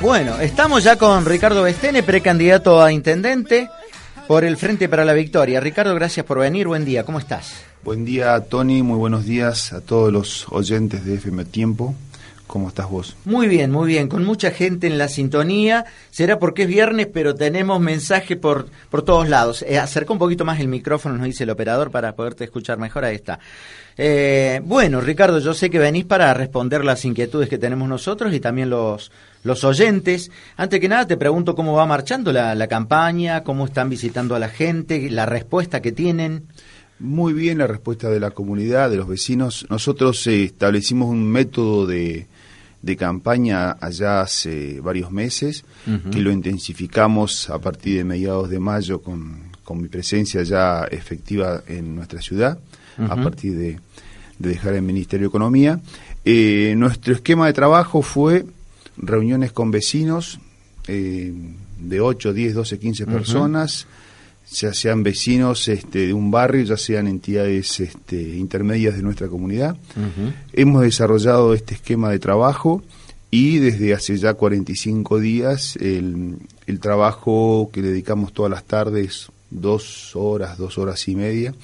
Bueno, 0.00 0.38
estamos 0.38 0.84
ya 0.84 0.94
con 0.94 1.26
Ricardo 1.26 1.64
Bestene, 1.64 2.04
precandidato 2.04 2.80
a 2.80 2.92
intendente 2.92 3.68
por 4.28 4.44
el 4.44 4.56
Frente 4.56 4.88
para 4.88 5.04
la 5.04 5.12
Victoria. 5.12 5.58
Ricardo, 5.58 5.92
gracias 5.96 6.24
por 6.24 6.38
venir. 6.38 6.68
Buen 6.68 6.84
día, 6.84 7.04
¿cómo 7.04 7.18
estás? 7.18 7.64
Buen 7.82 8.04
día, 8.04 8.38
Tony. 8.40 8.84
Muy 8.84 8.96
buenos 8.96 9.24
días 9.24 9.72
a 9.72 9.80
todos 9.80 10.12
los 10.12 10.46
oyentes 10.50 11.04
de 11.04 11.14
FM 11.14 11.44
Tiempo. 11.46 11.96
¿Cómo 12.46 12.68
estás 12.68 12.88
vos? 12.88 13.16
Muy 13.26 13.46
bien, 13.46 13.70
muy 13.70 13.88
bien, 13.88 14.08
con 14.08 14.24
mucha 14.24 14.52
gente 14.52 14.86
en 14.86 14.96
la 14.96 15.08
sintonía. 15.08 15.84
Será 16.10 16.38
porque 16.38 16.62
es 16.62 16.68
viernes, 16.68 17.08
pero 17.12 17.34
tenemos 17.34 17.78
mensaje 17.78 18.36
por, 18.36 18.68
por 18.90 19.02
todos 19.02 19.28
lados. 19.28 19.62
Eh, 19.68 19.78
acerca 19.78 20.14
un 20.14 20.18
poquito 20.18 20.46
más 20.46 20.58
el 20.58 20.68
micrófono, 20.68 21.16
nos 21.16 21.26
dice 21.26 21.44
el 21.44 21.50
operador, 21.50 21.90
para 21.90 22.14
poderte 22.14 22.44
escuchar 22.44 22.78
mejor. 22.78 23.04
Ahí 23.04 23.16
está. 23.16 23.38
Eh, 23.98 24.60
bueno, 24.64 25.00
Ricardo, 25.00 25.40
yo 25.40 25.52
sé 25.52 25.68
que 25.68 25.78
venís 25.78 26.04
para 26.04 26.32
responder 26.32 26.84
las 26.84 27.04
inquietudes 27.04 27.48
que 27.48 27.58
tenemos 27.58 27.88
nosotros 27.88 28.32
y 28.32 28.40
también 28.40 28.70
los, 28.70 29.10
los 29.48 29.64
oyentes. 29.64 30.30
Antes 30.56 30.78
que 30.78 30.88
nada, 30.88 31.08
te 31.08 31.16
pregunto 31.16 31.56
cómo 31.56 31.72
va 31.72 31.86
marchando 31.86 32.32
la, 32.32 32.54
la 32.54 32.68
campaña, 32.68 33.42
cómo 33.42 33.66
están 33.66 33.90
visitando 33.90 34.36
a 34.36 34.38
la 34.38 34.48
gente, 34.48 35.10
la 35.10 35.26
respuesta 35.26 35.82
que 35.82 35.90
tienen. 35.90 36.44
Muy 37.00 37.32
bien 37.32 37.58
la 37.58 37.66
respuesta 37.66 38.10
de 38.10 38.20
la 38.20 38.30
comunidad, 38.30 38.90
de 38.90 38.96
los 38.96 39.08
vecinos. 39.08 39.66
Nosotros 39.70 40.26
eh, 40.26 40.44
establecimos 40.44 41.08
un 41.08 41.26
método 41.28 41.86
de, 41.86 42.26
de 42.82 42.96
campaña 42.96 43.72
allá 43.80 44.20
hace 44.20 44.80
varios 44.80 45.10
meses, 45.10 45.64
que 46.12 46.20
lo 46.20 46.30
intensificamos 46.30 47.50
a 47.50 47.58
partir 47.58 47.98
de 47.98 48.04
mediados 48.04 48.50
de 48.50 48.58
mayo 48.58 49.00
con, 49.00 49.50
con 49.64 49.80
mi 49.80 49.88
presencia 49.88 50.42
ya 50.42 50.84
efectiva 50.90 51.62
en 51.66 51.94
nuestra 51.94 52.20
ciudad, 52.20 52.58
a 52.98 53.16
partir 53.16 53.56
de, 53.56 53.80
de, 54.38 54.48
dejar 54.48 54.74
el 54.74 54.82
Ministerio 54.82 55.26
de 55.26 55.28
Economía. 55.28 55.80
Eh, 56.24 56.74
nuestro 56.76 57.14
esquema 57.14 57.46
de 57.46 57.52
trabajo 57.52 58.02
fue 58.02 58.44
reuniones 58.98 59.52
con 59.52 59.70
vecinos 59.70 60.38
eh, 60.86 61.32
de 61.78 62.00
8, 62.00 62.32
10, 62.32 62.54
12, 62.54 62.78
15 62.78 63.06
personas, 63.06 63.86
ya 64.50 64.72
sean 64.72 65.02
vecinos 65.02 65.68
este, 65.68 66.06
de 66.06 66.12
un 66.12 66.30
barrio, 66.30 66.64
ya 66.64 66.76
sean 66.76 67.06
entidades 67.06 67.80
este, 67.80 68.36
intermedias 68.36 68.96
de 68.96 69.02
nuestra 69.02 69.28
comunidad. 69.28 69.76
Hemos 70.52 70.82
desarrollado 70.82 71.54
este 71.54 71.74
esquema 71.74 72.10
de 72.10 72.18
trabajo 72.18 72.82
y 73.30 73.58
desde 73.58 73.92
hace 73.92 74.16
ya 74.16 74.34
45 74.34 75.20
días 75.20 75.76
el, 75.76 76.38
el, 76.66 76.80
trabajo 76.80 77.70
que 77.72 77.82
dedicamos 77.82 78.32
todas 78.32 78.50
las 78.50 78.64
tardes, 78.64 79.28
dos 79.50 80.16
horas, 80.16 80.56
dos 80.56 80.78
horas 80.78 81.06
y 81.08 81.14
media, 81.14 81.54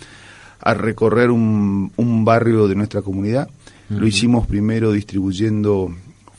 a 0.60 0.74
recorrer 0.74 1.30
un, 1.30 1.90
un 1.96 2.24
barrio 2.24 2.68
de 2.68 2.74
nuestra 2.74 3.02
comunidad. 3.02 3.48
Lo 3.88 4.06
hicimos 4.06 4.46
primero 4.46 4.92
distribuyendo 4.92 5.94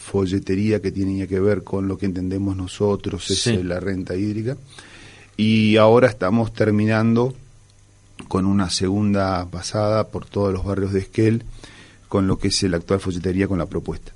folletería 0.06 0.82
que 0.82 0.92
tenía 0.92 1.26
que 1.26 1.40
ver 1.40 1.64
con 1.64 1.88
lo 1.88 1.98
que 1.98 2.06
entendemos 2.06 2.56
nosotros, 2.56 3.30
es 3.32 3.42
sí. 3.42 3.64
la 3.64 3.80
renta 3.80 4.16
hídrica 4.16 4.56
y 5.36 5.78
ahora 5.78 6.08
estamos 6.08 6.54
terminando 6.54 7.34
con 8.28 8.46
una 8.46 8.70
segunda 8.70 9.46
pasada 9.50 10.08
por 10.08 10.26
todos 10.26 10.54
los 10.54 10.64
barrios 10.64 10.94
de 10.94 11.00
Esquel 11.00 11.44
con 12.08 12.28
lo 12.28 12.38
que 12.38 12.50
es 12.50 12.64
la 12.64 12.78
actual 12.78 13.00
folletería 13.00 13.48
con 13.48 13.58
la 13.58 13.66
propuesta. 13.66 14.12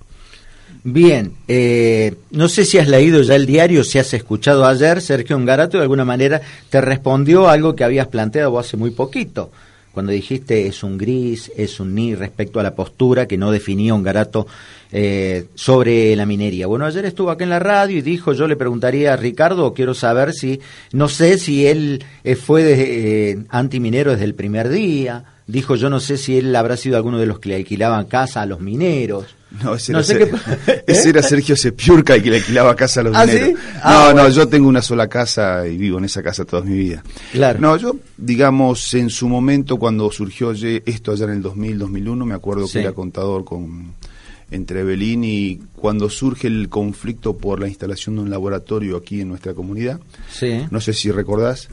Bien, 0.83 1.33
eh, 1.47 2.15
no 2.31 2.47
sé 2.47 2.63
si 2.65 2.77
has 2.77 2.87
leído 2.87 3.21
ya 3.23 3.35
el 3.35 3.47
diario, 3.47 3.83
si 3.83 3.97
has 3.97 4.13
escuchado 4.13 4.65
ayer, 4.65 5.01
Sergio 5.01 5.35
Ungarato 5.35 5.77
de 5.77 5.83
alguna 5.83 6.05
manera 6.05 6.39
te 6.69 6.79
respondió 6.79 7.49
algo 7.49 7.75
que 7.75 7.83
habías 7.83 8.07
planteado 8.07 8.57
hace 8.59 8.77
muy 8.77 8.91
poquito, 8.91 9.51
cuando 9.93 10.11
dijiste 10.11 10.67
es 10.67 10.83
un 10.83 10.97
gris, 10.97 11.51
es 11.55 11.79
un 11.79 11.95
ni 11.95 12.15
respecto 12.15 12.59
a 12.59 12.63
la 12.63 12.75
postura 12.75 13.27
que 13.27 13.37
no 13.37 13.51
definía 13.51 13.93
Ungarato 13.93 14.47
eh, 14.91 15.45
sobre 15.55 16.15
la 16.15 16.25
minería. 16.25 16.67
Bueno, 16.67 16.85
ayer 16.85 17.05
estuvo 17.05 17.31
aquí 17.31 17.43
en 17.43 17.49
la 17.49 17.59
radio 17.59 17.97
y 17.97 18.01
dijo, 18.01 18.33
yo 18.33 18.47
le 18.47 18.55
preguntaría 18.55 19.13
a 19.13 19.17
Ricardo, 19.17 19.73
quiero 19.73 19.93
saber 19.93 20.33
si, 20.33 20.59
no 20.91 21.09
sé 21.09 21.37
si 21.37 21.67
él 21.67 22.03
eh, 22.23 22.35
fue 22.35 22.63
de, 22.63 23.31
eh, 23.31 23.37
antiminero 23.49 24.11
desde 24.11 24.25
el 24.25 24.35
primer 24.35 24.69
día, 24.69 25.25
dijo, 25.47 25.75
yo 25.75 25.89
no 25.89 25.99
sé 25.99 26.17
si 26.17 26.37
él 26.37 26.55
habrá 26.55 26.77
sido 26.77 26.95
alguno 26.95 27.19
de 27.19 27.25
los 27.25 27.39
que 27.39 27.49
le 27.49 27.55
alquilaban 27.55 28.05
casa 28.05 28.41
a 28.41 28.45
los 28.45 28.59
mineros. 28.59 29.38
No, 29.63 29.75
ese, 29.75 29.93
no 29.93 29.99
era, 29.99 30.07
sé 30.07 30.17
qué... 30.17 30.83
ese 30.87 31.09
era 31.09 31.23
Sergio 31.23 31.55
Sepiurca 31.55 32.15
el 32.15 32.21
que 32.21 32.29
le 32.29 32.37
alquilaba 32.37 32.75
casa 32.75 33.01
a 33.01 33.03
los 33.03 33.15
¿Ah, 33.15 33.25
mineros. 33.25 33.49
¿sí? 33.49 33.55
Ah, 33.81 33.93
no, 33.93 34.13
bueno. 34.13 34.29
no, 34.29 34.35
yo 34.35 34.47
tengo 34.47 34.67
una 34.67 34.81
sola 34.81 35.07
casa 35.07 35.67
y 35.67 35.77
vivo 35.77 35.97
en 35.97 36.05
esa 36.05 36.21
casa 36.21 36.45
toda 36.45 36.61
mi 36.61 36.77
vida. 36.77 37.03
Claro. 37.31 37.59
No, 37.59 37.75
yo, 37.77 37.95
digamos, 38.17 38.93
en 38.93 39.09
su 39.09 39.27
momento, 39.27 39.77
cuando 39.77 40.11
surgió 40.11 40.51
esto 40.51 41.11
allá 41.11 41.25
en 41.25 41.31
el 41.31 41.41
2000, 41.41 41.79
2001, 41.79 42.25
me 42.25 42.35
acuerdo 42.35 42.67
sí. 42.67 42.73
que 42.73 42.79
era 42.81 42.93
contador 42.93 43.43
con 43.43 43.93
entre 44.51 44.83
Belín 44.83 45.23
y 45.23 45.59
cuando 45.75 46.09
surge 46.09 46.47
el 46.47 46.69
conflicto 46.69 47.37
por 47.37 47.59
la 47.59 47.67
instalación 47.67 48.15
de 48.15 48.21
un 48.23 48.29
laboratorio 48.29 48.97
aquí 48.97 49.21
en 49.21 49.29
nuestra 49.29 49.53
comunidad. 49.53 49.99
Sí. 50.31 50.65
No 50.71 50.81
sé 50.81 50.93
si 50.93 51.11
recordás, 51.11 51.69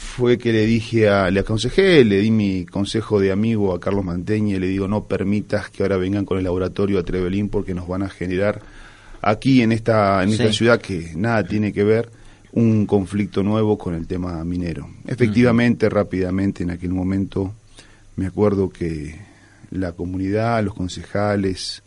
fue 0.00 0.38
que 0.38 0.50
le 0.50 0.64
dije 0.64 1.10
a, 1.10 1.30
le 1.30 1.40
aconsejé, 1.40 2.04
le 2.06 2.20
di 2.20 2.30
mi 2.30 2.64
consejo 2.64 3.20
de 3.20 3.30
amigo 3.30 3.74
a 3.74 3.80
Carlos 3.80 4.02
Manteña 4.02 4.56
y 4.56 4.58
le 4.58 4.66
digo 4.66 4.88
no 4.88 5.04
permitas 5.04 5.68
que 5.68 5.82
ahora 5.82 5.98
vengan 5.98 6.24
con 6.24 6.38
el 6.38 6.44
laboratorio 6.44 6.98
a 6.98 7.04
Trevelín 7.04 7.50
porque 7.50 7.74
nos 7.74 7.86
van 7.86 8.02
a 8.02 8.08
generar 8.08 8.62
aquí 9.20 9.60
en 9.60 9.72
esta, 9.72 10.22
en 10.22 10.30
esta 10.30 10.52
ciudad 10.54 10.80
que 10.80 11.12
nada 11.14 11.44
tiene 11.44 11.74
que 11.74 11.84
ver 11.84 12.10
un 12.52 12.86
conflicto 12.86 13.42
nuevo 13.42 13.76
con 13.76 13.94
el 13.94 14.06
tema 14.06 14.42
minero. 14.42 14.88
Efectivamente, 15.06 15.88
rápidamente 15.90 16.62
en 16.62 16.70
aquel 16.70 16.90
momento 16.90 17.54
me 18.16 18.26
acuerdo 18.26 18.70
que 18.70 19.20
la 19.70 19.92
comunidad, 19.92 20.64
los 20.64 20.74
concejales, 20.74 21.82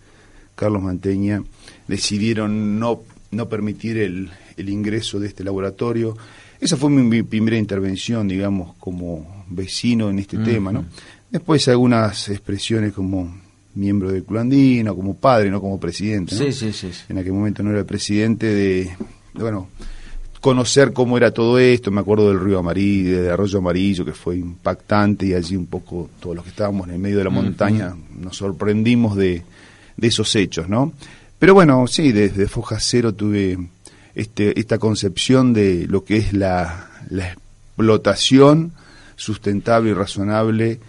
Carlos 0.55 0.83
Manteña, 0.83 1.43
decidieron 1.87 2.79
no, 2.79 3.01
no 3.31 3.49
permitir 3.49 3.97
el, 3.97 4.29
el 4.55 4.69
ingreso 4.69 5.19
de 5.19 5.27
este 5.27 5.43
laboratorio. 5.43 6.15
Esa 6.63 6.77
fue 6.77 6.89
mi, 6.89 7.03
mi, 7.03 7.23
primera 7.23 7.57
intervención, 7.57 8.27
digamos, 8.27 8.75
como 8.79 9.45
vecino 9.49 10.09
en 10.09 10.19
este 10.19 10.37
uh 10.37 10.39
-huh. 10.39 10.45
tema, 10.45 10.71
¿no? 10.71 10.85
Después 11.29 11.67
algunas 11.67 12.29
expresiones 12.29 12.93
como 12.93 13.35
miembro 13.75 14.11
del 14.11 14.23
Culandino, 14.23 14.95
como 14.95 15.15
padre, 15.15 15.49
no 15.49 15.59
como 15.59 15.79
presidente. 15.79 16.35
¿no? 16.35 16.45
Sí, 16.45 16.53
sí, 16.53 16.71
sí, 16.71 16.93
sí, 16.93 17.01
En 17.09 17.17
aquel 17.17 17.33
momento 17.33 17.63
no 17.63 17.71
era 17.71 17.79
el 17.79 17.85
presidente 17.85 18.45
de, 18.47 18.83
de, 19.33 19.41
bueno, 19.41 19.67
conocer 20.39 20.93
cómo 20.93 21.17
era 21.17 21.31
todo 21.31 21.59
esto, 21.59 21.91
me 21.91 21.99
acuerdo 22.01 22.29
del 22.29 22.39
río 22.39 22.59
Amarillo, 22.59 23.23
del 23.23 23.31
arroyo 23.31 23.57
amarillo, 23.57 24.05
que 24.05 24.13
fue 24.13 24.37
impactante, 24.37 25.25
y 25.25 25.33
allí 25.33 25.55
un 25.55 25.65
poco 25.65 26.09
todos 26.19 26.35
los 26.35 26.45
que 26.45 26.51
estábamos 26.51 26.87
en 26.87 26.93
el 26.93 26.99
medio 26.99 27.17
de 27.17 27.23
la 27.25 27.29
uh 27.29 27.33
-huh. 27.33 27.43
montaña 27.43 27.95
nos 28.17 28.37
sorprendimos 28.37 29.17
de, 29.17 29.43
de 29.97 30.07
esos 30.07 30.33
hechos, 30.35 30.69
¿no? 30.69 30.93
Pero 31.39 31.53
bueno, 31.55 31.87
sí, 31.87 32.11
desde 32.11 32.47
Foja 32.47 32.77
Cero 32.79 33.13
tuve 33.13 33.57
este, 34.15 34.59
esta 34.59 34.77
concepción 34.77 35.53
de 35.53 35.85
lo 35.87 36.03
que 36.03 36.17
es 36.17 36.33
la, 36.33 36.89
la 37.09 37.29
explotación 37.29 38.73
sustentable 39.15 39.91
y 39.91 39.93
razonable 39.93 40.79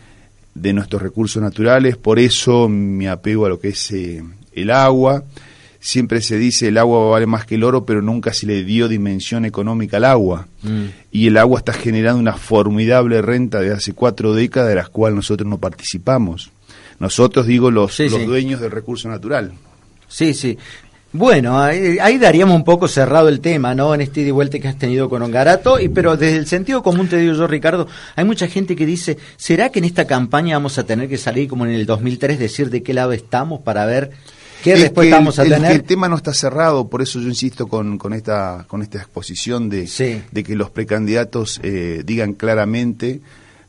de 0.55 0.73
nuestros 0.73 1.03
recursos 1.03 1.43
naturales, 1.43 1.97
por 1.97 2.19
eso 2.19 2.69
me 2.69 3.09
apego 3.09 3.47
a 3.47 3.49
lo 3.49 3.61
que 3.61 3.69
es 3.69 3.91
eh, 3.93 4.23
el 4.53 4.71
agua. 4.71 5.25
Siempre 5.81 6.23
se 6.23 6.39
dice 6.39 6.69
el 6.69 6.79
agua 6.79 7.11
vale 7.11 7.27
más 7.27 7.45
que 7.45 7.57
el 7.57 7.65
oro, 7.65 7.85
pero 7.85 8.01
nunca 8.01 8.33
se 8.33 8.47
le 8.47 8.65
dio 8.65 8.89
dimensión 8.89 9.45
económica 9.45 9.99
al 9.99 10.05
agua. 10.05 10.47
Mm. 10.63 10.85
Y 11.11 11.27
el 11.27 11.37
agua 11.37 11.59
está 11.59 11.73
generando 11.75 12.21
una 12.21 12.35
formidable 12.35 13.21
renta 13.21 13.61
de 13.61 13.73
hace 13.73 13.93
cuatro 13.93 14.33
décadas, 14.33 14.71
de 14.71 14.77
las 14.77 14.89
cuales 14.89 15.17
nosotros 15.17 15.49
no 15.49 15.59
participamos. 15.59 16.51
Nosotros, 17.01 17.47
digo, 17.47 17.71
los, 17.71 17.95
sí, 17.95 18.09
los 18.09 18.21
sí. 18.21 18.25
dueños 18.25 18.61
del 18.61 18.71
recurso 18.71 19.09
natural. 19.09 19.53
Sí, 20.09 20.33
sí. 20.33 20.57
Bueno, 21.17 21.63
ahí, 21.63 21.99
ahí, 22.01 22.19
daríamos 22.19 22.57
un 22.57 22.65
poco 22.65 22.89
cerrado 22.89 23.29
el 23.29 23.39
tema, 23.39 23.73
¿no? 23.73 23.95
En 23.95 24.01
este 24.01 24.23
ida 24.23 24.31
y 24.31 24.33
vuelta 24.33 24.59
que 24.59 24.67
has 24.67 24.77
tenido 24.77 25.09
con 25.09 25.23
Ongarato, 25.23 25.79
y, 25.79 25.89
pero 25.89 26.17
desde 26.17 26.39
el 26.39 26.49
sentido 26.49 26.83
común 26.83 27.07
te 27.07 27.17
digo 27.19 27.35
yo, 27.35 27.47
Ricardo, 27.47 27.87
hay 28.17 28.25
mucha 28.25 28.49
gente 28.49 28.75
que 28.75 28.85
dice, 28.85 29.17
¿será 29.37 29.69
que 29.69 29.79
en 29.79 29.85
esta 29.85 30.09
campaña 30.09 30.57
vamos 30.57 30.77
a 30.77 30.85
tener 30.85 31.09
que 31.09 31.17
salir 31.17 31.49
como 31.49 31.67
en 31.67 31.71
el 31.71 31.87
2003, 31.87 32.37
decir 32.37 32.69
de 32.69 32.83
qué 32.83 32.95
lado 32.95 33.13
estamos 33.13 33.61
para 33.61 33.87
ver 33.87 34.11
qué 34.65 34.73
es 34.73 34.81
respuesta 34.81 35.15
vamos 35.15 35.39
a 35.39 35.45
el, 35.45 35.51
tener? 35.51 35.71
El, 35.71 35.85
tema 35.85 36.09
no 36.09 36.17
está 36.17 36.35
cerrado, 36.35 36.89
por 36.89 37.01
eso 37.01 37.21
yo 37.21 37.29
insisto 37.29 37.69
con, 37.69 37.97
con, 37.97 38.13
esta, 38.13 38.65
con 38.67 38.83
esta 38.83 38.99
exposición 38.99 39.69
de, 39.69 39.87
sí. 39.87 40.21
de 40.33 40.43
que 40.43 40.57
los 40.57 40.71
precandidatos 40.73 41.61
eh, 41.63 42.03
digan 42.05 42.33
claramente 42.33 43.21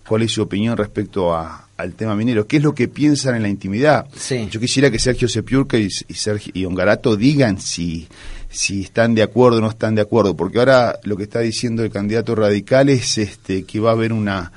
cuál 0.08 0.24
es 0.24 0.32
su 0.32 0.42
opinión 0.42 0.78
respecto 0.78 1.36
a, 1.36 1.65
al 1.78 1.94
tema 1.94 2.16
minero, 2.16 2.48
qué 2.48 2.58
es 2.58 2.64
lo 2.64 2.74
que 2.74 2.88
piensan 2.88 3.36
en 3.36 3.42
la 3.42 3.50
intimidad. 3.50 4.08
Sí. 4.16 4.48
Yo 4.50 4.60
quisiera 4.60 4.90
que 4.90 5.00
Sergio 5.00 5.28
Sepiurca 5.28 5.78
y, 5.78 5.90
y, 6.08 6.14
Sergio, 6.14 6.52
y 6.56 6.66
Ongarato 6.66 7.16
digan 7.16 7.60
si, 7.60 8.08
si 8.50 8.82
están 8.82 9.14
de 9.16 9.24
acuerdo 9.24 9.58
o 9.58 9.62
no 9.62 9.70
están 9.70 9.96
de 9.96 10.02
acuerdo, 10.02 10.36
porque 10.36 10.60
ahora 10.60 11.00
lo 11.04 11.18
que 11.18 11.24
está 11.24 11.42
diciendo 11.42 11.84
el 11.84 11.92
candidato 11.92 12.36
radical 12.36 12.90
es 12.90 13.18
este, 13.18 13.64
que 13.64 13.80
va 13.80 13.90
a 13.90 13.94
haber 13.94 14.14
una 14.14 14.52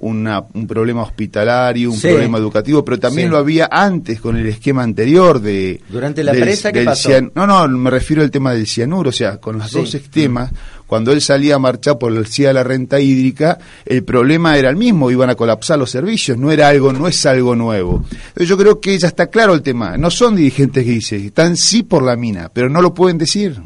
una, 0.00 0.44
un 0.54 0.66
problema 0.66 1.02
hospitalario, 1.02 1.90
un 1.90 1.96
Sí. 1.96 2.08
problema 2.08 2.38
educativo, 2.38 2.84
pero 2.84 2.98
también 2.98 3.28
Sí. 3.28 3.32
lo 3.32 3.38
había 3.38 3.68
antes 3.70 4.20
con 4.20 4.36
el 4.36 4.46
esquema 4.46 4.82
anterior 4.82 5.40
de... 5.40 5.80
Durante 5.88 6.22
la 6.22 6.32
del- 6.32 6.42
presa, 6.42 6.70
¿qué 6.72 6.78
del 6.80 6.86
pasó? 6.86 7.08
cian- 7.10 7.32
no, 7.34 7.46
no, 7.46 7.66
me 7.68 7.90
refiero 7.90 8.22
al 8.22 8.30
tema 8.30 8.52
del 8.52 8.66
cianuro, 8.66 9.10
o 9.10 9.12
sea, 9.12 9.38
con 9.38 9.58
los 9.58 9.70
Sí. 9.70 9.78
dos 9.78 9.94
esquemas, 9.94 10.50
cuando 10.86 11.12
él 11.12 11.20
salía 11.20 11.56
a 11.56 11.58
marchar 11.58 11.98
por 11.98 12.12
el 12.16 12.26
CIA 12.26 12.48
de 12.48 12.54
la 12.54 12.64
renta 12.64 12.98
hídrica, 13.00 13.58
el 13.84 14.04
problema 14.04 14.56
era 14.56 14.70
el 14.70 14.76
mismo, 14.76 15.10
iban 15.10 15.28
a 15.30 15.34
colapsar 15.34 15.78
los 15.78 15.90
servicios, 15.90 16.38
no 16.38 16.50
era 16.50 16.68
algo, 16.68 16.92
no 16.92 17.06
es 17.08 17.26
algo 17.26 17.54
nuevo. 17.56 18.04
Yo 18.36 18.56
creo 18.56 18.80
que 18.80 18.96
ya 18.98 19.08
está 19.08 19.26
claro 19.26 19.52
el 19.54 19.62
tema, 19.62 19.96
no 19.98 20.10
son 20.10 20.36
dirigentes 20.36 20.86
grises, 20.86 21.22
están 21.22 21.56
sí 21.56 21.82
por 21.82 22.02
la 22.02 22.16
mina, 22.16 22.50
pero 22.52 22.70
no 22.70 22.80
lo 22.80 22.94
pueden 22.94 23.18
decir. 23.18 23.56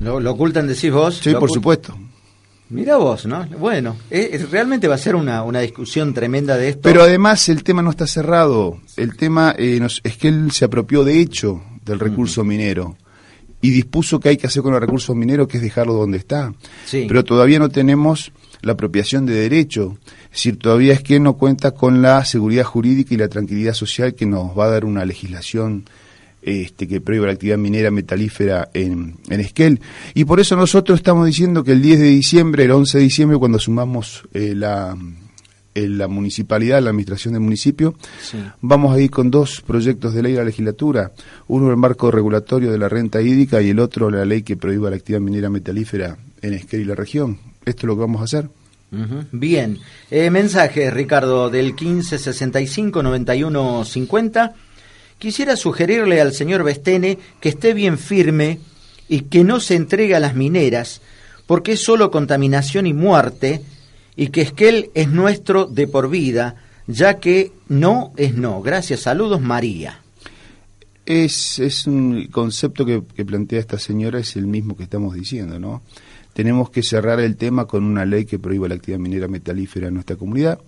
¿Lo, 0.00 0.20
lo 0.20 0.32
ocultan, 0.32 0.66
decís 0.68 0.92
vos? 0.92 1.20
Sí, 1.22 1.32
por 1.34 1.50
supuesto. 1.50 1.96
Mira 2.70 2.96
vos, 2.96 3.24
¿no? 3.26 3.46
Bueno, 3.58 3.96
eh, 4.10 4.30
eh, 4.32 4.46
realmente 4.50 4.88
va 4.88 4.96
a 4.96 4.98
ser 4.98 5.16
una, 5.16 5.42
una 5.42 5.60
discusión 5.60 6.12
tremenda 6.12 6.56
de 6.56 6.68
esto. 6.70 6.82
Pero 6.82 7.02
además 7.02 7.48
el 7.48 7.62
tema 7.64 7.80
no 7.82 7.90
está 7.90 8.06
cerrado. 8.06 8.78
El 8.96 9.16
tema 9.16 9.54
eh, 9.56 9.78
nos- 9.80 10.00
es 10.04 10.16
que 10.18 10.28
él 10.28 10.50
se 10.52 10.66
apropió 10.66 11.02
de 11.04 11.20
hecho 11.20 11.62
del 11.84 11.98
recurso 11.98 12.44
minero 12.44 12.96
y 13.62 13.70
dispuso 13.70 14.20
que 14.20 14.28
hay 14.28 14.36
que 14.36 14.46
hacer 14.46 14.62
con 14.62 14.74
el 14.74 14.80
recurso 14.80 15.14
minero, 15.14 15.48
que 15.48 15.56
es 15.56 15.62
dejarlo 15.62 15.94
donde 15.94 16.18
está. 16.18 16.52
Sí. 16.84 17.06
Pero 17.08 17.24
todavía 17.24 17.58
no 17.58 17.70
tenemos 17.70 18.32
la 18.60 18.72
apropiación 18.72 19.24
de 19.24 19.34
derecho. 19.34 19.96
Es 20.24 20.30
decir, 20.32 20.58
todavía 20.58 20.92
es 20.92 21.02
que 21.02 21.18
no 21.20 21.34
cuenta 21.38 21.70
con 21.70 22.02
la 22.02 22.24
seguridad 22.26 22.64
jurídica 22.64 23.14
y 23.14 23.16
la 23.16 23.28
tranquilidad 23.28 23.72
social 23.72 24.14
que 24.14 24.26
nos 24.26 24.56
va 24.56 24.66
a 24.66 24.70
dar 24.70 24.84
una 24.84 25.04
legislación 25.06 25.84
este, 26.42 26.86
que 26.88 27.00
prohíbe 27.00 27.26
la 27.26 27.32
actividad 27.32 27.58
minera 27.58 27.90
metalífera 27.90 28.68
en, 28.74 29.16
en 29.28 29.40
Esquel. 29.40 29.80
Y 30.14 30.24
por 30.24 30.40
eso 30.40 30.56
nosotros 30.56 30.98
estamos 30.98 31.26
diciendo 31.26 31.62
que 31.64 31.72
el 31.72 31.82
10 31.82 31.98
de 32.00 32.06
diciembre, 32.06 32.64
el 32.64 32.70
11 32.70 32.98
de 32.98 33.04
diciembre, 33.04 33.38
cuando 33.38 33.58
sumamos 33.58 34.22
eh, 34.32 34.54
la, 34.54 34.96
eh, 35.74 35.88
la 35.88 36.08
municipalidad, 36.08 36.80
la 36.82 36.90
administración 36.90 37.34
del 37.34 37.42
municipio, 37.42 37.94
Sí. 38.22 38.38
vamos 38.60 38.96
a 38.96 39.00
ir 39.00 39.10
con 39.10 39.30
dos 39.30 39.60
proyectos 39.60 40.14
de 40.14 40.22
ley 40.22 40.34
a 40.36 40.38
la 40.38 40.44
legislatura. 40.44 41.12
Uno 41.48 41.70
el 41.70 41.76
marco 41.76 42.10
regulatorio 42.10 42.70
de 42.72 42.78
la 42.78 42.88
renta 42.88 43.20
hídrica 43.20 43.60
y 43.60 43.70
el 43.70 43.78
otro 43.80 44.10
la 44.10 44.24
ley 44.24 44.42
que 44.42 44.56
prohíba 44.56 44.88
la 44.90 44.96
actividad 44.96 45.20
minera 45.20 45.50
metalífera 45.50 46.16
en 46.40 46.54
Esquel 46.54 46.80
y 46.80 46.84
la 46.84 46.94
región. 46.94 47.38
Esto 47.64 47.80
es 47.82 47.86
lo 47.88 47.94
que 47.96 48.00
vamos 48.00 48.20
a 48.20 48.24
hacer. 48.24 48.48
Bien. 49.32 49.76
Eh, 50.10 50.30
mensaje, 50.30 50.90
Ricardo, 50.90 51.50
del 51.50 51.76
1565-9150. 51.76 54.52
Quisiera 55.18 55.56
sugerirle 55.56 56.20
al 56.20 56.32
señor 56.32 56.62
Bestene 56.62 57.18
que 57.40 57.48
esté 57.48 57.74
bien 57.74 57.98
firme 57.98 58.60
y 59.08 59.22
que 59.22 59.42
no 59.42 59.58
se 59.58 59.74
entregue 59.74 60.14
a 60.14 60.20
las 60.20 60.36
mineras, 60.36 61.00
porque 61.46 61.72
es 61.72 61.82
solo 61.82 62.10
contaminación 62.10 62.86
y 62.86 62.92
muerte, 62.92 63.62
y 64.14 64.28
que 64.28 64.42
Esquel 64.42 64.90
es 64.94 65.08
nuestro 65.08 65.66
de 65.66 65.88
por 65.88 66.08
vida, 66.08 66.56
ya 66.86 67.18
que 67.18 67.52
no 67.68 68.12
es 68.16 68.34
no. 68.34 68.62
Gracias, 68.62 69.00
saludos, 69.00 69.40
María. 69.40 70.00
Es, 71.04 71.58
es 71.58 71.86
un 71.86 72.26
concepto 72.26 72.84
que, 72.84 73.02
que 73.16 73.24
plantea 73.24 73.58
esta 73.58 73.78
señora, 73.78 74.20
es 74.20 74.36
el 74.36 74.46
mismo 74.46 74.76
que 74.76 74.82
estamos 74.84 75.14
diciendo, 75.14 75.58
¿no? 75.58 75.82
Tenemos 76.32 76.70
que 76.70 76.84
cerrar 76.84 77.18
el 77.18 77.36
tema 77.36 77.64
con 77.64 77.82
una 77.82 78.04
ley 78.04 78.24
que 78.24 78.38
prohíba 78.38 78.68
la 78.68 78.76
actividad 78.76 79.00
minera 79.00 79.26
metalífera 79.26 79.88
en 79.88 79.94
nuestra 79.94 80.14
comunidad. 80.14 80.60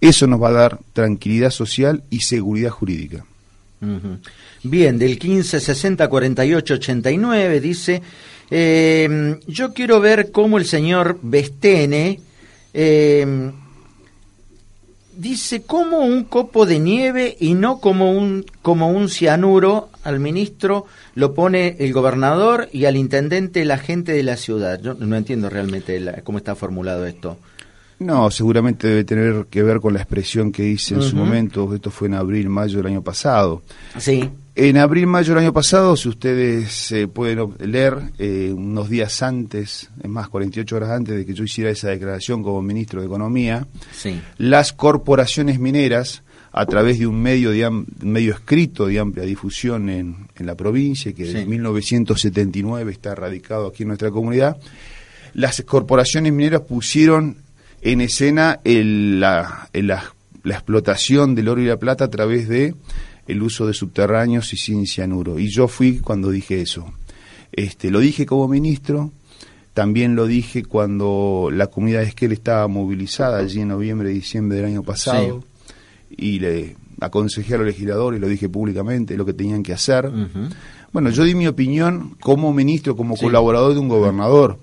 Eso 0.00 0.26
nos 0.26 0.42
va 0.42 0.48
a 0.48 0.52
dar 0.52 0.80
tranquilidad 0.92 1.50
social 1.50 2.02
y 2.10 2.20
seguridad 2.20 2.70
jurídica. 2.70 3.24
Bien, 4.62 4.98
del 4.98 5.18
1560-4889 5.18 7.60
dice, 7.60 8.00
eh, 8.50 9.36
yo 9.46 9.72
quiero 9.74 10.00
ver 10.00 10.30
cómo 10.32 10.56
el 10.58 10.64
señor 10.64 11.18
Bestene 11.22 12.20
eh, 12.72 13.50
dice 15.16 15.62
como 15.62 15.98
un 15.98 16.24
copo 16.24 16.66
de 16.66 16.78
nieve 16.80 17.36
y 17.38 17.54
no 17.54 17.78
como 17.80 18.10
un, 18.12 18.44
como 18.62 18.90
un 18.90 19.08
cianuro 19.08 19.90
al 20.02 20.18
ministro 20.20 20.86
lo 21.14 21.34
pone 21.34 21.76
el 21.78 21.92
gobernador 21.92 22.68
y 22.72 22.86
al 22.86 22.96
intendente 22.96 23.64
la 23.64 23.78
gente 23.78 24.10
de 24.12 24.22
la 24.24 24.36
ciudad. 24.36 24.80
Yo 24.82 24.94
no 24.94 25.16
entiendo 25.16 25.48
realmente 25.50 26.00
la- 26.00 26.22
cómo 26.22 26.38
está 26.38 26.54
formulado 26.56 27.06
esto. 27.06 27.38
No, 28.04 28.30
seguramente 28.30 28.86
debe 28.86 29.04
tener 29.04 29.46
que 29.48 29.62
ver 29.62 29.80
con 29.80 29.94
la 29.94 30.00
expresión 30.00 30.52
que 30.52 30.68
hice 30.68 30.94
en 30.94 31.02
su 31.02 31.16
momento. 31.16 31.72
Esto 31.74 31.90
fue 31.90 32.08
en 32.08 32.14
abril, 32.14 32.50
mayo 32.50 32.76
del 32.78 32.86
año 32.88 33.02
pasado. 33.02 33.62
Sí. 33.98 34.28
En 34.54 34.76
abril, 34.76 35.06
mayo 35.06 35.34
del 35.34 35.42
año 35.42 35.52
pasado, 35.54 35.96
si 35.96 36.10
ustedes 36.10 36.92
eh, 36.92 37.08
pueden 37.08 37.54
leer, 37.60 37.96
eh, 38.18 38.52
unos 38.54 38.90
días 38.90 39.22
antes, 39.22 39.88
es 40.02 40.08
más, 40.10 40.28
48 40.28 40.76
horas 40.76 40.90
antes 40.90 41.16
de 41.16 41.24
que 41.24 41.32
yo 41.32 41.44
hiciera 41.44 41.70
esa 41.70 41.88
declaración 41.88 42.42
como 42.42 42.60
ministro 42.60 43.00
de 43.00 43.06
Economía, 43.06 43.66
Sí. 43.96 44.20
las 44.36 44.72
corporaciones 44.74 45.58
mineras, 45.58 46.22
a 46.52 46.66
través 46.66 46.98
de 46.98 47.06
un 47.06 47.20
medio, 47.20 47.50
de 47.52 47.66
un 47.66 47.86
medio 48.02 48.34
escrito 48.34 48.86
de 48.86 49.00
amplia 49.00 49.24
difusión 49.24 49.88
en, 49.88 50.28
en 50.36 50.46
la 50.46 50.54
provincia, 50.54 51.12
que 51.14 51.24
Sí. 51.24 51.32
desde 51.32 51.46
1979 51.46 52.92
está 52.92 53.14
radicado 53.14 53.66
aquí 53.68 53.82
en 53.82 53.88
nuestra 53.88 54.10
comunidad, 54.10 54.58
las 55.32 55.62
corporaciones 55.62 56.32
mineras 56.32 56.60
pusieron 56.60 57.38
en 57.84 58.00
escena 58.00 58.58
el- 58.64 59.20
la, 59.20 59.68
el- 59.72 59.86
la- 59.86 60.12
la 60.42 60.54
explotación 60.54 61.34
del 61.34 61.48
oro 61.48 61.62
y 61.62 61.66
la 61.66 61.76
plata 61.78 62.04
a 62.06 62.10
través 62.10 62.48
de 62.48 62.74
el 63.28 63.42
uso 63.42 63.66
de 63.66 63.72
subterráneos 63.72 64.52
y 64.52 64.56
sin 64.56 64.86
cianuro. 64.86 65.38
Y 65.38 65.48
yo 65.48 65.68
fui 65.68 66.00
cuando 66.00 66.30
dije 66.30 66.60
eso. 66.60 66.92
Este, 67.52 67.90
lo 67.90 68.00
dije 68.00 68.26
como 68.26 68.48
ministro, 68.48 69.12
también 69.72 70.16
lo 70.16 70.26
dije 70.26 70.64
cuando 70.64 71.48
la 71.52 71.68
comunidad 71.68 72.00
de 72.00 72.08
Esquel 72.08 72.32
estaba 72.32 72.68
movilizada 72.68 73.38
allí 73.38 73.60
en 73.60 73.68
noviembre 73.68 74.10
y 74.10 74.14
diciembre 74.14 74.56
del 74.58 74.66
año 74.66 74.82
pasado 74.82 75.42
y 76.16 76.38
le 76.40 76.76
aconsejé 77.00 77.54
a 77.54 77.58
los 77.58 77.66
legisladores, 77.66 78.20
lo 78.20 78.28
dije 78.28 78.48
públicamente, 78.48 79.16
lo 79.16 79.24
que 79.24 79.32
tenían 79.32 79.62
que 79.62 79.72
hacer. 79.72 80.10
Bueno, 80.92 81.10
yo 81.10 81.24
di 81.24 81.34
mi 81.34 81.46
opinión 81.46 82.16
como 82.20 82.52
ministro, 82.52 82.94
como 82.96 83.16
Sí. 83.16 83.22
colaborador 83.24 83.72
de 83.74 83.80
un 83.80 83.88
gobernador. 83.88 84.58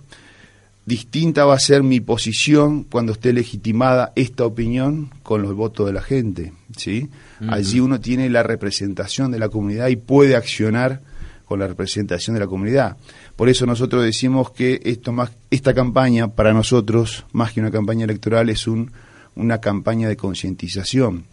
Distinta 0.91 1.45
va 1.45 1.53
a 1.53 1.59
ser 1.59 1.83
mi 1.83 2.01
posición 2.01 2.83
cuando 2.83 3.13
esté 3.13 3.31
legitimada 3.31 4.11
esta 4.17 4.43
opinión 4.45 5.09
con 5.23 5.41
los 5.41 5.55
votos 5.55 5.87
de 5.87 5.93
la 5.93 6.01
gente, 6.01 6.51
¿sí? 6.75 7.07
Allí 7.47 7.79
uno 7.79 8.01
tiene 8.01 8.29
la 8.29 8.43
representación 8.43 9.31
de 9.31 9.39
la 9.39 9.47
comunidad 9.47 9.87
y 9.87 9.95
puede 9.95 10.35
accionar 10.35 10.99
con 11.45 11.61
la 11.61 11.67
representación 11.67 12.33
de 12.33 12.41
la 12.41 12.47
comunidad. 12.47 12.97
Por 13.37 13.47
eso 13.47 13.65
nosotros 13.65 14.03
decimos 14.03 14.51
que 14.51 14.81
esto 14.83 15.13
más 15.13 15.31
esta 15.49 15.73
campaña 15.73 16.27
para 16.27 16.51
nosotros 16.51 17.25
más 17.31 17.53
que 17.53 17.61
una 17.61 17.71
campaña 17.71 18.03
electoral 18.03 18.49
es 18.49 18.67
un 18.67 18.91
una 19.35 19.59
campaña 19.61 20.09
de 20.09 20.17
concientización. 20.17 21.23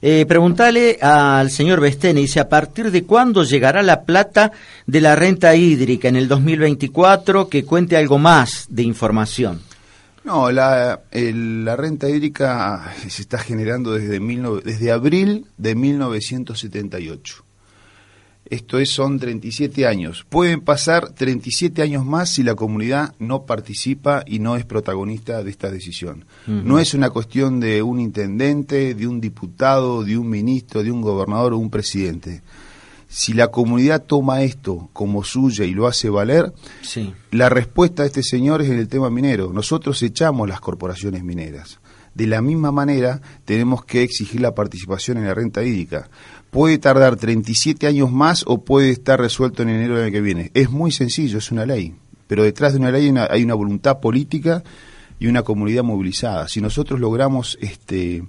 Eh, 0.00 0.26
preguntale 0.26 0.98
al 1.00 1.50
señor 1.50 1.80
Bestene, 1.80 2.20
dice, 2.20 2.40
¿a 2.40 2.48
partir 2.48 2.90
de 2.90 3.04
cuándo 3.04 3.42
llegará 3.42 3.82
la 3.82 4.02
plata 4.02 4.52
de 4.86 5.00
la 5.00 5.16
renta 5.16 5.54
hídrica 5.56 6.08
en 6.08 6.16
el 6.16 6.28
2024? 6.28 7.48
Que 7.48 7.64
cuente 7.64 7.96
algo 7.96 8.18
más 8.18 8.66
de 8.68 8.82
información. 8.84 9.60
No, 10.24 10.52
la, 10.52 11.00
la 11.10 11.76
renta 11.76 12.08
hídrica 12.08 12.92
se 13.08 13.22
está 13.22 13.38
generando 13.38 13.92
desde, 13.92 14.20
mil 14.20 14.44
desde 14.62 14.92
abril 14.92 15.46
de 15.56 15.74
1978. 15.74 17.47
Esto 18.50 18.78
es, 18.78 18.90
son 18.90 19.18
37 19.18 19.86
años. 19.86 20.24
Pueden 20.28 20.60
pasar 20.62 21.10
37 21.12 21.82
años 21.82 22.06
más 22.06 22.30
si 22.30 22.42
la 22.42 22.54
comunidad 22.54 23.14
no 23.18 23.44
participa 23.44 24.22
y 24.26 24.38
no 24.38 24.56
es 24.56 24.64
protagonista 24.64 25.42
de 25.42 25.50
esta 25.50 25.70
decisión. 25.70 26.24
No 26.46 26.78
es 26.78 26.94
una 26.94 27.10
cuestión 27.10 27.60
de 27.60 27.82
un 27.82 28.00
intendente, 28.00 28.94
de 28.94 29.06
un 29.06 29.20
diputado, 29.20 30.02
de 30.02 30.16
un 30.16 30.30
ministro, 30.30 30.82
de 30.82 30.90
un 30.90 31.02
gobernador 31.02 31.52
o 31.52 31.58
un 31.58 31.68
presidente. 31.68 32.40
Si 33.10 33.32
la 33.32 33.48
comunidad 33.48 34.04
toma 34.04 34.42
esto 34.42 34.90
como 34.92 35.24
suya 35.24 35.64
y 35.64 35.72
lo 35.72 35.86
hace 35.86 36.08
valer, 36.10 36.52
Sí. 36.82 37.14
la 37.30 37.48
respuesta 37.48 38.02
de 38.02 38.08
este 38.08 38.22
señor 38.22 38.60
es 38.62 38.68
en 38.70 38.78
el 38.78 38.88
tema 38.88 39.08
minero. 39.10 39.52
Nosotros 39.52 40.02
echamos 40.02 40.48
las 40.48 40.60
corporaciones 40.60 41.22
mineras. 41.24 41.80
De 42.14 42.26
la 42.26 42.42
misma 42.42 42.72
manera, 42.72 43.20
tenemos 43.44 43.84
que 43.84 44.02
exigir 44.02 44.40
la 44.40 44.54
participación 44.54 45.18
en 45.18 45.24
la 45.26 45.34
renta 45.34 45.62
hídrica. 45.62 46.10
Puede 46.50 46.78
tardar 46.78 47.16
37 47.16 47.86
años 47.86 48.10
más 48.10 48.44
o 48.46 48.64
puede 48.64 48.90
estar 48.90 49.20
resuelto 49.20 49.62
en 49.62 49.68
enero 49.68 49.96
del 49.96 50.04
año 50.04 50.12
que 50.12 50.20
viene. 50.20 50.50
Es 50.54 50.70
muy 50.70 50.92
sencillo, 50.92 51.38
es 51.38 51.52
una 51.52 51.66
ley. 51.66 51.94
Pero 52.26 52.42
detrás 52.42 52.72
de 52.72 52.78
una 52.78 52.90
ley 52.90 53.04
hay 53.04 53.10
una, 53.10 53.28
hay 53.30 53.44
una 53.44 53.54
voluntad 53.54 54.00
política 54.00 54.62
y 55.18 55.26
una 55.26 55.42
comunidad 55.42 55.82
movilizada. 55.82 56.48
Si 56.48 56.60
nosotros 56.60 57.00
logramos 57.00 57.58
este, 57.60 58.24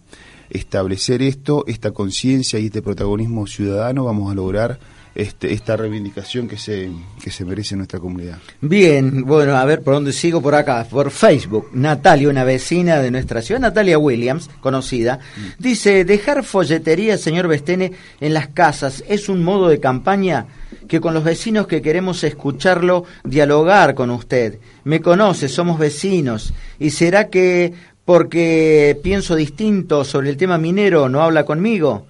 establecer 0.49 1.21
esto, 1.21 1.63
esta 1.67 1.91
conciencia 1.91 2.59
y 2.59 2.65
este 2.65 2.81
protagonismo 2.81 3.47
ciudadano, 3.47 4.05
vamos 4.05 4.31
a 4.31 4.35
lograr 4.35 4.79
este, 5.15 5.53
esta 5.53 5.75
reivindicación 5.75 6.47
que 6.47 6.57
se, 6.57 6.89
que 7.21 7.31
se 7.31 7.45
merece 7.45 7.75
nuestra 7.75 7.99
comunidad. 7.99 8.37
Bien, 8.61 9.23
bueno, 9.25 9.55
a 9.55 9.65
ver 9.65 9.81
por 9.81 9.95
dónde 9.95 10.13
sigo 10.13 10.41
por 10.41 10.55
acá, 10.55 10.85
por 10.89 11.11
Facebook. 11.11 11.69
Natalia, 11.73 12.29
una 12.29 12.43
vecina 12.43 12.99
de 12.99 13.11
nuestra 13.11 13.41
ciudad, 13.41 13.61
Natalia 13.61 13.97
Williams, 13.97 14.49
conocida, 14.61 15.19
dice, 15.57 16.05
dejar 16.05 16.43
folletería, 16.43 17.17
señor 17.17 17.47
Bestene, 17.47 17.91
en 18.19 18.33
las 18.33 18.49
casas 18.49 19.03
es 19.07 19.29
un 19.29 19.43
modo 19.43 19.67
de 19.67 19.79
campaña 19.79 20.47
que 20.87 20.99
con 20.99 21.13
los 21.13 21.23
vecinos 21.23 21.67
que 21.67 21.81
queremos 21.81 22.23
escucharlo, 22.23 23.05
dialogar 23.23 23.93
con 23.93 24.09
usted. 24.09 24.59
Me 24.83 25.01
conoce, 25.01 25.47
somos 25.47 25.77
vecinos. 25.79 26.53
¿Y 26.79 26.89
será 26.89 27.29
que 27.29 27.73
porque 28.05 28.99
pienso 29.03 29.35
distinto 29.35 30.03
sobre 30.03 30.29
el 30.29 30.37
tema 30.37 30.57
minero 30.57 31.07
no 31.07 31.21
habla 31.21 31.45
conmigo? 31.45 32.07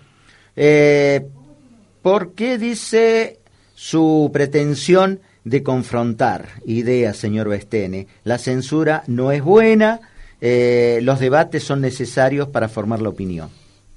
Eh, 0.56 1.26
¿Por 2.02 2.34
qué 2.34 2.58
dice 2.58 3.40
su 3.76 4.30
pretensión 4.34 5.20
de 5.44 5.64
confrontar 5.64 6.62
ideas, 6.66 7.18
señor 7.18 7.50
Bestene? 7.50 8.08
La 8.24 8.38
censura 8.38 9.04
no 9.08 9.32
es 9.32 9.44
buena, 9.44 10.00
eh, 10.42 11.00
los 11.04 11.20
debates 11.20 11.64
son 11.64 11.82
necesarios 11.82 12.48
para 12.50 12.70
formar 12.70 13.02
la 13.02 13.10
opinión. 13.10 13.50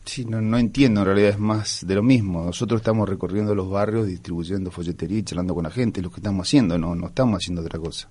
Sí, 0.05 0.25
no, 0.25 0.41
no 0.41 0.59
entiendo, 0.59 1.03
en 1.03 1.07
realidad 1.07 1.31
es 1.31 1.39
más 1.39 1.87
de 1.87 1.95
lo 1.95 2.03
mismo. 2.03 2.45
Nosotros 2.45 2.81
estamos 2.81 3.09
recorriendo 3.09 3.55
los 3.55 3.71
barrios, 3.71 4.09
distribuyendo 4.09 4.73
folletería 4.73 5.19
y 5.19 5.23
charlando 5.23 5.55
con 5.55 5.63
la 5.65 5.71
gente, 5.71 6.01
es 6.01 6.05
lo 6.05 6.11
que 6.11 6.17
estamos 6.17 6.49
haciendo, 6.49 6.77
no, 6.77 6.95
no 6.97 7.07
estamos 7.07 7.37
haciendo 7.37 7.63
otra 7.63 7.79
cosa. 7.79 8.09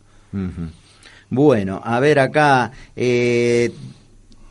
Bueno, 1.29 1.81
a 1.83 1.99
ver 1.99 2.19
acá, 2.19 2.71
eh, 2.95 3.73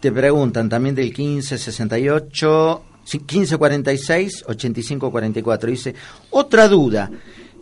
te 0.01 0.13
preguntan 0.13 0.69
también 0.69 0.95
del 0.95 1.07
1568, 1.07 2.83
sí, 3.11 3.19
1546, 3.19 4.45
8544. 4.47 5.71
Dice, 5.71 5.95
otra 6.31 6.69
duda. 6.69 7.11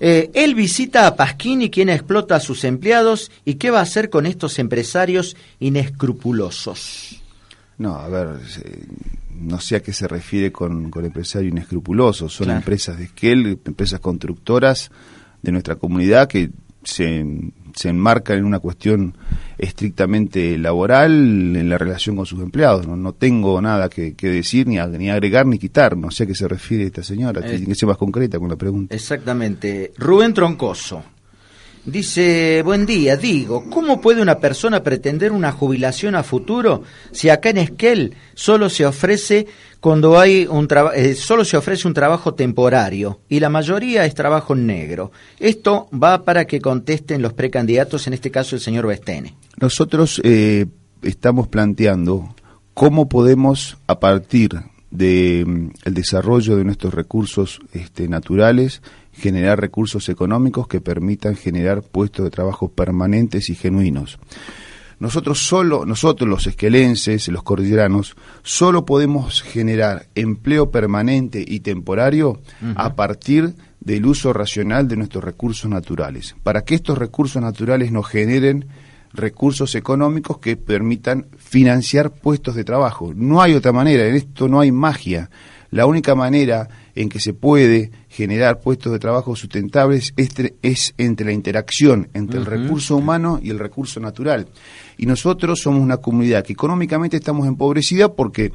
Eh, 0.01 0.31
él 0.35 0.55
visita 0.55 1.07
a 1.09 1.17
Pasquini, 1.17 1.71
quien 1.71 1.89
explota 1.89 2.37
a 2.37 2.41
sus 2.41 2.63
empleados, 2.65 3.31
y 3.45 3.55
qué 3.55 3.71
va 3.71 3.81
a 3.81 3.83
hacer 3.83 4.11
con 4.11 4.27
estos 4.27 4.59
empresarios 4.61 5.37
inescrupulosos. 5.61 7.21
No, 7.79 7.95
a 7.95 8.09
ver, 8.09 8.29
no 9.35 9.61
sé 9.61 9.77
a 9.77 9.83
qué 9.83 9.93
se 9.93 10.09
refiere 10.09 10.51
con, 10.53 10.91
con 10.91 11.05
empresario 11.05 11.49
inescrupuloso. 11.49 12.29
Son 12.29 12.47
Claro. 12.47 12.59
empresas 12.59 12.99
de 12.99 13.05
Esquel, 13.05 13.59
empresas 13.65 14.01
constructoras 14.01 14.91
de 15.43 15.53
nuestra 15.53 15.77
comunidad 15.77 16.29
que 16.29 16.51
se, 16.83 17.25
se 17.79 17.89
enmarcan 17.89 18.39
en 18.39 18.45
una 18.45 18.59
cuestión 18.59 19.15
estrictamente 19.57 20.59
laboral 20.59 21.55
en 21.57 21.69
la 21.69 21.79
relación 21.79 22.17
con 22.17 22.27
sus 22.27 22.41
empleados. 22.41 22.87
No, 22.87 22.97
no 22.97 23.13
tengo 23.13 23.61
nada 23.63 23.89
que, 23.89 24.15
que 24.15 24.29
decir, 24.29 24.67
ni, 24.67 24.79
ni 24.99 25.11
agregar 25.11 25.47
ni 25.47 25.59
quitar. 25.59 25.97
No 25.97 26.11
sé 26.11 26.25
a 26.25 26.27
qué 26.27 26.35
se 26.35 26.49
refiere 26.49 26.85
esta 26.85 27.03
señora. 27.05 27.41
Eh, 27.41 27.51
Tiene 27.51 27.67
que 27.67 27.75
ser 27.77 27.89
más 27.89 27.97
concreta 27.97 28.39
con 28.39 28.49
la 28.49 28.57
pregunta. 28.57 28.95
Exactamente. 28.95 29.93
Rubén 29.97 30.35
Troncoso. 30.35 31.05
Dice, 31.85 32.63
buen 32.63 32.87
día, 32.87 33.17
digo, 33.17 33.65
¿cómo 33.71 34.01
puede 34.01 34.21
una 34.21 34.39
persona 34.39 34.83
pretender 34.83 35.33
una 35.33 35.53
jubilación 35.53 36.15
a 36.15 36.23
futuro 36.23 36.83
si 37.13 37.31
acá 37.31 37.51
en 37.51 37.59
Esquel 37.59 38.15
solo 38.35 38.69
se 38.69 38.85
ofrece 38.85 39.47
cuando 39.81 40.19
hay 40.19 40.47
un 40.47 40.69
eh, 40.95 41.15
solo 41.15 41.45
se 41.45 41.57
ofrece 41.57 41.89
un 41.89 41.95
trabajo 41.95 42.35
temporario 42.35 43.21
y 43.29 43.41
la 43.41 43.49
mayoría 43.49 44.05
es 44.05 44.15
trabajo 44.15 44.55
negro? 44.55 45.13
Esto 45.39 45.89
va 45.93 46.25
para 46.25 46.47
que 46.47 46.61
contesten 46.61 47.23
los 47.23 47.33
precandidatos, 47.33 48.07
en 48.07 48.13
este 48.13 48.31
caso 48.31 48.57
el 48.57 48.61
señor 48.61 48.87
Bestene. 48.87 49.35
Nosotros 49.61 50.21
eh, 50.25 50.67
estamos 51.03 51.49
planteando 51.49 52.35
cómo 52.75 53.09
podemos, 53.09 53.77
a 53.87 53.99
partir 53.99 54.51
del 54.91 55.73
desarrollo 55.85 56.57
de 56.57 56.65
nuestros 56.65 56.95
recursos 56.95 57.61
este, 57.73 58.09
naturales, 58.09 58.83
generar 59.19 59.61
recursos 59.61 60.09
económicos 60.09 60.69
que 60.69 60.81
permitan 60.81 61.37
generar 61.37 61.83
puestos 61.83 62.25
de 62.25 62.31
trabajo 62.31 62.69
permanentes 62.69 63.51
y 63.51 63.55
genuinos. 63.55 64.19
Nosotros 65.01 65.47
solo, 65.47 65.85
nosotros 65.87 66.29
los 66.29 66.47
esquelenses, 66.47 67.29
los 67.29 67.45
cordilleranos, 67.45 68.17
solo 68.43 68.85
podemos 68.85 69.43
generar 69.43 70.07
empleo 70.17 70.71
permanente 70.71 71.45
y 71.47 71.61
temporario 71.61 72.41
a 72.75 72.95
partir 72.95 73.55
del 73.81 74.07
uso 74.07 74.33
racional 74.33 74.89
de 74.89 74.97
nuestros 74.97 75.23
recursos 75.23 75.71
naturales. 75.71 76.35
Para 76.43 76.63
que 76.63 76.75
estos 76.75 76.99
recursos 76.99 77.41
naturales 77.41 77.93
nos 77.93 78.09
generen 78.09 78.67
recursos 79.13 79.75
económicos 79.75 80.39
que 80.39 80.57
permitan 80.57 81.27
financiar 81.37 82.11
puestos 82.11 82.57
de 82.57 82.65
trabajo. 82.65 83.13
No 83.15 83.41
hay 83.41 83.55
otra 83.55 83.73
manera, 83.73 84.07
en 84.07 84.17
esto 84.17 84.49
no 84.49 84.61
hay 84.61 84.73
magia. 84.73 85.31
La 85.71 85.85
única 85.87 86.15
manera 86.15 86.69
en 86.95 87.09
que 87.09 87.21
se 87.21 87.35
puede 87.35 87.91
generar 88.09 88.61
puestos 88.61 88.91
de 88.93 88.99
trabajo 88.99 89.37
sustentables 89.37 90.15
es, 90.17 90.35
tre- 90.35 90.55
es 90.63 90.95
entre 90.99 91.27
la 91.27 91.33
interacción 91.33 92.09
entre 92.15 92.39
el 92.39 92.47
recurso 92.47 92.97
humano 92.97 93.39
y 93.43 93.51
el 93.51 93.59
recurso 93.59 94.01
natural. 94.01 94.49
Y 94.97 95.07
nosotros 95.07 95.61
somos 95.61 95.81
una 95.83 95.99
comunidad 95.99 96.43
que 96.45 96.55
económicamente 96.55 97.17
estamos 97.19 97.47
empobrecida 97.47 98.13
porque 98.15 98.53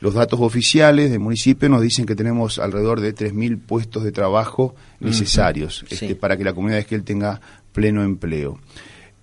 los 0.00 0.14
datos 0.14 0.40
oficiales 0.40 1.10
del 1.10 1.20
municipio 1.20 1.68
nos 1.68 1.80
dicen 1.82 2.04
que 2.06 2.16
tenemos 2.16 2.58
alrededor 2.58 3.00
de 3.00 3.14
3.000 3.14 3.60
puestos 3.60 4.02
de 4.02 4.12
trabajo 4.12 4.74
necesarios 5.00 5.84
este, 5.88 6.08
Sí. 6.08 6.14
para 6.14 6.36
que 6.36 6.44
la 6.44 6.52
comunidad 6.52 6.78
de 6.78 6.82
Esquel 6.82 7.04
tenga 7.04 7.40
pleno 7.72 8.02
empleo. 8.02 8.58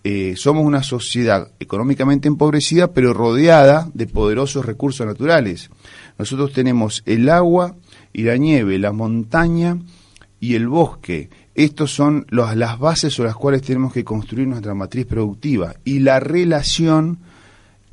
Eh, 0.03 0.33
somos 0.36 0.65
una 0.65 0.81
sociedad 0.81 1.51
económicamente 1.60 2.27
empobrecida, 2.27 2.91
pero 2.91 3.13
rodeada 3.13 3.88
de 3.93 4.07
poderosos 4.07 4.65
recursos 4.65 5.05
naturales. 5.05 5.69
Nosotros 6.21 6.53
tenemos 6.53 7.01
el 7.05 7.27
agua 7.29 7.75
y 8.13 8.21
la 8.23 8.37
nieve, 8.37 8.77
la 8.77 8.91
montaña 8.91 9.77
y 10.39 10.55
el 10.55 10.67
bosque. 10.67 11.29
Estos 11.55 11.91
son 11.93 12.25
los- 12.29 12.55
las 12.55 12.77
bases 12.79 13.13
sobre 13.13 13.27
las 13.29 13.35
cuales 13.35 13.61
tenemos 13.63 13.91
que 13.91 14.03
construir 14.03 14.47
nuestra 14.47 14.73
matriz 14.73 15.05
productiva. 15.05 15.73
Y 15.83 15.99
la 15.99 16.19
relación 16.19 17.19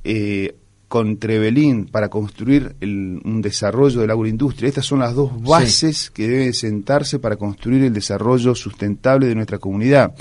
eh, 0.05 0.55
con 0.87 1.19
Trevelín 1.19 1.87
para 1.87 2.09
construir 2.09 2.77
el- 2.81 3.21
un 3.25 3.43
desarrollo 3.43 4.01
de 4.01 4.07
la 4.07 4.13
agroindustria. 4.15 4.69
Estas 4.69 4.87
son 4.87 5.01
las 5.01 5.15
dos 5.15 5.43
bases 5.43 6.11
que 6.11 6.29
deben 6.29 6.55
sentarse 6.55 7.19
para 7.19 7.37
construir 7.37 7.83
el 7.85 7.93
desarrollo 7.93 8.55
sustentable 8.55 9.27
de 9.27 9.35
nuestra 9.35 9.59
comunidad. 9.59 10.15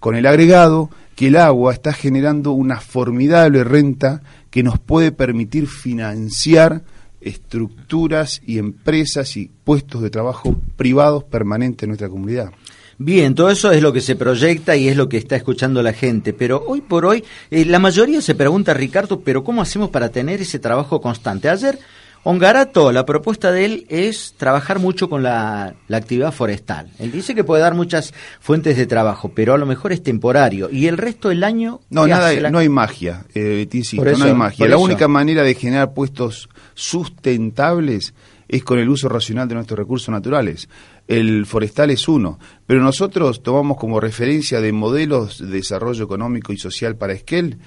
Con 0.00 0.14
el 0.16 0.26
agregado 0.26 0.90
que 1.16 1.28
el 1.28 1.36
agua 1.36 1.72
está 1.72 1.92
generando 1.94 2.52
una 2.52 2.80
formidable 2.80 3.64
renta 3.64 4.20
que 4.50 4.62
nos 4.62 4.78
puede 4.78 5.10
permitir 5.12 5.68
financiar 5.68 6.82
estructuras 7.24 8.40
y 8.46 8.58
empresas 8.58 9.36
y 9.36 9.50
puestos 9.64 10.02
de 10.02 10.10
trabajo 10.10 10.56
privados 10.76 11.24
permanentes 11.24 11.84
en 11.84 11.90
nuestra 11.90 12.08
comunidad. 12.08 12.52
Bien, 12.98 13.34
todo 13.34 13.50
eso 13.50 13.72
es 13.72 13.82
lo 13.82 13.92
que 13.92 14.00
se 14.00 14.14
proyecta 14.14 14.76
y 14.76 14.88
es 14.88 14.96
lo 14.96 15.08
que 15.08 15.16
está 15.16 15.34
escuchando 15.34 15.82
la 15.82 15.92
gente, 15.92 16.32
pero 16.32 16.62
hoy 16.64 16.80
por 16.80 17.04
hoy 17.04 17.24
eh, 17.50 17.64
la 17.64 17.80
mayoría 17.80 18.20
se 18.20 18.36
pregunta, 18.36 18.72
Ricardo, 18.72 19.20
pero 19.20 19.42
¿cómo 19.42 19.62
hacemos 19.62 19.90
para 19.90 20.10
tener 20.10 20.40
ese 20.40 20.60
trabajo 20.60 21.00
constante? 21.00 21.48
Ayer, 21.48 21.78
Ongarato, 22.24 22.90
la 22.90 23.04
propuesta 23.04 23.52
de 23.52 23.64
él 23.66 23.86
es 23.90 24.34
trabajar 24.38 24.78
mucho 24.78 25.10
con 25.10 25.22
la, 25.22 25.74
la 25.88 25.96
actividad 25.98 26.32
forestal. 26.32 26.88
Él 26.98 27.12
dice 27.12 27.34
que 27.34 27.44
puede 27.44 27.60
dar 27.62 27.74
muchas 27.74 28.14
fuentes 28.40 28.76
de 28.78 28.86
trabajo, 28.86 29.32
pero 29.34 29.52
a 29.54 29.58
lo 29.58 29.66
mejor 29.66 29.92
es 29.92 30.02
temporario 30.02 30.70
y 30.70 30.86
el 30.86 30.96
resto 30.96 31.28
del 31.28 31.44
año... 31.44 31.80
No, 31.90 32.04
¿qué 32.04 32.10
nada, 32.10 32.32
la- 32.32 32.50
no 32.50 32.58
hay 32.58 32.68
magia, 32.70 33.26
eh, 33.34 33.66
te 33.70 33.76
insisto, 33.76 34.06
eso, 34.08 34.18
no 34.20 34.24
hay 34.24 34.34
magia. 34.34 34.66
La 34.66 34.78
única 34.78 35.06
manera 35.06 35.42
de 35.42 35.54
generar 35.54 35.92
puestos 35.92 36.48
sustentables 36.74 38.14
es 38.48 38.62
con 38.64 38.78
el 38.78 38.88
uso 38.88 39.08
racional 39.08 39.48
de 39.48 39.54
nuestros 39.56 39.78
recursos 39.78 40.08
naturales. 40.10 40.68
El 41.08 41.44
forestal 41.46 41.90
es 41.90 42.08
uno, 42.08 42.38
pero 42.66 42.80
nosotros 42.82 43.42
tomamos 43.42 43.76
como 43.76 44.00
referencia 44.00 44.60
de 44.60 44.72
modelos 44.72 45.38
de 45.38 45.48
desarrollo 45.48 46.04
económico 46.04 46.52
y 46.52 46.58
social 46.58 46.96
para 46.96 47.12
Esquel 47.12 47.58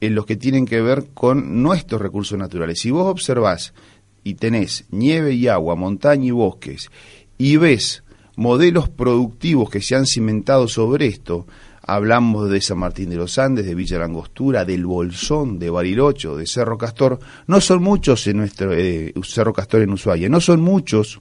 en 0.00 0.14
los 0.14 0.26
que 0.26 0.36
tienen 0.36 0.66
que 0.66 0.82
ver 0.82 1.06
con 1.14 1.62
nuestros 1.62 2.00
recursos 2.00 2.36
naturales. 2.38 2.80
Si 2.80 2.90
vos 2.90 3.06
observás 3.06 3.72
y 4.24 4.34
tenés 4.34 4.86
nieve 4.90 5.34
y 5.34 5.48
agua, 5.48 5.76
montaña 5.76 6.26
y 6.26 6.30
bosques, 6.32 6.90
y 7.38 7.56
ves 7.56 8.02
modelos 8.36 8.88
productivos 8.88 9.70
que 9.70 9.80
se 9.80 9.94
han 9.94 10.06
cimentado 10.06 10.66
sobre 10.66 11.06
esto, 11.06 11.46
hablamos 11.82 12.50
de 12.50 12.60
San 12.60 12.78
Martín 12.78 13.10
de 13.10 13.16
los 13.16 13.38
Andes, 13.38 13.66
de 13.66 13.74
Villa 13.74 13.98
Langostura, 13.98 14.64
del 14.64 14.86
Bolsón, 14.86 15.58
de 15.58 15.70
Barilocho, 15.70 16.36
de 16.36 16.46
Cerro 16.46 16.78
Castor, 16.78 17.18
no 17.46 17.60
son 17.60 17.82
muchos 17.82 18.26
en 18.26 18.38
nuestro 18.38 18.72
eh, 18.72 19.12
Cerro 19.22 19.52
Castor 19.52 19.82
en 19.82 19.90
Ushuaia, 19.90 20.28
no 20.28 20.40
son 20.40 20.60
muchos 20.60 21.20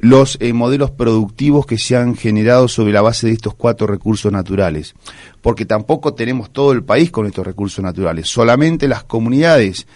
los 0.00 0.38
eh, 0.40 0.52
modelos 0.52 0.92
productivos 0.92 1.66
que 1.66 1.76
se 1.76 1.96
han 1.96 2.14
generado 2.14 2.68
sobre 2.68 2.92
la 2.92 3.02
base 3.02 3.26
de 3.26 3.32
estos 3.32 3.54
cuatro 3.54 3.86
recursos 3.86 4.32
naturales, 4.32 4.94
porque 5.42 5.66
tampoco 5.66 6.14
tenemos 6.14 6.52
todo 6.52 6.72
el 6.72 6.84
país 6.84 7.10
con 7.10 7.26
estos 7.26 7.46
recursos 7.46 7.82
naturales, 7.82 8.28
solamente 8.28 8.88
las 8.88 9.04
comunidades 9.04 9.86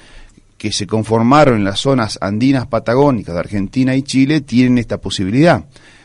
que 0.62 0.71
se 0.71 0.87
conformaron 0.87 1.57
en 1.57 1.64
las 1.64 1.81
zonas 1.81 2.19
andinas 2.21 2.69
patagónicas 2.69 3.35
de 3.35 3.40
Argentina 3.40 3.97
y 3.97 4.04
Chile 4.04 4.42
tienen 4.42 4.78
esta 4.78 5.00
posibilidad 5.00 5.64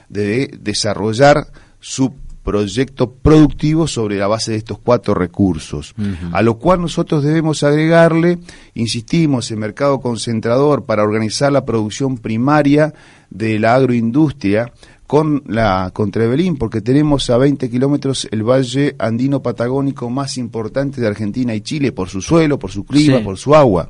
de 0.10 0.50
desarrollar 0.60 1.46
su 1.80 2.16
proyecto 2.42 3.12
productivo 3.12 3.86
sobre 3.86 4.18
la 4.18 4.26
base 4.26 4.54
de 4.54 4.58
estos 4.58 4.80
cuatro 4.80 5.14
recursos, 5.14 5.94
a 6.32 6.42
lo 6.42 6.58
cual 6.58 6.82
nosotros 6.82 7.24
debemos 7.24 7.62
agregarle, 7.62 8.40
insistimos, 8.74 9.52
el 9.52 9.58
mercado 9.58 10.00
concentrador 10.00 10.86
para 10.86 11.04
organizar 11.04 11.52
la 11.52 11.64
producción 11.64 12.18
primaria 12.18 12.96
de 13.30 13.60
la 13.60 13.76
agroindustria 13.76 14.74
con 15.06 15.44
la 15.46 15.92
con 15.94 16.12
porque 16.58 16.82
tenemos 16.82 17.30
a 17.30 17.38
20 17.38 17.70
kilómetros 17.70 18.28
el 18.32 18.42
valle 18.42 18.96
andino 18.98 19.44
patagónico 19.44 20.10
más 20.10 20.36
importante 20.40 21.00
de 21.00 21.06
Argentina 21.06 21.54
y 21.54 21.62
Chile 21.62 21.92
por 21.92 22.10
su 22.10 22.24
suelo, 22.24 22.58
por 22.58 22.72
su 22.72 22.86
clima, 22.86 23.22
por 23.22 23.38
su 23.38 23.54
agua. 23.54 23.90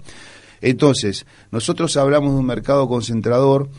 Entonces, 0.62 1.26
nosotros 1.52 1.96
hablamos 1.98 2.34
de 2.34 2.40
un 2.40 2.46
mercado 2.46 2.88
concentrador 2.88 3.70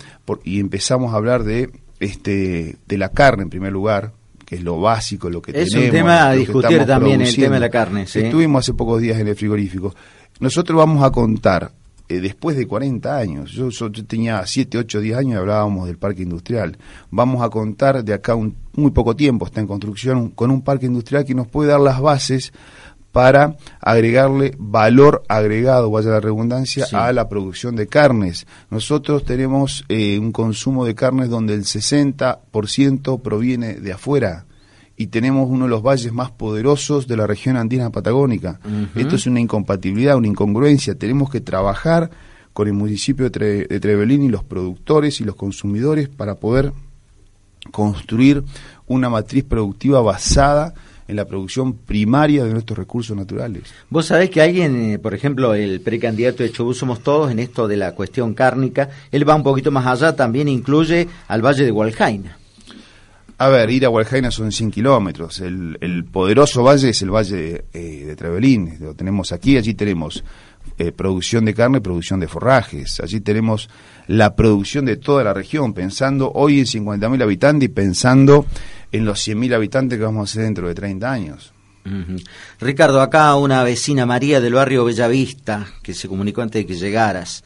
y 0.44 0.61
empezamos 0.61 1.12
a 1.12 1.16
hablar 1.16 1.44
de 1.44 1.70
este 2.00 2.76
de 2.87 2.99
la 2.99 3.11
carne 3.11 3.42
en 3.42 3.50
primer 3.50 3.73
lugar, 3.73 4.12
que 4.44 4.56
es 4.56 4.62
lo 4.62 4.80
básico, 4.80 5.28
lo 5.28 5.42
que 5.42 5.50
es 5.50 5.68
tenemos. 5.68 5.75
Es 5.75 5.85
un 5.85 5.90
tema 5.90 6.28
a 6.28 6.32
discutir 6.32 6.87
también, 6.87 7.20
el 7.20 7.35
tema 7.35 7.54
de 7.54 7.61
la 7.61 7.70
carne. 7.70 8.02
Estuvimos 8.02 8.61
hace 8.61 8.75
pocos 8.75 9.00
días 9.00 9.18
en 9.18 9.28
el 9.28 9.37
frigorífico. 9.37 9.94
Nosotros 10.40 10.78
vamos 10.78 11.02
a 11.02 11.11
contar, 11.11 11.73
eh, 12.08 12.20
después 12.20 12.56
de 12.56 12.66
40 12.66 13.16
años, 13.16 13.50
yo, 13.50 13.70
tenía 14.06 14.47
7, 14.47 14.78
8, 14.78 15.00
10 15.00 15.18
años 15.18 15.32
y 15.32 15.37
hablábamos 15.37 15.87
del 15.87 15.99
parque 15.99 16.23
industrial, 16.23 16.78
vamos 17.11 17.42
a 17.42 17.50
contar 17.50 18.04
de 18.04 18.14
acá 18.14 18.37
un, 18.37 18.54
muy 18.75 18.92
poco 18.92 19.16
tiempo, 19.16 19.47
está 19.47 19.61
en 19.61 19.66
construcción, 19.66 20.30
con 20.30 20.50
un 20.50 20.62
parque 20.62 20.87
industrial 20.87 21.25
que 21.25 21.35
nos 21.35 21.49
puede 21.49 21.70
dar 21.70 21.80
las 21.80 22.00
bases 22.00 22.52
para 23.12 23.57
agregarle 23.81 24.55
valor 24.59 25.25
agregado, 25.29 25.91
vaya 25.91 26.11
la 26.11 26.21
redundancia, 26.21 26.87
a 26.93 27.12
la 27.12 27.29
producción 27.29 27.75
de 27.75 27.87
carnes. 27.87 28.47
Nosotros 28.71 29.25
tenemos 29.25 29.85
eh, 29.88 30.19
un 30.19 30.33
consumo 30.33 30.85
de 30.85 30.95
carnes 30.95 31.29
donde 31.31 31.55
el 31.55 31.62
60% 31.62 33.23
proviene 33.23 33.75
de 33.75 33.93
afuera 33.93 34.45
y 34.97 35.07
tenemos 35.07 35.49
uno 35.49 35.65
de 35.65 35.71
los 35.71 35.83
valles 35.83 36.12
más 36.12 36.31
poderosos 36.33 37.07
de 37.07 37.17
la 37.17 37.27
región 37.27 37.57
andina 37.57 37.91
patagónica. 37.91 38.61
Esto 38.97 39.15
es 39.15 39.27
una 39.27 39.41
incompatibilidad, 39.41 40.17
una 40.17 40.27
incongruencia. 40.27 40.97
Tenemos 40.97 41.31
que 41.31 41.41
trabajar 41.41 42.11
con 42.53 42.67
el 42.67 42.75
municipio 42.75 43.31
de, 43.31 43.65
de 43.65 43.81
Trevelín 43.81 44.25
y 44.25 44.29
los 44.29 44.43
productores 44.43 45.21
y 45.21 45.25
los 45.25 45.37
consumidores 45.37 46.09
para 46.09 46.35
poder 46.35 46.73
construir 47.71 48.43
una 48.87 49.09
matriz 49.09 49.45
productiva 49.45 50.00
basada 50.00 50.75
en 51.09 51.17
la 51.17 51.25
producción 51.25 51.73
primaria 51.75 52.45
de 52.45 52.53
nuestros 52.53 52.79
recursos 52.79 53.17
naturales. 53.17 53.65
Vos 53.91 54.07
sabés 54.07 54.31
que 54.31 54.43
alguien, 54.43 54.93
eh, 54.93 54.99
por 54.99 55.15
ejemplo, 55.15 55.55
el 55.55 55.81
precandidato 55.81 56.43
de 56.43 56.53
Chubut 56.53 56.77
Somos 56.77 57.03
Todos, 57.03 57.31
en 57.31 57.38
esto 57.38 57.67
de 57.67 57.77
la 57.77 57.95
cuestión 57.95 58.35
cárnica, 58.35 58.91
él 59.11 59.29
va 59.29 59.35
un 59.35 59.43
poquito 59.43 59.71
más 59.71 59.87
allá, 59.87 60.15
también 60.15 60.49
incluye 60.49 61.09
al 61.27 61.45
Valle 61.45 61.65
de 61.65 61.73
Hualjaina. 61.73 62.38
A 63.41 63.49
ver, 63.49 63.71
ir 63.71 63.87
a 63.87 63.91
Hualjaina 63.91 64.33
son 64.33 64.50
100 64.50 64.73
kilómetros. 64.73 65.41
El, 65.41 66.05
poderoso 66.11 66.65
valle 66.65 66.88
es 66.88 67.03
el 67.03 67.11
valle 67.11 67.67
eh, 67.73 68.05
de 68.05 68.17
Trevelín. 68.17 68.79
Lo 68.81 68.95
tenemos 68.95 69.31
aquí, 69.31 69.57
allí 69.57 69.75
tenemos 69.75 70.25
eh, 70.77 70.93
producción 70.93 71.45
de 71.45 71.55
carne, 71.55 71.81
producción 71.81 72.21
de 72.21 72.29
forrajes. 72.29 73.01
Allí 73.01 73.21
tenemos 73.21 73.69
la 74.07 74.35
producción 74.35 74.85
de 74.85 74.97
toda 74.97 75.25
la 75.25 75.35
región, 75.35 75.73
pensando 75.75 76.33
hoy 76.35 76.61
en 76.61 76.67
50.000 76.67 77.23
habitantes 77.23 77.69
y 77.69 77.73
pensando 77.73 78.47
en 78.91 79.05
los 79.05 79.27
100.000 79.27 79.55
habitantes 79.55 79.99
que 79.99 80.05
vamos 80.05 80.31
a 80.31 80.35
ser 80.35 80.45
dentro 80.45 80.69
de 80.69 80.75
30 80.75 81.11
años. 81.11 81.53
Ricardo, 82.61 83.01
acá 83.01 83.35
una 83.37 83.65
vecina 83.65 84.05
María 84.05 84.41
del 84.41 84.53
barrio 84.53 84.85
Bellavista, 84.85 85.67
que 85.83 85.95
se 85.95 86.07
comunicó 86.07 86.43
antes 86.43 86.63
de 86.63 86.67
que 86.67 86.78
llegaras. 86.78 87.43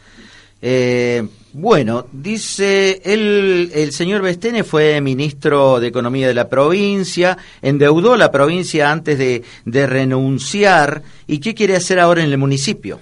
Eh, 0.60 1.26
bueno, 1.52 2.06
dice, 2.12 3.02
el, 3.04 3.70
el 3.74 3.92
señor 3.92 4.22
Bestene 4.22 4.64
fue 4.64 5.00
ministro 5.00 5.78
de 5.80 5.88
Economía 5.88 6.26
de 6.26 6.34
la 6.34 6.48
provincia, 6.48 7.36
endeudó 7.60 8.16
la 8.16 8.30
provincia 8.30 8.90
antes 8.90 9.18
de 9.18 9.86
renunciar, 9.86 11.02
¿y 11.26 11.38
qué 11.38 11.54
quiere 11.54 11.76
hacer 11.76 12.00
ahora 12.00 12.22
en 12.22 12.30
el 12.30 12.38
municipio? 12.38 13.00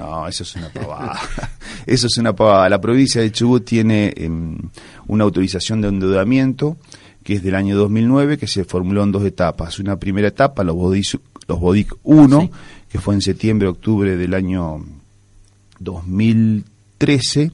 No, 0.00 0.26
eso 0.26 0.44
es 0.44 0.56
una 0.56 0.70
pavada. 0.70 1.20
eso 1.86 2.06
es 2.06 2.16
una 2.16 2.34
pavada. 2.34 2.70
La 2.70 2.80
provincia 2.80 3.20
de 3.20 3.30
Chubut 3.30 3.64
tiene 3.66 4.12
em, 4.16 4.56
una 5.08 5.24
autorización 5.24 5.82
de 5.82 5.88
endeudamiento 5.88 6.78
que 7.22 7.34
es 7.34 7.42
del 7.42 7.54
año 7.54 7.76
2009, 7.76 8.38
que 8.38 8.46
se 8.46 8.64
formuló 8.64 9.02
en 9.04 9.12
dos 9.12 9.24
etapas. 9.24 9.78
Una 9.78 9.96
primera 9.96 10.28
etapa, 10.28 10.64
los 10.64 10.74
BODIC, 10.74 11.20
los 11.48 11.60
BODIC 11.60 11.96
1, 12.02 12.50
que 12.88 12.98
fue 12.98 13.14
en 13.14 13.20
septiembre-octubre 13.20 14.16
del 14.16 14.32
año 14.32 14.82
2013, 15.80 17.52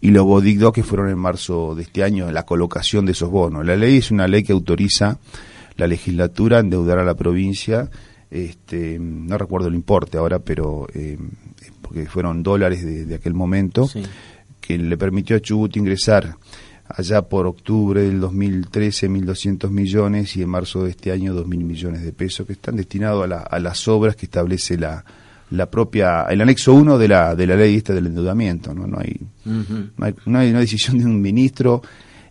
y 0.00 0.10
los 0.12 0.24
BODIC 0.24 0.58
2, 0.58 0.72
que 0.72 0.84
fueron 0.84 1.10
en 1.10 1.18
marzo 1.18 1.74
de 1.74 1.82
este 1.82 2.04
año, 2.04 2.30
la 2.30 2.44
colocación 2.44 3.04
de 3.04 3.12
esos 3.12 3.30
bonos. 3.30 3.66
La 3.66 3.76
ley 3.76 3.96
es 3.96 4.12
una 4.12 4.28
ley 4.28 4.44
que 4.44 4.52
autoriza 4.52 5.18
la 5.76 5.88
legislatura 5.88 6.58
a 6.58 6.60
endeudar 6.60 6.98
a 6.98 7.04
la 7.04 7.14
provincia, 7.14 7.90
este, 8.30 8.96
no 9.00 9.36
recuerdo 9.38 9.66
el 9.66 9.74
importe 9.74 10.18
ahora, 10.18 10.38
pero 10.38 10.86
eh, 10.94 11.18
porque 11.80 12.06
fueron 12.06 12.42
dólares 12.42 12.84
de, 12.84 13.14
aquel 13.14 13.34
momento, 13.34 13.88
que 14.60 14.78
le 14.78 14.96
permitió 14.96 15.36
a 15.36 15.40
Chubut 15.40 15.76
ingresar 15.76 16.36
allá 16.88 17.22
por 17.22 17.46
octubre 17.46 18.02
del 18.02 18.20
2013 18.20 19.08
1.200 19.08 19.70
millones 19.70 20.36
y 20.36 20.42
en 20.42 20.48
marzo 20.48 20.84
de 20.84 20.90
este 20.90 21.12
año 21.12 21.34
2.000 21.34 21.46
millones 21.46 22.02
de 22.02 22.12
pesos 22.12 22.46
que 22.46 22.54
están 22.54 22.76
destinados 22.76 23.30
a, 23.30 23.58
las 23.60 23.88
obras 23.88 24.16
que 24.16 24.26
establece 24.26 24.76
la, 24.76 25.04
la 25.50 25.70
propia 25.70 26.24
el 26.24 26.40
anexo 26.40 26.74
1 26.74 26.98
de 26.98 27.08
la 27.08 27.36
de 27.36 27.46
la 27.46 27.54
ley 27.54 27.76
esta 27.76 27.94
del 27.94 28.06
endeudamiento 28.06 28.74
no 28.74 28.88
no 28.88 28.98
hay, 28.98 29.20
no 29.44 30.04
hay, 30.04 30.14
no 30.26 30.38
hay 30.40 30.50
una 30.50 30.60
decisión 30.60 30.98
de 30.98 31.04
un 31.04 31.20
ministro 31.20 31.82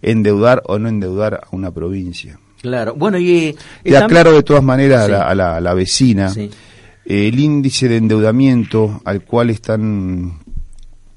endeudar 0.02 0.62
o 0.65 0.80
no 0.80 0.89
endeudar 0.89 1.36
a 1.36 1.56
una 1.56 1.72
provincia. 1.72 2.39
Claro. 2.62 2.94
Bueno 2.96 3.18
y 3.18 3.56
te 3.84 3.98
aclaro 3.98 4.34
de 4.34 4.44
todas 4.44 4.63
maneras 4.63 5.06
a, 5.06 5.34
la, 5.34 5.56
a, 5.56 5.62
la, 5.62 5.74
vecina 5.74 6.34
el 7.10 7.39
índice 7.39 7.89
de 7.89 7.98
endeudamiento 7.98 9.02
al 9.04 9.24
cual 9.24 9.50
están 9.50 10.39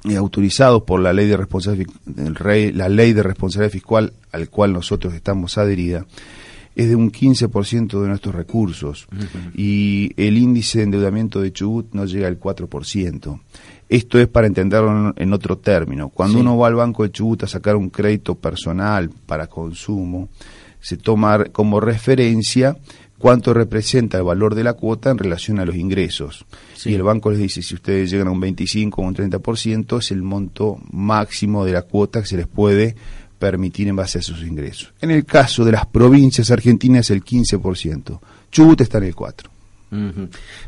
y 0.04 0.14
autorizados 0.14 0.82
por 0.82 1.00
la 1.00 1.12
ley 1.12 1.28
de 1.28 1.36
responsabilidad 1.36 1.92
la 2.74 2.88
ley 2.88 3.12
de 3.12 3.22
responsabilidad 3.22 3.72
fiscal 3.72 4.12
al 4.32 4.48
cual 4.48 4.72
nosotros 4.72 5.14
estamos 5.14 5.58
adherida 5.58 6.06
es 6.74 6.88
de 6.88 6.96
un 6.96 7.12
15% 7.12 8.00
de 8.00 8.08
nuestros 8.08 8.34
recursos 8.34 9.06
y 9.54 10.12
el 10.16 10.38
índice 10.38 10.78
de 10.78 10.84
endeudamiento 10.84 11.42
de 11.42 11.52
Chubut 11.52 11.92
no 11.92 12.06
llega 12.06 12.28
al 12.28 12.40
4%. 12.40 13.40
Esto 13.90 14.18
es 14.18 14.26
para 14.26 14.46
entenderlo 14.46 15.12
en 15.14 15.32
otro 15.34 15.58
término. 15.58 16.08
Cuando 16.08 16.40
uno 16.40 16.56
va 16.56 16.68
al 16.68 16.76
Banco 16.76 17.02
de 17.02 17.12
Chubut 17.12 17.42
a 17.42 17.46
sacar 17.46 17.76
un 17.76 17.90
crédito 17.90 18.36
personal 18.36 19.10
para 19.26 19.48
consumo, 19.48 20.30
se 20.80 20.96
toma 20.96 21.44
como 21.52 21.78
referencia 21.78 22.74
cuánto 23.22 23.54
representa 23.54 24.18
el 24.18 24.24
valor 24.24 24.56
de 24.56 24.64
la 24.64 24.72
cuota 24.72 25.10
en 25.10 25.18
relación 25.18 25.60
a 25.60 25.64
los 25.64 25.76
ingresos. 25.76 26.44
Y 26.84 26.92
el 26.92 27.04
banco 27.04 27.30
les 27.30 27.38
dice, 27.38 27.62
si 27.62 27.76
ustedes 27.76 28.10
llegan 28.10 28.26
a 28.26 28.32
un 28.32 28.40
25 28.40 29.00
o 29.00 29.04
un 29.04 29.14
30%, 29.14 30.00
es 30.00 30.10
el 30.10 30.22
monto 30.22 30.80
máximo 30.90 31.64
de 31.64 31.70
la 31.70 31.82
cuota 31.82 32.20
que 32.20 32.26
se 32.26 32.36
les 32.36 32.48
puede 32.48 32.96
permitir 33.38 33.86
en 33.86 33.94
base 33.94 34.18
a 34.18 34.22
sus 34.22 34.42
ingresos. 34.42 34.92
En 35.00 35.12
el 35.12 35.24
caso 35.24 35.64
de 35.64 35.70
las 35.70 35.86
provincias 35.86 36.50
argentinas, 36.50 37.10
el 37.10 37.22
15%. 37.24 38.18
Chubut 38.50 38.80
está 38.80 38.98
en 38.98 39.04
el 39.04 39.14
4%. 39.14 39.34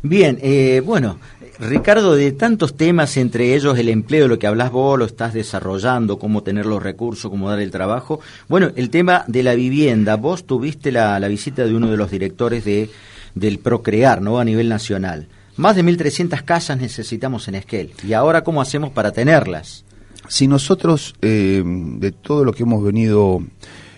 Bien, 0.03 0.39
eh, 0.41 0.81
bueno, 0.85 1.19
Ricardo, 1.59 2.15
de 2.15 2.33
tantos 2.33 2.75
temas, 2.75 3.15
entre 3.15 3.55
ellos 3.55 3.77
el 3.77 3.87
empleo, 3.89 4.27
lo 4.27 4.37
que 4.37 4.47
hablas 4.47 4.71
vos, 4.71 4.99
lo 4.99 5.05
estás 5.05 5.33
desarrollando, 5.33 6.19
cómo 6.19 6.43
tener 6.43 6.65
los 6.65 6.83
recursos, 6.83 7.31
cómo 7.31 7.49
dar 7.49 7.59
el 7.59 7.71
trabajo. 7.71 8.19
Bueno, 8.49 8.71
el 8.75 8.89
tema 8.89 9.23
de 9.27 9.43
la 9.43 9.55
vivienda, 9.55 10.17
vos 10.17 10.45
tuviste 10.45 10.91
la, 10.91 11.17
visita 11.27 11.65
de 11.65 11.73
uno 11.73 11.89
de 11.89 11.97
los 11.97 12.11
directores 12.11 12.65
de, 12.65 12.89
del 13.35 13.59
Procrear, 13.59 14.21
¿no? 14.21 14.39
A 14.39 14.45
nivel 14.45 14.67
nacional. 14.67 15.27
Más 15.55 15.77
de 15.77 15.85
1.300 15.85 16.43
casas 16.43 16.77
necesitamos 16.77 17.47
en 17.47 17.55
Esquel. 17.55 17.93
¿Y 18.05 18.11
ahora 18.11 18.43
cómo 18.43 18.61
hacemos 18.61 18.91
para 18.91 19.13
tenerlas? 19.13 19.85
Si 20.27 20.47
nosotros, 20.47 21.15
eh, 21.21 21.63
de 21.65 22.11
todo 22.11 22.43
lo 22.43 22.51
que 22.51 22.63
hemos 22.63 22.83
venido 22.83 23.41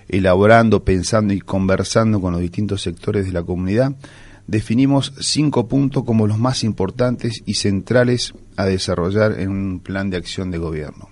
elaborando, 0.10 0.84
pensando 0.84 1.34
y 1.34 1.40
conversando 1.40 2.22
con 2.22 2.34
los 2.34 2.42
distintos 2.42 2.84
sectores 2.84 3.26
de 3.26 3.32
la 3.32 3.42
comunidad, 3.42 3.94
definimos 4.48 5.14
cinco 5.20 5.68
puntos 5.68 6.04
como 6.04 6.26
los 6.28 6.40
más 6.40 6.64
importantes 6.64 7.44
y 7.46 7.56
centrales 7.56 8.34
a 8.56 8.66
desarrollar 8.66 9.40
en 9.40 9.50
un 9.50 9.80
plan 9.80 10.10
de 10.10 10.18
acción 10.18 10.52
de 10.52 10.58
gobierno. 10.58 11.10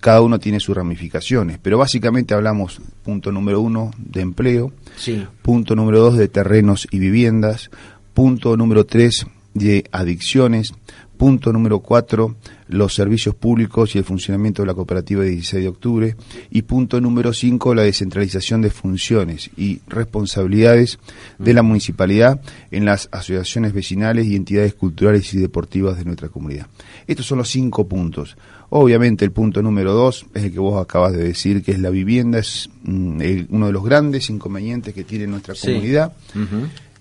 cada 0.00 0.20
uno 0.22 0.38
tiene 0.38 0.60
sus 0.60 0.76
ramificaciones, 0.76 1.58
pero 1.60 1.76
básicamente 1.76 2.32
hablamos, 2.32 2.80
punto 3.02 3.32
número 3.32 3.60
uno, 3.60 3.90
de 3.98 4.20
empleo, 4.20 4.72
Sí. 4.96 5.26
punto 5.42 5.74
número 5.74 5.98
dos, 5.98 6.16
de 6.16 6.28
terrenos 6.28 6.86
y 6.92 7.00
viviendas, 7.00 7.68
punto 8.14 8.56
número 8.56 8.86
tres, 8.86 9.26
de 9.54 9.84
adicciones, 9.90 10.72
punto 11.18 11.52
número 11.52 11.80
cuatro, 11.80 12.36
los 12.68 12.94
servicios 12.94 13.34
públicos 13.34 13.94
y 13.94 13.98
el 13.98 14.04
funcionamiento 14.04 14.62
de 14.62 14.66
la 14.66 14.74
cooperativa 14.74 15.22
de 15.24 15.30
16 15.30 15.62
de 15.62 15.68
octubre, 15.68 16.16
y 16.50 16.62
punto 16.62 17.00
número 17.00 17.32
cinco, 17.32 17.74
la 17.74 17.82
descentralización 17.82 18.62
de 18.62 18.70
funciones 18.70 19.50
y 19.56 19.80
responsabilidades 19.88 20.98
de 21.38 21.52
la 21.54 21.62
municipalidad 21.62 22.40
en 22.70 22.84
las 22.84 23.08
asociaciones 23.12 23.72
vecinales 23.72 24.26
y 24.26 24.36
entidades 24.36 24.74
culturales 24.74 25.32
y 25.34 25.38
deportivas 25.38 25.98
de 25.98 26.04
nuestra 26.04 26.28
comunidad. 26.28 26.66
Estos 27.06 27.26
son 27.26 27.38
los 27.38 27.50
cinco 27.50 27.86
puntos. 27.88 28.36
Obviamente 28.70 29.24
el 29.24 29.32
punto 29.32 29.62
número 29.62 29.94
dos 29.94 30.26
es 30.34 30.44
el 30.44 30.52
que 30.52 30.58
vos 30.60 30.80
acabas 30.80 31.12
de 31.14 31.24
decir, 31.24 31.62
que 31.62 31.72
es 31.72 31.78
la 31.78 31.88
vivienda, 31.90 32.38
es 32.38 32.68
mm, 32.82 33.20
el- 33.22 33.46
uno 33.50 33.66
de 33.66 33.72
los 33.72 33.82
grandes 33.82 34.28
inconvenientes 34.30 34.92
que 34.94 35.04
tiene 35.04 35.26
nuestra 35.26 35.54
Sí. 35.54 35.68
comunidad. 35.68 36.12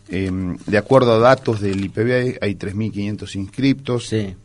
Eh, 0.09 0.31
de 0.65 0.77
acuerdo 0.77 1.13
a 1.13 1.19
datos 1.19 1.59
del 1.61 1.83
IPB, 1.85 2.37
hay 2.41 2.55
3.500 2.55 3.35
inscriptos, 3.35 4.07
Sí. 4.07 4.35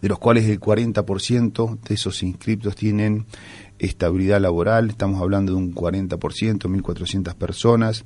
de 0.00 0.08
los 0.08 0.18
cuales 0.18 0.44
el 0.46 0.58
40% 0.60 1.78
de 1.88 1.94
esos 1.94 2.22
inscriptos 2.22 2.74
tienen 2.76 3.26
estabilidad 3.78 4.40
laboral, 4.40 4.90
estamos 4.90 5.20
hablando 5.20 5.52
de 5.52 5.58
un 5.58 5.74
40%, 5.74 6.68
1.400 6.68 7.34
personas. 7.34 8.04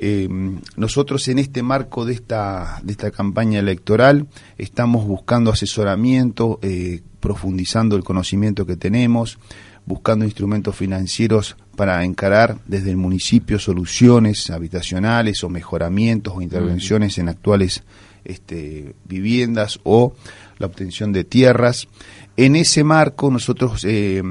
Eh, 0.00 0.28
nosotros 0.76 1.26
en 1.28 1.40
este 1.40 1.62
marco 1.62 2.04
de 2.04 2.12
esta, 2.14 2.78
de 2.84 2.92
esta 2.92 3.10
campaña 3.10 3.58
electoral 3.58 4.28
estamos 4.56 5.04
buscando 5.06 5.50
asesoramiento, 5.50 6.60
eh, 6.62 7.00
profundizando 7.18 7.96
el 7.96 8.04
conocimiento 8.04 8.64
que 8.64 8.76
tenemos, 8.76 9.38
buscando 9.88 10.26
instrumentos 10.26 10.76
financieros 10.76 11.56
para 11.74 12.04
encarar 12.04 12.58
desde 12.66 12.90
el 12.90 12.98
municipio 12.98 13.58
soluciones 13.58 14.50
habitacionales 14.50 15.42
o 15.42 15.48
mejoramientos 15.48 16.34
o 16.36 16.42
intervenciones 16.42 17.16
en 17.16 17.30
actuales 17.30 17.82
este, 18.24 18.94
viviendas 19.06 19.80
o 19.84 20.12
la 20.58 20.66
obtención 20.66 21.12
de 21.12 21.24
tierras. 21.24 21.88
En 22.36 22.54
ese 22.54 22.84
marco 22.84 23.30
nosotros 23.30 23.82
eh, 23.84 24.22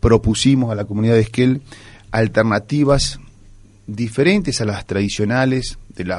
propusimos 0.00 0.72
a 0.72 0.74
la 0.74 0.84
comunidad 0.84 1.14
de 1.14 1.20
Esquel 1.20 1.62
alternativas 2.10 3.20
diferentes 3.86 4.60
a 4.60 4.64
las 4.64 4.86
tradicionales 4.86 5.78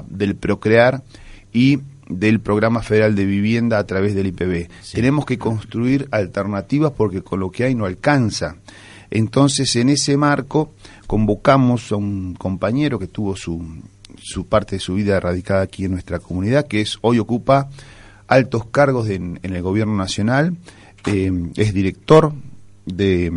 del 0.10 0.36
Procrear 0.38 1.04
y 1.52 1.80
del 2.10 2.40
Programa 2.40 2.82
Federal 2.82 3.16
de 3.16 3.26
Vivienda 3.26 3.80
a 3.80 3.86
través 3.86 4.16
del 4.16 4.28
IPB. 4.28 4.70
Tenemos 4.94 5.26
que 5.26 5.38
construir 5.38 6.08
alternativas 6.12 6.92
porque 6.96 7.22
con 7.22 7.40
lo 7.40 7.52
que 7.52 7.66
hay 7.66 7.76
no 7.76 7.86
alcanza. 7.86 8.56
Entonces, 9.12 9.76
en 9.76 9.90
ese 9.90 10.18
marco, 10.18 10.74
convocamos 11.06 11.92
a 11.92 11.96
un 11.96 12.34
compañero 12.36 13.00
que 13.00 13.08
tuvo 13.08 13.36
su, 13.36 13.64
su 14.22 14.46
parte 14.48 14.76
de 14.76 14.80
su 14.80 14.96
vida 14.96 15.20
radicada 15.20 15.62
aquí 15.62 15.86
en 15.86 15.92
nuestra 15.92 16.20
comunidad, 16.20 16.68
que 16.68 16.82
es 16.82 16.98
hoy 17.02 17.20
ocupa 17.20 17.70
altos 18.28 18.66
cargos 18.68 19.08
de- 19.08 19.16
en, 19.16 19.40
el 19.42 19.62
gobierno 19.62 19.96
nacional, 19.96 20.58
eh, 21.06 21.32
es 21.56 21.74
director 21.74 22.34
de, 22.86 23.32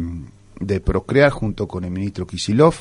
de 0.61 0.79
Procrear 0.81 1.31
junto 1.31 1.66
con 1.66 1.85
el 1.85 1.90
ministro 1.90 2.27
Kisilov 2.27 2.75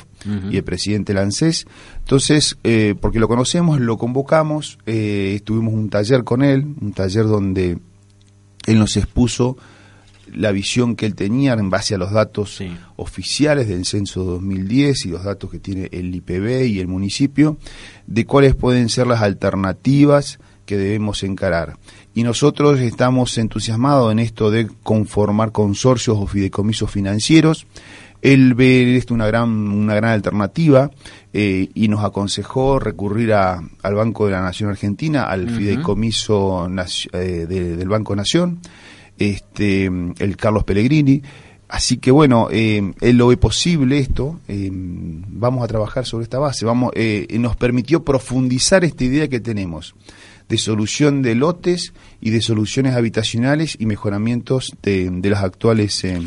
y 0.50 0.56
el 0.58 0.64
presidente 0.64 1.14
Lancés. 1.14 1.66
Entonces, 2.00 2.58
eh, 2.62 2.94
porque 3.00 3.18
lo 3.18 3.26
conocemos, 3.26 3.80
lo 3.80 3.96
convocamos, 3.96 4.78
eh, 4.86 5.40
tuvimos 5.44 5.74
un 5.74 5.88
taller 5.90 6.22
con 6.22 6.42
él, 6.42 6.66
un 6.80 6.92
taller 6.92 7.24
donde 7.24 7.78
él 8.66 8.78
nos 8.78 8.96
expuso 8.96 9.56
la 10.32 10.52
visión 10.52 10.94
que 10.94 11.06
él 11.06 11.14
tenía 11.16 11.54
en 11.54 11.70
base 11.70 11.94
a 11.96 11.98
los 11.98 12.12
datos 12.12 12.54
Sí. 12.56 12.70
oficiales 12.96 13.66
del 13.66 13.84
censo 13.84 14.22
2010 14.24 15.06
y 15.06 15.08
los 15.08 15.24
datos 15.24 15.50
que 15.50 15.58
tiene 15.58 15.88
el 15.90 16.14
IPB 16.14 16.66
y 16.66 16.78
el 16.78 16.86
municipio, 16.86 17.56
de 18.06 18.26
cuáles 18.26 18.54
pueden 18.54 18.88
ser 18.90 19.06
las 19.08 19.22
alternativas 19.22 20.38
que 20.66 20.76
debemos 20.76 21.24
encarar. 21.24 21.78
Y 22.14 22.22
nosotros 22.24 22.80
estamos 22.80 23.38
entusiasmados 23.38 24.10
en 24.12 24.18
esto 24.18 24.50
de 24.50 24.68
conformar 24.82 25.52
consorcios 25.52 26.16
o 26.18 26.26
fideicomisos 26.26 26.90
financieros. 26.90 27.66
Él 28.20 28.54
ve 28.54 28.96
esto 28.96 29.14
una 29.14 29.26
gran, 29.26 29.48
una 29.50 29.94
gran 29.94 30.10
alternativa 30.12 30.90
eh, 31.32 31.68
y 31.74 31.88
nos 31.88 32.04
aconsejó 32.04 32.78
recurrir 32.78 33.32
a- 33.32 33.62
al 33.82 33.94
Banco 33.94 34.26
de 34.26 34.32
la 34.32 34.42
Nación 34.42 34.68
Argentina, 34.70 35.22
al 35.24 35.48
fideicomiso 35.56 36.68
naci- 36.68 37.08
eh, 37.14 37.46
de- 37.48 37.76
del 37.76 37.88
Banco 37.88 38.14
Nación, 38.16 38.58
este, 39.18 39.84
el 39.86 40.36
Carlos 40.36 40.64
Pellegrini. 40.64 41.22
Así 41.68 41.98
que 41.98 42.10
bueno, 42.10 42.48
eh, 42.50 42.92
él 43.00 43.16
lo 43.16 43.28
ve 43.28 43.36
posible 43.36 44.00
esto, 44.00 44.40
eh, 44.48 44.68
vamos 44.72 45.62
a 45.62 45.68
trabajar 45.68 46.04
sobre 46.04 46.24
esta 46.24 46.40
base, 46.40 46.64
vamos, 46.66 46.90
eh, 46.96 47.28
nos 47.38 47.54
permitió 47.54 48.04
profundizar 48.04 48.84
esta 48.84 49.04
idea 49.04 49.28
que 49.28 49.38
tenemos 49.38 49.94
de 50.50 50.58
solución 50.58 51.22
de 51.22 51.34
lotes 51.34 51.94
y 52.20 52.28
de 52.30 52.42
soluciones 52.42 52.94
habitacionales 52.94 53.76
y 53.78 53.86
mejoramientos 53.86 54.76
de, 54.82 55.08
de 55.10 55.30
las 55.30 55.42
actuales 55.42 56.04
eh, 56.04 56.20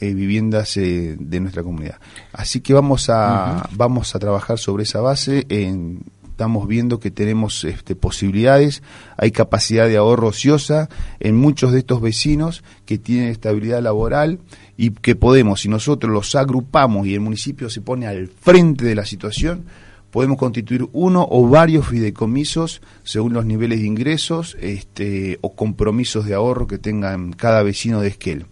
eh, 0.00 0.12
viviendas 0.12 0.76
eh, 0.76 1.16
de 1.18 1.40
nuestra 1.40 1.62
comunidad. 1.62 1.98
Así 2.32 2.60
que 2.60 2.74
vamos 2.74 3.08
a, 3.08 3.66
vamos 3.72 4.14
a 4.14 4.18
trabajar 4.18 4.58
sobre 4.58 4.82
esa 4.82 5.00
base. 5.00 5.46
en- 5.48 6.02
estamos 6.38 6.68
viendo 6.68 7.00
que 7.00 7.10
tenemos 7.10 7.64
este, 7.64 7.96
posibilidades, 7.96 8.80
hay 9.16 9.32
capacidad 9.32 9.88
de 9.88 9.96
ahorro 9.96 10.28
ociosa 10.28 10.88
en 11.18 11.34
muchos 11.34 11.72
de 11.72 11.80
estos 11.80 12.00
vecinos 12.00 12.62
que 12.86 12.96
tienen 12.96 13.30
estabilidad 13.30 13.82
laboral 13.82 14.38
y 14.76 14.90
que 14.90 15.16
podemos, 15.16 15.62
si 15.62 15.68
nosotros 15.68 16.12
los 16.12 16.36
agrupamos 16.36 17.08
y 17.08 17.14
el 17.14 17.20
municipio 17.20 17.68
se 17.70 17.80
pone 17.80 18.06
al 18.06 18.28
frente 18.28 18.84
de 18.84 18.94
la 18.94 19.04
situación, 19.04 19.64
podemos 20.10 20.38
constituir 20.38 20.86
uno 20.92 21.26
o 21.30 21.48
varios 21.48 21.86
fideicomisos 21.88 22.80
según 23.04 23.32
los 23.32 23.44
niveles 23.44 23.80
de 23.80 23.86
ingresos 23.86 24.56
este, 24.60 25.38
o 25.40 25.54
compromisos 25.54 26.24
de 26.26 26.34
ahorro 26.34 26.66
que 26.66 26.78
tengan 26.78 27.32
cada 27.32 27.62
vecino 27.62 28.00
de 28.00 28.08
Esquel. 28.08 28.46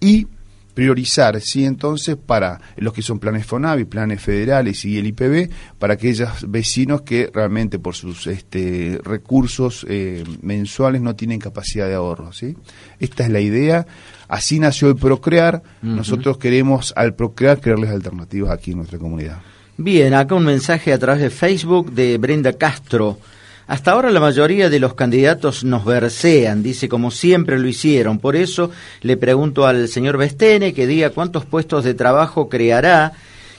Y 0.00 0.26
priorizar, 0.74 1.40
sí, 1.40 1.64
entonces, 1.64 2.16
para 2.16 2.60
los 2.76 2.92
que 2.92 3.00
son 3.00 3.20
planes 3.20 3.46
FONAVI, 3.46 3.84
planes 3.84 4.20
federales 4.20 4.84
y 4.84 4.98
el 4.98 5.06
IPB, 5.06 5.50
para 5.78 5.94
aquellos 5.94 6.28
vecinos 6.48 7.02
que 7.02 7.30
realmente 7.32 7.78
por 7.78 7.94
sus 7.94 8.26
este, 8.26 8.98
recursos 9.02 9.86
eh, 9.88 10.24
mensuales 10.42 11.00
no 11.00 11.14
tienen 11.14 11.38
capacidad 11.38 11.86
de 11.86 11.94
ahorro, 11.94 12.32
¿sí? 12.32 12.56
Esta 12.98 13.24
es 13.24 13.30
la 13.30 13.40
idea. 13.40 13.86
Así 14.26 14.58
nació 14.58 14.88
el 14.88 14.96
Procrear. 14.96 15.62
Nosotros 15.80 16.38
queremos 16.38 16.92
al 16.96 17.14
Procrear 17.14 17.60
crearles 17.60 17.90
alternativas 17.90 18.50
aquí 18.50 18.72
en 18.72 18.78
nuestra 18.78 18.98
comunidad. 18.98 19.40
Bien, 19.76 20.14
acá 20.14 20.36
un 20.36 20.44
mensaje 20.44 20.92
a 20.92 20.98
través 20.98 21.20
de 21.20 21.30
Facebook 21.30 21.90
de 21.92 22.16
Brenda 22.16 22.52
Castro. 22.52 23.18
Hasta 23.66 23.90
ahora 23.90 24.10
la 24.10 24.20
mayoría 24.20 24.70
de 24.70 24.78
los 24.78 24.94
candidatos 24.94 25.64
nos 25.64 25.84
versean, 25.84 26.62
dice, 26.62 26.88
como 26.88 27.10
siempre 27.10 27.58
lo 27.58 27.66
hicieron. 27.66 28.20
Por 28.20 28.36
eso 28.36 28.70
le 29.00 29.16
pregunto 29.16 29.66
al 29.66 29.88
señor 29.88 30.16
Bestene 30.16 30.74
que 30.74 30.86
diga 30.86 31.10
cuántos 31.10 31.44
puestos 31.44 31.82
de 31.82 31.94
trabajo 31.94 32.48
creará, 32.48 33.14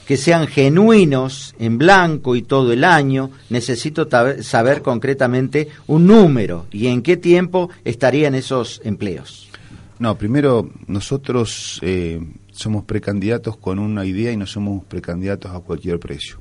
que 0.06 0.16
sean 0.16 0.46
genuinos, 0.46 1.54
en 1.58 1.76
blanco 1.76 2.34
y 2.34 2.40
todo 2.40 2.72
el 2.72 2.84
año. 2.84 3.30
Necesito 3.50 4.08
saber 4.40 4.80
concretamente 4.80 5.68
un 5.86 6.06
número 6.06 6.66
y 6.72 6.86
en 6.86 7.02
qué 7.02 7.18
tiempo 7.18 7.68
estarían 7.84 8.34
esos 8.34 8.80
empleos. 8.84 9.50
No, 9.98 10.16
primero 10.16 10.70
nosotros 10.86 11.78
eh, 11.82 12.20
somos 12.56 12.84
precandidatos 12.84 13.56
con 13.56 13.78
una 13.78 14.04
idea 14.04 14.32
y 14.32 14.36
no 14.36 14.46
somos 14.46 14.84
precandidatos 14.84 15.52
a 15.52 15.60
cualquier 15.60 16.00
precio. 16.00 16.40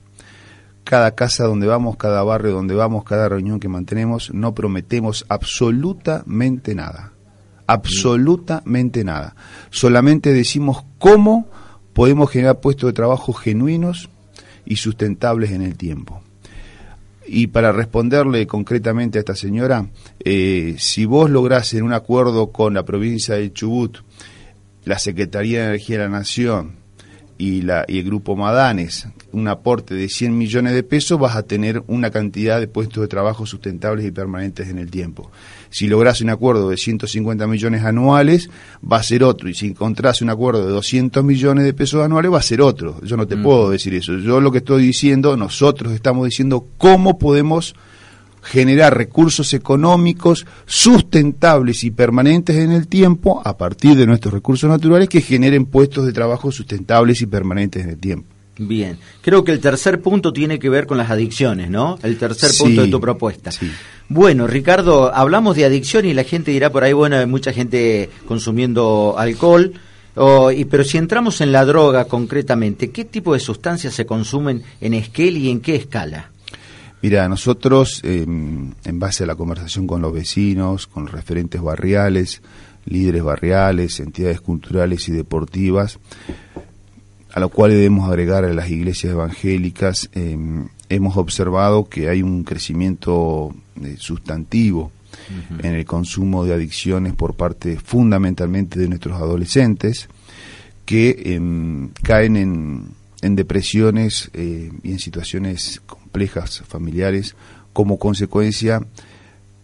Cada 0.83 1.15
casa 1.15 1.45
donde 1.45 1.67
vamos, 1.67 1.97
cada 1.97 2.23
barrio 2.23 2.51
donde 2.51 2.75
vamos, 2.75 3.03
cada 3.03 3.27
reunión 3.27 3.59
que 3.59 3.67
mantenemos, 3.67 4.33
no 4.33 4.53
prometemos 4.53 5.25
absolutamente 5.29 6.75
nada. 6.75 7.11
Absolutamente 7.67 9.03
nada. 9.03 9.35
Solamente 9.71 10.31
decimos 10.31 10.85
cómo 10.99 11.47
podemos 11.93 12.29
generar 12.29 12.59
puestos 12.59 12.89
de 12.89 12.93
trabajo 12.93 13.33
genuinos 13.33 14.09
y 14.65 14.75
sustentables 14.75 15.51
en 15.51 15.63
el 15.63 15.75
tiempo. 15.75 16.21
Y 17.27 17.47
para 17.47 17.71
responderle 17.71 18.45
concretamente 18.45 19.17
a 19.17 19.21
esta 19.21 19.35
señora, 19.35 19.87
eh, 20.19 20.75
si 20.77 21.05
vos 21.05 21.29
lográs 21.29 21.73
en 21.73 21.83
un 21.83 21.93
acuerdo 21.93 22.51
con 22.51 22.75
la 22.75 22.85
provincia 22.85 23.35
de 23.35 23.51
Chubut, 23.51 23.97
la 24.85 24.99
Secretaría 24.99 25.61
de 25.61 25.65
Energía 25.67 25.97
de 25.97 26.03
la 26.03 26.09
Nación 26.09 26.85
y, 27.37 27.63
la, 27.63 27.83
y 27.87 27.99
el 27.99 28.05
Grupo 28.05 28.35
Madanes, 28.35 29.07
un 29.33 29.47
aporte 29.47 29.93
de 29.93 30.07
100 30.07 30.37
millones 30.37 30.73
de 30.73 30.83
pesos, 30.83 31.19
vas 31.19 31.35
a 31.35 31.43
tener 31.43 31.83
una 31.87 32.09
cantidad 32.09 32.59
de 32.59 32.67
puestos 32.67 33.01
de 33.01 33.07
trabajo 33.07 33.45
sustentables 33.45 34.05
y 34.05 34.11
permanentes 34.11 34.69
en 34.69 34.77
el 34.77 34.89
tiempo. 34.89 35.31
Si 35.69 35.87
lográs 35.87 36.21
un 36.21 36.29
acuerdo 36.29 36.69
de 36.69 36.77
150 36.77 37.45
millones 37.47 37.83
anuales, 37.83 38.49
va 38.89 38.97
a 38.97 39.03
ser 39.03 39.23
otro. 39.23 39.49
Y 39.49 39.53
si 39.53 39.67
encontrás 39.67 40.21
un 40.21 40.29
acuerdo 40.29 40.65
de 40.65 40.71
200 40.71 41.23
millones 41.23 41.65
de 41.65 41.73
pesos 41.73 42.03
anuales, 42.05 42.31
va 42.31 42.37
a 42.37 42.43
ser 42.43 42.61
otro. 42.61 43.01
Yo 43.03 43.17
no 43.17 43.27
te 43.27 43.35
puedo 43.35 43.69
decir 43.69 43.93
eso. 43.93 44.17
Yo 44.17 44.39
lo 44.39 44.51
que 44.51 44.59
estoy 44.59 44.83
diciendo, 44.83 45.35
nosotros 45.35 45.91
estamos 45.91 46.25
diciendo 46.25 46.65
cómo 46.77 47.19
podemos 47.19 47.75
generar 48.45 48.95
recursos 48.95 49.53
económicos 49.53 50.45
sustentables 50.65 51.83
y 51.83 51.91
permanentes 51.91 52.55
en 52.55 52.71
el 52.71 52.87
tiempo 52.87 53.41
a 53.43 53.57
partir 53.57 53.95
de 53.95 54.05
nuestros 54.05 54.33
recursos 54.33 54.69
naturales 54.69 55.09
que 55.09 55.21
generen 55.21 55.65
puestos 55.65 56.05
de 56.05 56.13
trabajo 56.13 56.51
sustentables 56.51 57.21
y 57.21 57.25
permanentes 57.25 57.83
en 57.83 57.89
el 57.89 57.97
tiempo. 57.97 58.27
Bien, 58.57 58.97
creo 59.21 59.43
que 59.43 59.51
el 59.51 59.59
tercer 59.59 60.01
punto 60.01 60.31
tiene 60.31 60.59
que 60.59 60.69
ver 60.69 60.87
con 60.87 60.97
las 60.97 61.09
adicciones, 61.09 61.69
¿no? 61.69 61.99
El 62.03 62.17
tercer 62.17 62.51
punto 62.57 62.83
de 62.83 62.87
tu 62.87 63.01
propuesta. 63.01 63.51
Sí. 63.51 63.69
Bueno, 64.07 64.47
Ricardo, 64.47 65.13
hablamos 65.13 65.57
de 65.57 65.65
adicción 65.65 66.05
y 66.05 66.13
la 66.13 66.23
gente 66.23 66.51
dirá 66.51 66.71
por 66.71 66.83
ahí, 66.83 66.93
bueno, 66.93 67.17
hay 67.17 67.25
mucha 67.25 67.51
gente 67.51 68.09
consumiendo 68.27 69.15
alcohol, 69.17 69.73
y, 70.55 70.65
pero 70.65 70.83
si 70.85 70.97
entramos 70.97 71.41
en 71.41 71.51
la 71.51 71.65
droga 71.65 72.05
concretamente, 72.05 72.91
¿qué 72.91 73.03
tipo 73.03 73.33
de 73.33 73.41
sustancias 73.41 73.93
se 73.93 74.05
consumen 74.05 74.63
en 74.79 74.93
Esquel 74.93 75.35
y 75.35 75.49
en 75.49 75.59
qué 75.59 75.75
escala? 75.75 76.31
Mira, 77.01 77.27
nosotros, 77.29 78.01
em, 78.03 78.71
en 78.83 78.99
base 78.99 79.23
a 79.23 79.27
la 79.27 79.35
conversación 79.35 79.85
con 79.85 80.01
los 80.01 80.13
vecinos, 80.13 80.87
con 80.87 81.07
referentes 81.07 81.61
barriales, 81.61 82.41
líderes 82.85 83.23
barriales, 83.23 83.99
entidades 83.99 84.41
culturales 84.41 85.07
y 85.09 85.11
deportivas, 85.11 85.99
a 87.33 87.39
lo 87.39 87.49
cual 87.49 87.71
debemos 87.71 88.09
agregar 88.09 88.45
a 88.45 88.53
las 88.53 88.69
iglesias 88.69 89.13
evangélicas, 89.13 90.09
em, 90.13 90.67
hemos 90.89 91.17
observado 91.17 91.85
que 91.85 92.09
hay 92.09 92.21
un 92.21 92.43
crecimiento 92.43 93.53
eh, 93.83 93.97
sustantivo 93.99 94.91
en 95.59 95.75
el 95.75 95.85
consumo 95.85 96.45
de 96.45 96.53
adicciones 96.53 97.13
por 97.13 97.35
parte 97.35 97.77
fundamentalmente 97.77 98.79
de 98.79 98.87
nuestros 98.87 99.15
adolescentes 99.15 100.07
que 100.85 101.33
em, 101.35 101.89
caen 102.03 102.37
en, 102.37 102.89
en 103.25 103.35
depresiones 103.35 104.29
eh, 104.33 104.71
y 104.83 104.91
en 104.91 104.99
situaciones 104.99 105.81
complejas 105.85 106.63
familiares 106.67 107.35
como 107.73 107.97
consecuencia 107.97 108.85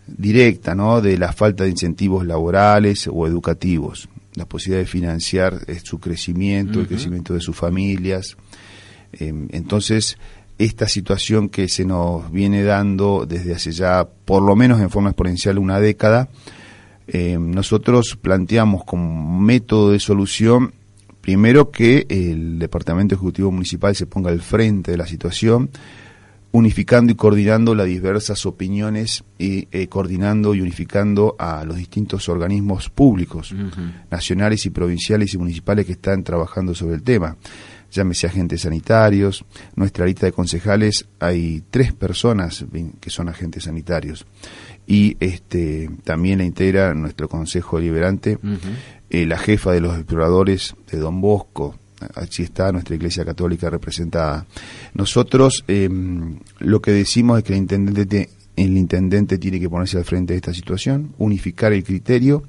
directa 0.08 0.76
¿no? 0.76 1.02
de 1.02 1.17
la 1.17 1.32
falta 1.32 1.63
de 1.63 1.69
incentivos 1.69 2.26
laborales 2.26 3.08
o 3.12 3.28
educativos 3.28 4.10
la 4.36 4.45
posibilidad 4.45 4.82
de 4.82 4.88
financiar 4.88 5.62
eh, 5.67 5.80
su 5.84 6.00
crecimiento, 6.00 6.80
el 6.80 6.88
crecimiento 6.88 7.34
de 7.34 7.41
sus 7.41 7.56
familias. 7.56 8.38
Em, 9.13 9.47
entonces, 9.52 10.17
esta 10.58 10.88
situación 10.88 11.50
que 11.50 11.67
se 11.67 11.86
nos 11.86 12.32
viene 12.32 12.63
dando 12.63 13.26
desde 13.26 13.54
hace 13.54 13.71
ya, 13.71 14.08
por 14.26 14.41
lo 14.41 14.56
menos 14.56 14.80
en 14.80 14.89
forma 14.89 15.10
exponencial, 15.10 15.58
una 15.58 15.80
década, 15.80 16.30
em, 17.08 17.52
nosotros 17.52 18.17
planteamos 18.21 18.84
como 18.86 19.39
método 19.39 19.91
de 19.91 20.00
solución, 20.00 20.74
primero 21.22 21.72
que 21.72 22.06
el 22.10 22.60
Departamento 22.60 23.16
Ejecutivo 23.16 23.52
Municipal 23.52 23.96
se 23.96 24.08
ponga 24.08 24.32
al 24.32 24.42
frente 24.42 24.92
de 24.92 24.98
la 24.98 25.08
situación, 25.08 25.70
unificando 26.52 27.12
y 27.12 27.16
coordinando 27.16 27.74
las 27.76 27.88
diversas 27.88 28.46
opiniones 28.46 29.24
y 29.38 29.68
eh, 29.72 29.88
coordinando 29.88 30.54
y 30.54 30.62
unificando 30.62 31.36
a 31.40 31.64
los 31.64 31.78
distintos 31.78 32.28
organismos 32.28 32.90
públicos, 32.90 33.56
nacionales 34.10 34.66
y 34.66 34.70
provinciales 34.70 35.34
y 35.34 35.38
municipales 35.38 35.86
que 35.86 35.94
están 35.94 36.24
trabajando 36.24 36.76
sobre 36.76 36.96
el 36.96 37.04
tema. 37.04 37.38
Llámese 37.90 38.28
agentes 38.28 38.62
sanitarios, 38.62 39.44
nuestra 39.76 40.06
lista 40.06 40.26
de 40.26 40.32
concejales 40.32 41.08
hay 41.20 41.64
tres 41.70 41.92
personas 41.92 42.66
que 43.02 43.10
son 43.10 43.28
agentes 43.28 43.66
sanitarios 43.66 44.26
y 44.91 45.15
este 45.21 45.89
también 46.04 46.39
la 46.39 46.43
integra 46.43 46.93
nuestro 46.93 47.30
consejo 47.30 47.77
deliberante, 47.77 48.38
eh, 49.10 49.25
la 49.25 49.38
jefa 49.38 49.71
de 49.71 49.80
los 49.80 49.95
exploradores 49.95 50.75
de 50.91 50.97
Don 50.97 51.21
Bosco, 51.21 51.77
allí 52.13 52.43
está 52.43 52.73
nuestra 52.73 52.97
Iglesia 52.97 53.23
Católica 53.23 53.69
representada. 53.69 54.45
Nosotros 54.93 55.63
em, 55.69 56.39
lo 56.60 56.82
que 56.82 56.91
decimos 56.91 57.38
es 57.38 57.45
que 57.45 57.54
el 57.54 57.60
intendente, 57.60 58.30
el 58.58 58.77
intendente 58.77 59.38
tiene 59.38 59.62
que 59.62 59.69
ponerse 59.69 59.97
al 59.97 60.04
frente 60.04 60.34
de 60.34 60.38
esta 60.39 60.54
situación, 60.54 61.13
unificar 61.19 61.71
el 61.71 61.86
criterio. 61.86 62.43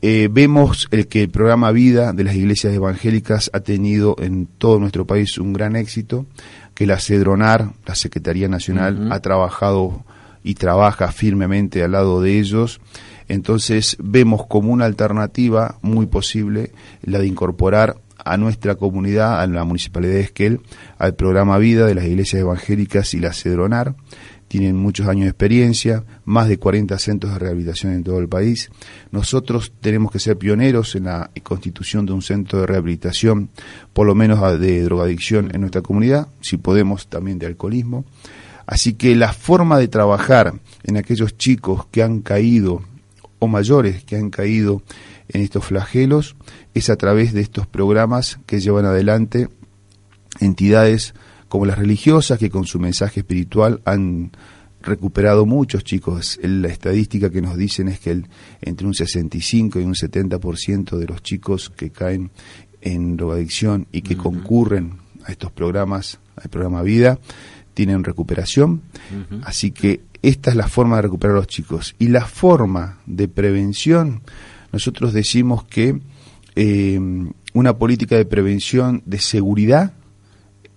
Eh, 0.00 0.30
vemos 0.32 0.88
el 0.92 1.08
que 1.08 1.24
el 1.24 1.28
programa 1.28 1.72
Vida 1.72 2.14
de 2.14 2.24
las 2.24 2.36
iglesias 2.36 2.72
evangélicas 2.72 3.50
ha 3.52 3.60
tenido 3.60 4.16
en 4.18 4.46
todo 4.46 4.80
nuestro 4.80 5.06
país 5.06 5.36
un 5.36 5.52
gran 5.52 5.76
éxito, 5.76 6.24
que 6.72 6.86
la 6.86 6.98
CEDRONAR, 6.98 7.74
la 7.84 7.94
Secretaría 7.94 8.48
Nacional, 8.48 9.12
ha 9.12 9.20
trabajado 9.20 10.06
y 10.42 10.54
trabaja 10.54 11.12
firmemente 11.12 11.82
al 11.82 11.92
lado 11.92 12.20
de 12.20 12.38
ellos. 12.38 12.80
Entonces 13.28 13.96
vemos 14.00 14.46
como 14.46 14.72
una 14.72 14.86
alternativa 14.86 15.78
muy 15.82 16.06
posible 16.06 16.72
la 17.02 17.18
de 17.18 17.26
incorporar 17.26 17.96
a 18.24 18.36
nuestra 18.36 18.74
comunidad, 18.74 19.40
a 19.40 19.46
la 19.46 19.64
Municipalidad 19.64 20.14
de 20.14 20.20
Esquel, 20.20 20.60
al 20.98 21.14
programa 21.14 21.58
Vida 21.58 21.86
de 21.86 21.94
las 21.94 22.04
iglesias 22.04 22.40
evangélicas 22.40 23.14
y 23.14 23.20
la 23.20 23.32
Cedronar. 23.32 23.94
Tienen 24.48 24.74
muchos 24.76 25.06
años 25.06 25.26
de 25.26 25.30
experiencia, 25.30 26.04
más 26.24 26.48
de 26.48 26.58
40 26.58 26.98
centros 26.98 27.32
de 27.32 27.38
rehabilitación 27.38 27.92
en 27.92 28.02
todo 28.02 28.18
el 28.18 28.28
país. 28.28 28.68
Nosotros 29.12 29.72
tenemos 29.80 30.10
que 30.10 30.18
ser 30.18 30.38
pioneros 30.38 30.96
en 30.96 31.04
la 31.04 31.30
constitución 31.44 32.04
de 32.04 32.14
un 32.14 32.22
centro 32.22 32.60
de 32.60 32.66
rehabilitación, 32.66 33.50
por 33.92 34.08
lo 34.08 34.16
menos 34.16 34.40
de 34.58 34.82
drogadicción 34.82 35.50
en 35.54 35.60
nuestra 35.60 35.82
comunidad, 35.82 36.26
si 36.40 36.56
podemos 36.56 37.06
también 37.06 37.38
de 37.38 37.46
alcoholismo. 37.46 38.04
Así 38.70 38.94
que 38.94 39.16
la 39.16 39.32
forma 39.32 39.80
de 39.80 39.88
trabajar 39.88 40.54
en 40.84 40.96
aquellos 40.96 41.36
chicos 41.36 41.86
que 41.90 42.04
han 42.04 42.20
caído, 42.20 42.82
o 43.40 43.48
mayores 43.48 44.04
que 44.04 44.14
han 44.14 44.30
caído 44.30 44.84
en 45.28 45.42
estos 45.42 45.64
flagelos 45.64 46.36
es 46.72 46.88
a 46.88 46.94
través 46.94 47.32
de 47.32 47.40
estos 47.40 47.66
programas 47.66 48.38
que 48.46 48.60
llevan 48.60 48.84
adelante 48.84 49.48
entidades 50.38 51.14
como 51.48 51.66
las 51.66 51.78
religiosas 51.78 52.38
que 52.38 52.48
con 52.48 52.64
su 52.64 52.78
mensaje 52.78 53.20
espiritual 53.20 53.82
han 53.84 54.30
recuperado 54.80 55.46
muchos 55.46 55.82
chicos. 55.82 56.38
La 56.40 56.68
estadística 56.68 57.28
que 57.28 57.42
nos 57.42 57.56
dicen 57.56 57.88
es 57.88 57.98
que 57.98 58.12
el, 58.12 58.28
entre 58.60 58.86
un 58.86 58.94
65 58.94 59.80
y 59.80 59.82
un 59.82 59.94
70% 59.94 60.96
de 60.96 61.06
los 61.06 61.24
chicos 61.24 61.70
que 61.70 61.90
caen 61.90 62.30
en 62.82 63.16
drogadicción 63.16 63.88
y 63.90 64.02
que 64.02 64.16
concurren 64.16 64.92
a 65.24 65.32
estos 65.32 65.50
programas, 65.50 66.20
al 66.36 66.48
programa 66.50 66.82
Vida, 66.82 67.18
tienen 67.80 68.04
recuperación. 68.04 68.82
Así 69.42 69.70
que 69.70 70.02
esta 70.20 70.50
es 70.50 70.56
la 70.56 70.68
forma 70.68 70.96
de 70.96 71.02
recuperar 71.02 71.34
a 71.34 71.38
los 71.38 71.46
chicos. 71.46 71.94
Y 71.98 72.08
la 72.08 72.26
forma 72.26 72.98
de 73.06 73.26
prevención 73.26 74.20
nosotros 74.70 75.14
decimos 75.14 75.64
que 75.64 75.98
eh, 76.56 77.00
una 77.54 77.78
política 77.78 78.16
de 78.16 78.26
prevención 78.26 79.02
de 79.06 79.18
seguridad 79.18 79.94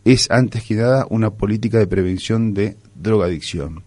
es 0.06 0.32
antes 0.32 0.64
que 0.64 0.76
nada 0.76 1.06
una 1.10 1.32
política 1.32 1.78
de 1.78 1.88
prevención 1.88 2.54
de 2.54 2.78
drogadicción. 2.96 3.84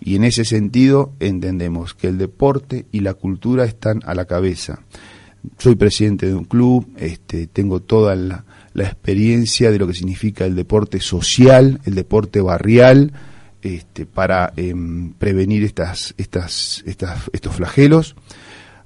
Y 0.00 0.16
en 0.16 0.24
ese 0.24 0.46
sentido 0.46 1.12
entendemos 1.20 1.92
que 1.92 2.08
el 2.08 2.16
deporte 2.16 2.86
y 2.90 3.00
la 3.00 3.12
cultura 3.12 3.66
están 3.66 4.00
a 4.06 4.14
la 4.14 4.24
cabeza. 4.24 4.80
Soy 5.58 5.74
presidente 5.74 6.24
de 6.24 6.34
un 6.34 6.44
club, 6.44 6.88
este, 6.96 7.48
tengo 7.48 7.80
toda 7.80 8.16
la, 8.16 8.45
experiencia 8.84 9.70
de 9.70 9.78
lo 9.78 9.86
que 9.86 9.94
significa 9.94 10.44
el 10.44 10.54
deporte 10.54 11.00
social, 11.00 11.80
el 11.84 11.94
deporte 11.94 12.40
barrial, 12.40 13.12
este, 13.62 14.06
para 14.06 14.52
em, 14.56 15.12
prevenir 15.14 15.64
estas, 15.64 16.14
estos 16.16 17.54
flagelos. 17.54 18.14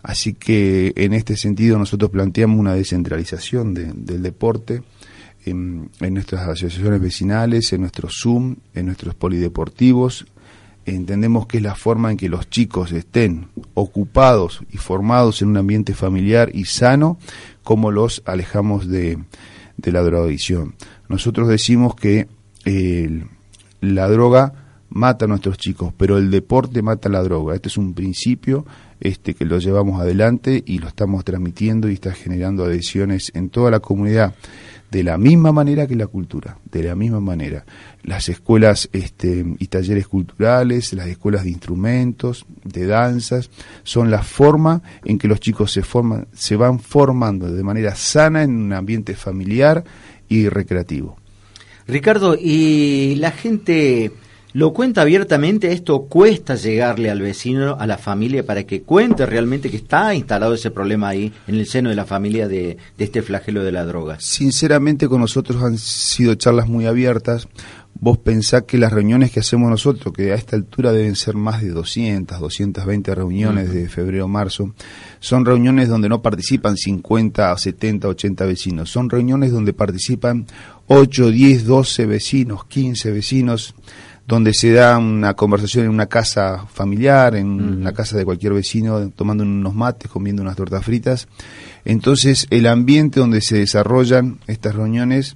Así 0.03 0.33
que 0.33 0.93
en 0.97 1.13
este 1.13 1.37
sentido 1.37 1.79
nosotros 1.79 2.11
planteamos 2.11 2.59
una 2.59 2.75
descentralización 2.75 3.75
del 3.75 4.23
deporte 4.23 4.83
en, 5.45 5.91
nuestras 6.01 6.49
asociaciones 6.49 7.01
vecinales, 7.01 7.73
en 7.73 7.83
nuestros 7.83 8.19
Zoom, 8.23 8.57
en 8.75 8.87
nuestros 8.87 9.15
polideportivos. 9.15 10.27
Entendemos 10.87 11.47
que 11.47 11.59
es 11.59 11.63
la 11.63 11.75
forma 11.75 12.11
en 12.11 12.17
que 12.17 12.29
los 12.29 12.49
chicos 12.49 12.93
estén 12.93 13.49
ocupados 13.75 14.63
y 14.71 14.79
formados 14.79 15.43
en 15.43 15.49
un 15.49 15.59
ambiente 15.59 15.95
familiar 15.95 16.51
y 16.55 16.65
sano, 16.65 17.19
como 17.63 17.91
los 17.91 18.23
alejamos 18.25 18.89
de, 18.89 19.19
la 19.87 20.03
drogadicción. 20.03 20.75
Nosotros 21.09 21.49
decimos 21.49 21.95
que 21.95 22.29
la 23.81 24.09
droga 24.09 24.53
mata 24.91 25.25
a 25.25 25.29
nuestros 25.29 25.57
chicos, 25.57 25.93
pero 25.97 26.19
el 26.19 26.31
deporte 26.31 26.83
mata 26.83 27.09
la 27.09 27.23
droga. 27.23 27.55
Este 27.55 27.69
es 27.69 27.79
un 27.79 27.95
principio 27.95 28.67
este, 29.01 29.35
que 29.35 29.45
lo 29.45 29.59
llevamos 29.59 30.01
adelante 30.01 30.63
y 30.67 30.79
lo 30.79 30.89
estamos 30.89 31.25
transmitiendo 31.25 31.89
y 31.89 31.95
está 31.95 32.13
generando 32.13 32.65
adhesiones 32.65 33.31
en 33.35 33.49
toda 33.49 33.71
la 33.71 33.81
comunidad 33.81 34.35
de 34.91 35.05
la 35.05 35.17
misma 35.17 35.53
manera 35.53 35.87
que 35.87 35.95
la 35.95 36.07
cultura, 36.07 36.59
de 36.65 36.83
la 36.83 36.95
misma 36.95 37.21
manera. 37.21 37.65
Las 38.03 38.29
escuelas 38.29 38.89
este, 38.93 39.45
y 39.59 39.67
talleres 39.69 40.09
culturales, 40.09 40.93
las 40.93 41.07
escuelas 41.07 41.45
de 41.45 41.51
instrumentos, 41.51 42.45
de 42.65 42.87
danzas, 42.87 43.51
son 43.85 44.11
la 44.11 44.23
forma 44.23 44.83
en 45.05 45.19
que 45.19 45.29
los 45.29 45.41
chicos 45.41 45.71
se, 45.73 45.83
forman, 45.83 46.27
se 46.33 46.57
van 46.57 46.81
formando 46.81 47.51
de 47.53 47.63
manera 47.63 47.95
sana 47.95 48.43
en 48.43 48.57
un 48.57 48.73
ambiente 48.73 49.15
familiar 49.15 49.85
y 50.29 50.49
recreativo. 50.49 51.17
Ricardo, 51.87 52.37
¿y 52.39 53.17
la 53.17 53.31
gente 53.33 54.13
lo 54.53 54.73
cuenta 54.73 55.03
abiertamente, 55.03 55.73
esto 55.73 56.03
cuesta 56.03 56.57
llegarle 56.57 57.11
al 57.11 57.21
vecino, 57.21 57.77
a 57.79 57.87
la 57.87 57.99
familia, 57.99 58.45
para 58.45 58.65
que 58.65 58.83
cuente 58.83 59.25
realmente 59.27 59.71
que 59.71 59.77
está 59.77 60.15
instalado 60.15 60.55
ese 60.55 60.71
problema 60.71 61.09
ahí 61.09 61.33
en 61.47 61.55
el 61.55 61.67
seno 61.67 61.91
de 61.91 61.97
la 61.97 62.05
familia 62.05 62.49
de, 62.49 62.77
este 62.99 63.23
flagelo 63.23 63.63
de 63.63 63.73
la 63.73 63.85
droga. 63.85 64.19
Sinceramente 64.19 65.09
con 65.09 65.21
nosotros 65.21 65.63
han 65.63 65.79
sido 65.79 66.35
charlas 66.35 66.69
muy 66.69 66.87
abiertas. 66.87 67.49
vos 67.95 68.19
pensás 68.19 68.63
que 68.63 68.79
las 68.79 68.93
reuniones 68.93 69.31
que 69.31 69.41
hacemos 69.41 69.71
nosotros, 69.71 70.15
que 70.15 70.33
a 70.33 70.35
esta 70.35 70.57
altura 70.57 70.93
deben 70.93 71.17
ser 71.17 71.37
más 71.37 71.63
de 71.63 71.71
200, 71.71 72.41
220 72.41 73.15
reuniones 73.15 73.73
de 73.73 73.89
febrero 73.89 74.27
marzo, 74.27 74.75
son 75.21 75.45
reuniones 75.45 75.89
donde 75.89 76.09
no 76.09 76.23
participan 76.23 76.77
50, 76.77 77.57
70, 77.57 78.09
80 78.09 78.45
vecinos, 78.47 78.91
son 78.91 79.11
reuniones 79.11 79.53
donde 79.53 79.73
participan 79.73 80.47
8, 80.87 81.31
10, 81.31 81.67
12 81.67 82.07
vecinos, 82.07 82.65
15 82.65 83.13
vecinos, 83.13 83.75
donde 84.31 84.55
se 84.55 84.71
da 84.71 84.97
una 84.97 85.35
conversación 85.35 85.87
en 85.87 85.91
una 85.91 86.07
casa 86.07 86.65
familiar, 86.73 87.35
en 87.35 87.83
la 87.83 87.93
casa 87.93 88.17
de 88.17 88.25
cualquier 88.25 88.53
vecino, 88.53 89.11
tomando 89.11 89.43
unos 89.43 89.75
mates, 89.75 90.09
comiendo 90.09 90.41
unas 90.41 90.55
tortas 90.55 90.85
fritas. 90.85 91.27
Entonces, 91.85 92.47
el 92.51 92.69
ambiente 92.69 93.19
donde 93.19 93.41
se 93.41 93.59
desarrollan 93.59 94.39
estas 94.47 94.77
reuniones 94.77 95.35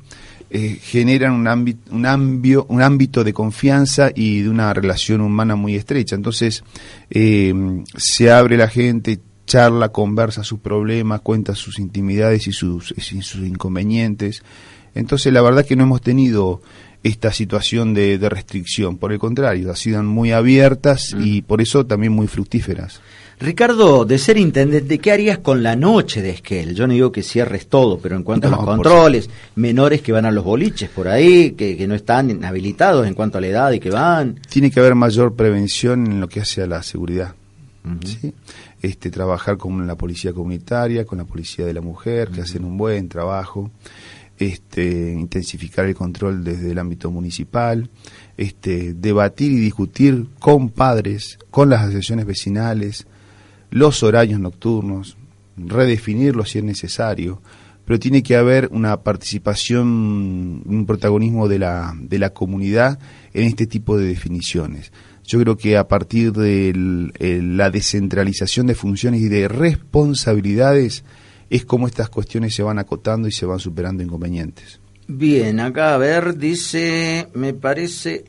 eh, 0.49 0.79
generan 0.81 1.33
un, 1.33 1.49
ámbito, 1.49 1.93
un, 1.93 2.07
ambio, 2.07 2.67
un 2.69 2.83
ámbito 2.83 3.25
de 3.25 3.33
confianza 3.33 4.13
y 4.15 4.43
de 4.43 4.49
una 4.49 4.73
relación 4.73 5.23
humana 5.23 5.57
muy 5.57 5.75
estrecha. 5.75 6.15
Entonces, 6.15 6.63
eh, 7.11 7.53
se 7.97 8.31
abre 8.31 8.57
la 8.57 8.69
gente, 8.69 9.19
charla, 9.45 9.89
conversa 9.89 10.45
sus 10.45 10.61
problemas, 10.61 11.21
cuenta 11.23 11.57
sus 11.57 11.81
intimidades 11.81 12.47
y 12.47 12.53
sus, 12.53 12.95
y 12.97 13.01
sus 13.01 13.45
inconvenientes. 13.45 14.45
Entonces, 14.95 15.33
la 15.33 15.43
verdad 15.43 15.67
que 15.67 15.75
no 15.75 15.83
hemos 15.83 16.01
tenido 16.01 16.63
esta 17.05 17.33
situación 17.33 17.95
de, 17.95 18.19
de 18.19 18.29
restricción, 18.29 18.99
por 18.99 19.13
el 19.13 19.21
contrario, 19.21 19.71
han 19.71 19.77
sido 19.77 20.03
muy 20.03 20.33
abiertas 20.33 21.15
y 21.19 21.43
por 21.43 21.61
eso 21.61 21.87
también 21.87 22.13
muy 22.13 22.27
fructíferas. 22.27 23.01
Ricardo, 23.39 24.05
de 24.05 24.19
ser 24.19 24.39
intendente, 24.39 24.99
¿qué 24.99 25.13
harías 25.13 25.39
con 25.39 25.63
la 25.63 25.77
noche 25.77 26.23
de 26.23 26.31
Esquel? 26.31 26.75
Yo 26.75 26.87
no 26.87 26.95
digo 26.95 27.13
que 27.13 27.23
cierres 27.23 27.69
todo, 27.69 27.99
pero 27.99 28.17
en 28.17 28.23
cuanto 28.23 28.49
a 28.49 28.51
los 28.51 28.65
controles, 28.65 29.29
menores 29.57 30.03
que 30.03 30.13
van 30.13 30.25
a 30.25 30.31
los 30.31 30.45
boliches 30.45 30.89
por 30.89 31.09
ahí, 31.09 31.53
que, 31.53 31.77
que 31.77 31.87
no 31.87 31.95
están 31.95 32.45
habilitados 32.45 33.07
en 33.07 33.15
cuanto 33.15 33.39
a 33.39 33.41
la 33.41 33.49
edad 33.49 33.73
y 33.73 33.81
que 33.81 33.91
van. 33.91 34.41
Tiene 34.49 34.71
que 34.71 34.81
haber 34.81 34.95
mayor 34.95 35.35
prevención 35.35 36.07
en 36.07 36.21
lo 36.21 36.29
que 36.29 36.41
hace 36.41 36.63
a 36.63 36.67
la 36.67 36.83
seguridad. 36.83 37.35
¿sí? 38.05 38.33
este, 38.85 39.11
trabajar 39.11 39.57
con 39.57 39.87
la 39.87 39.95
policía 39.95 40.33
comunitaria, 40.33 41.05
con 41.05 41.19
la 41.19 41.25
policía 41.25 41.65
de 41.65 41.73
la 41.73 41.81
mujer, 41.81 42.29
que 42.29 42.43
hacen 42.43 42.65
un 42.65 42.77
buen 42.77 43.09
trabajo, 43.09 43.71
este, 44.39 45.13
intensificar 45.13 45.87
el 45.87 45.95
control 45.95 46.43
desde 46.45 46.73
el 46.73 46.79
ámbito 46.79 47.11
municipal, 47.11 47.89
este, 48.37 48.95
debatir 48.95 49.53
y 49.53 49.57
discutir 49.57 50.27
con 50.39 50.71
padres, 50.71 51.39
con 51.51 51.71
las 51.71 51.83
asociaciones 51.83 52.27
vecinales, 52.27 53.07
los 53.71 54.03
horarios 54.03 54.41
nocturnos, 54.41 55.17
redefinirlos 55.57 56.51
si 56.51 56.59
es 56.59 56.65
necesario, 56.65 57.41
pero 57.85 57.99
tiene 57.99 58.23
que 58.23 58.37
haber 58.37 58.69
una 58.73 58.97
participación, 59.03 60.63
un 60.65 60.85
protagonismo 60.87 61.49
de 61.49 61.59
la, 61.59 61.95
de 61.99 62.19
la 62.19 62.31
comunidad 62.31 62.99
en 63.35 63.45
este 63.45 63.67
tipo 63.67 63.99
de 63.99 64.07
definiciones. 64.07 64.91
Yo 65.27 65.39
creo 65.41 65.57
que 65.57 65.77
a 65.77 65.89
partir 65.89 66.33
de 66.33 66.73
la 67.43 67.71
descentralización 67.71 68.67
de 68.67 68.75
funciones 68.75 69.21
y 69.21 69.29
de 69.29 69.49
responsabilidades 69.49 71.05
es 71.57 71.65
como 71.65 71.87
estas 71.87 72.09
cuestiones 72.09 72.55
se 72.55 72.65
van 72.65 72.81
acotando 72.81 73.29
y 73.29 73.33
se 73.33 73.47
van 73.47 73.61
superando 73.61 74.03
inconvenientes. 74.03 74.81
Bien, 75.07 75.61
acá 75.61 75.95
a 75.95 75.99
ver, 75.99 76.37
dice, 76.37 77.29
me 77.35 77.55
parece... 77.55 78.25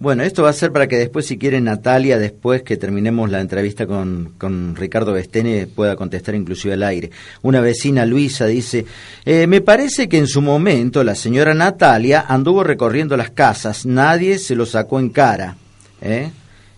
Bueno, 0.00 0.22
esto 0.22 0.42
va 0.42 0.50
a 0.50 0.52
ser 0.52 0.72
para 0.72 0.86
que 0.86 0.96
después, 0.96 1.26
si 1.26 1.38
quiere, 1.38 1.60
Natalia, 1.60 2.18
después 2.18 2.62
que 2.62 2.76
terminemos 2.76 3.30
la 3.30 3.40
entrevista 3.40 3.86
con, 3.86 4.34
con 4.38 4.74
Ricardo 4.74 5.12
Bestene, 5.12 5.66
pueda 5.66 5.94
contestar 5.94 6.34
inclusive 6.34 6.74
al 6.74 6.82
aire. 6.82 7.10
Una 7.42 7.60
vecina, 7.60 8.06
Luisa, 8.06 8.46
dice, 8.46 8.86
eh, 9.24 9.46
me 9.46 9.60
parece 9.60 10.08
que 10.08 10.18
en 10.18 10.26
su 10.26 10.42
momento 10.42 11.04
la 11.04 11.14
señora 11.14 11.54
Natalia 11.54 12.26
anduvo 12.28 12.64
recorriendo 12.64 13.16
las 13.16 13.30
casas, 13.30 13.86
nadie 13.86 14.38
se 14.38 14.56
lo 14.56 14.66
sacó 14.66 14.98
en 14.98 15.10
cara. 15.10 15.56
¿eh? 16.00 16.30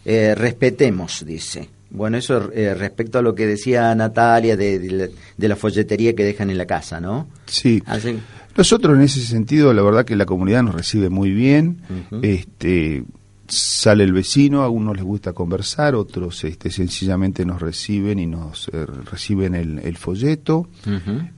Eh, 0.05 0.35
respetemos, 0.35 1.25
dice. 1.27 1.80
Bueno, 1.91 2.17
eso 2.17 2.51
eh, 2.53 2.75
respecto 2.75 3.19
a 3.19 3.23
lo 3.23 3.35
que 3.35 3.47
decía 3.47 3.95
Natalia 3.95 4.57
de, 4.57 4.79
de, 4.79 4.91
la, 4.91 5.09
de 5.37 5.49
la 5.49 5.57
folletería 5.57 6.15
que 6.15 6.25
dejan 6.25 6.51
en 6.51 6.59
la 6.59 6.67
casa, 6.67 7.01
¿no? 7.01 7.29
Sí. 7.47 7.83
Nosotros 8.57 8.97
en 8.97 9.03
ese 9.03 9.21
sentido, 9.21 9.73
la 9.73 9.83
verdad 9.83 10.05
que 10.05 10.17
la 10.17 10.27
comunidad 10.27 10.63
nos 10.63 10.75
recibe 10.75 11.09
muy 11.09 11.31
bien. 11.33 11.83
Este 12.23 13.05
sale 13.49 14.05
el 14.05 14.13
vecino, 14.13 14.63
a 14.63 14.69
unos 14.69 14.95
les 14.97 15.05
gusta 15.05 15.33
conversar, 15.33 15.97
otros 15.97 16.45
este, 16.45 16.71
sencillamente 16.71 17.45
nos 17.45 17.61
reciben 17.61 18.21
y 18.21 18.27
nos 18.27 18.69
eh, 18.69 18.87
reciben 18.87 19.57
el, 19.57 19.81
el 19.81 19.97
folleto. 19.97 20.69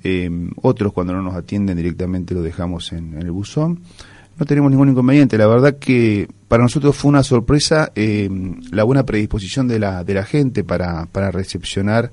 Eh, 0.04 0.30
otros 0.56 0.92
cuando 0.92 1.14
no 1.14 1.22
nos 1.22 1.34
atienden 1.34 1.78
directamente 1.78 2.34
lo 2.34 2.42
dejamos 2.42 2.92
en, 2.92 3.14
en 3.14 3.22
el 3.22 3.30
buzón. 3.30 3.80
No 4.38 4.46
tenemos 4.46 4.70
ningún 4.70 4.90
inconveniente. 4.90 5.36
La 5.38 5.46
verdad 5.46 5.76
que 5.78 6.28
para 6.48 6.62
nosotros 6.62 6.96
fue 6.96 7.10
una 7.10 7.22
sorpresa 7.22 7.92
eh, 7.94 8.28
la 8.70 8.84
buena 8.84 9.04
predisposición 9.04 9.68
de 9.68 9.78
la, 9.78 10.04
de 10.04 10.14
la 10.14 10.24
gente 10.24 10.64
para, 10.64 11.06
para 11.06 11.30
recepcionar 11.30 12.10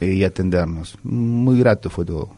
eh, 0.00 0.14
y 0.14 0.24
atendernos. 0.24 0.98
Muy 1.02 1.58
grato 1.58 1.90
fue 1.90 2.04
todo. 2.04 2.30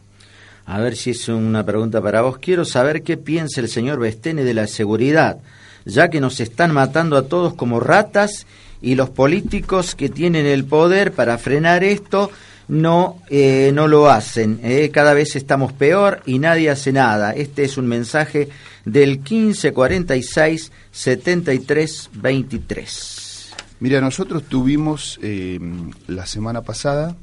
A 0.65 0.79
ver 0.79 0.95
si 0.95 1.11
es 1.11 1.27
una 1.29 1.63
pregunta 1.63 2.01
para 2.01 2.21
vos. 2.21 2.39
Quiero 2.39 2.65
saber 2.65 3.03
qué 3.03 3.17
piensa 3.17 3.61
el 3.61 3.69
señor 3.69 3.99
Bestene 3.99 4.43
de 4.43 4.53
la 4.53 4.67
seguridad, 4.67 5.37
ya 5.85 6.09
que 6.09 6.19
nos 6.19 6.39
están 6.39 6.73
matando 6.73 7.17
a 7.17 7.27
todos 7.27 7.53
como 7.53 7.79
ratas 7.79 8.47
y 8.81 8.95
los 8.95 9.09
políticos 9.09 9.95
que 9.95 10.09
tienen 10.09 10.45
el 10.45 10.65
poder 10.65 11.11
para 11.11 11.37
frenar 11.37 11.83
esto 11.83 12.31
no, 12.67 13.21
eh, 13.29 13.71
no 13.73 13.87
lo 13.87 14.09
hacen. 14.09 14.59
eh. 14.63 14.89
Cada 14.91 15.13
vez 15.13 15.35
estamos 15.35 15.73
peor 15.73 16.21
y 16.25 16.39
nadie 16.39 16.69
hace 16.69 16.91
nada. 16.91 17.31
Este 17.31 17.63
es 17.63 17.77
un 17.77 17.87
mensaje 17.87 18.49
del 18.85 19.19
1546 19.19 20.71
73 20.91 22.09
23. 22.13 23.51
Mira, 23.79 24.01
nosotros 24.01 24.43
tuvimos 24.43 25.19
eh, 25.21 25.59
la 26.07 26.25
semana 26.25 26.61
pasada 26.61 27.15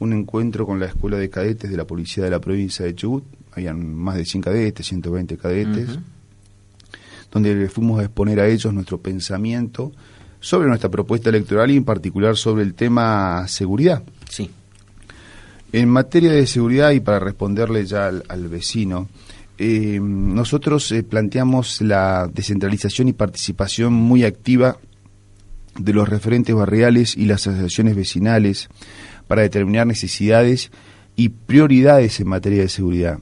un 0.00 0.12
encuentro 0.12 0.66
con 0.66 0.80
la 0.80 0.86
Escuela 0.86 1.16
de 1.16 1.30
Cadetes 1.30 1.70
de 1.70 1.76
la 1.76 1.86
Policía 1.86 2.24
de 2.24 2.30
la 2.30 2.40
provincia 2.40 2.84
de 2.84 2.94
Chubut. 2.94 3.24
Habían 3.52 3.94
más 3.94 4.16
de 4.16 4.24
100 4.24 4.42
cadetes, 4.42 4.86
120 4.86 5.36
cadetes, 5.38 5.88
donde 7.30 7.54
les 7.54 7.72
fuimos 7.72 8.00
a 8.00 8.04
exponer 8.04 8.40
a 8.40 8.48
ellos 8.48 8.74
nuestro 8.74 9.00
pensamiento 9.00 9.92
sobre 10.40 10.68
nuestra 10.68 10.90
propuesta 10.90 11.30
electoral 11.30 11.70
y 11.70 11.76
en 11.76 11.84
particular 11.84 12.36
sobre 12.36 12.64
el 12.64 12.74
tema 12.74 13.46
seguridad. 13.46 14.02
Sí. 14.28 14.50
En 15.74 15.88
materia 15.88 16.30
de 16.30 16.46
seguridad 16.46 16.92
y 16.92 17.00
para 17.00 17.18
responderle 17.18 17.84
ya 17.84 18.06
al, 18.06 18.22
al 18.28 18.46
vecino, 18.46 19.08
eh, 19.58 19.98
nosotros 20.00 20.92
eh, 20.92 21.02
planteamos 21.02 21.80
la 21.80 22.30
descentralización 22.32 23.08
y 23.08 23.12
participación 23.12 23.92
muy 23.92 24.22
activa 24.22 24.76
de 25.76 25.92
los 25.92 26.08
referentes 26.08 26.54
barriales 26.54 27.16
y 27.16 27.24
las 27.24 27.48
asociaciones 27.48 27.96
vecinales 27.96 28.68
para 29.26 29.42
determinar 29.42 29.88
necesidades 29.88 30.70
y 31.16 31.30
prioridades 31.30 32.20
en 32.20 32.28
materia 32.28 32.62
de 32.62 32.68
seguridad. 32.68 33.18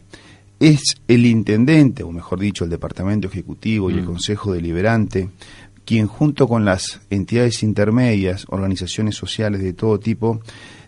Es 0.61 0.97
el 1.09 1.25
intendente, 1.25 2.03
o 2.03 2.13
mejor 2.13 2.39
dicho, 2.39 2.65
el 2.65 2.71
departamento 2.71 3.29
ejecutivo 3.29 3.91
y 3.91 3.95
el 3.95 4.05
consejo 4.05 4.53
deliberante, 4.53 5.31
quien 5.87 6.07
junto 6.07 6.47
con 6.47 6.67
las 6.67 7.01
entidades 7.09 7.63
intermedias, 7.63 8.45
organizaciones 8.51 9.15
sociales 9.15 9.63
de 9.63 9.73
todo 9.73 9.99
tipo, 9.99 10.43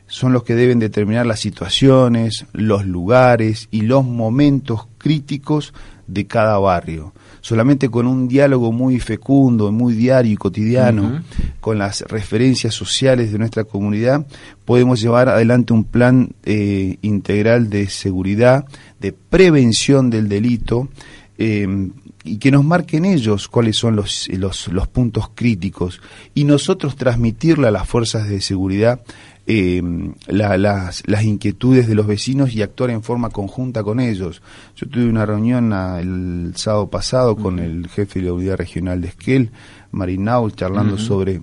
son 0.06 0.32
los 0.32 0.44
que 0.44 0.54
deben 0.54 0.78
determinar 0.78 1.26
las 1.26 1.40
situaciones, 1.40 2.46
los 2.52 2.86
lugares 2.86 3.68
y 3.70 3.82
los 3.82 4.04
momentos 4.04 4.86
críticos 4.98 5.72
de 6.06 6.26
cada 6.26 6.58
barrio. 6.58 7.12
Solamente 7.40 7.90
con 7.90 8.06
un 8.06 8.26
diálogo 8.26 8.72
muy 8.72 9.00
fecundo, 9.00 9.70
muy 9.70 9.94
diario 9.94 10.32
y 10.32 10.36
cotidiano, 10.36 11.22
con 11.60 11.78
las 11.78 12.00
referencias 12.02 12.74
sociales 12.74 13.32
de 13.32 13.38
nuestra 13.38 13.64
comunidad, 13.64 14.26
podemos 14.64 15.00
llevar 15.00 15.28
adelante 15.28 15.72
un 15.72 15.84
plan 15.84 16.30
eh, 16.44 16.96
integral 17.02 17.68
de 17.68 17.88
seguridad, 17.88 18.64
de 19.00 19.12
prevención 19.12 20.08
del 20.08 20.28
delito, 20.28 20.88
eh, 21.36 21.90
y 22.26 22.38
que 22.38 22.50
nos 22.50 22.64
marquen 22.64 23.04
ellos 23.04 23.48
cuáles 23.48 23.76
son 23.76 23.96
los, 23.96 24.28
los, 24.28 24.68
los 24.68 24.88
puntos 24.88 25.28
críticos, 25.34 26.00
y 26.34 26.44
nosotros 26.44 26.96
transmitirle 26.96 27.68
a 27.68 27.70
las 27.70 27.86
fuerzas 27.86 28.26
de 28.26 28.40
seguridad 28.40 29.02
eh, 29.46 29.82
la- 30.26 30.56
las, 30.58 31.02
las 31.06 31.24
inquietudes 31.24 31.86
de 31.86 31.94
los 31.94 32.06
vecinos 32.06 32.54
y 32.54 32.62
actuar 32.62 32.90
en 32.90 33.02
forma 33.02 33.30
conjunta 33.30 33.82
con 33.82 34.00
ellos. 34.00 34.40
Yo 34.76 34.88
tuve 34.88 35.06
una 35.06 35.26
reunión 35.26 35.72
ah, 35.72 36.00
el 36.00 36.52
sábado 36.56 36.88
pasado 36.88 37.36
con 37.36 37.58
el 37.58 37.88
jefe 37.88 38.20
de 38.20 38.26
la 38.26 38.32
unidad 38.32 38.56
regional 38.56 39.00
de 39.00 39.08
Esquel, 39.08 39.50
Marinaul, 39.92 40.54
charlando 40.54 40.96
sobre 40.98 41.40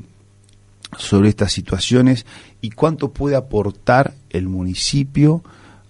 sobre 0.98 1.30
estas 1.30 1.54
situaciones 1.54 2.26
y 2.60 2.72
cuánto 2.72 3.12
puede 3.14 3.38
aportar 3.38 4.14
el 4.30 4.50
municipio 4.50 5.42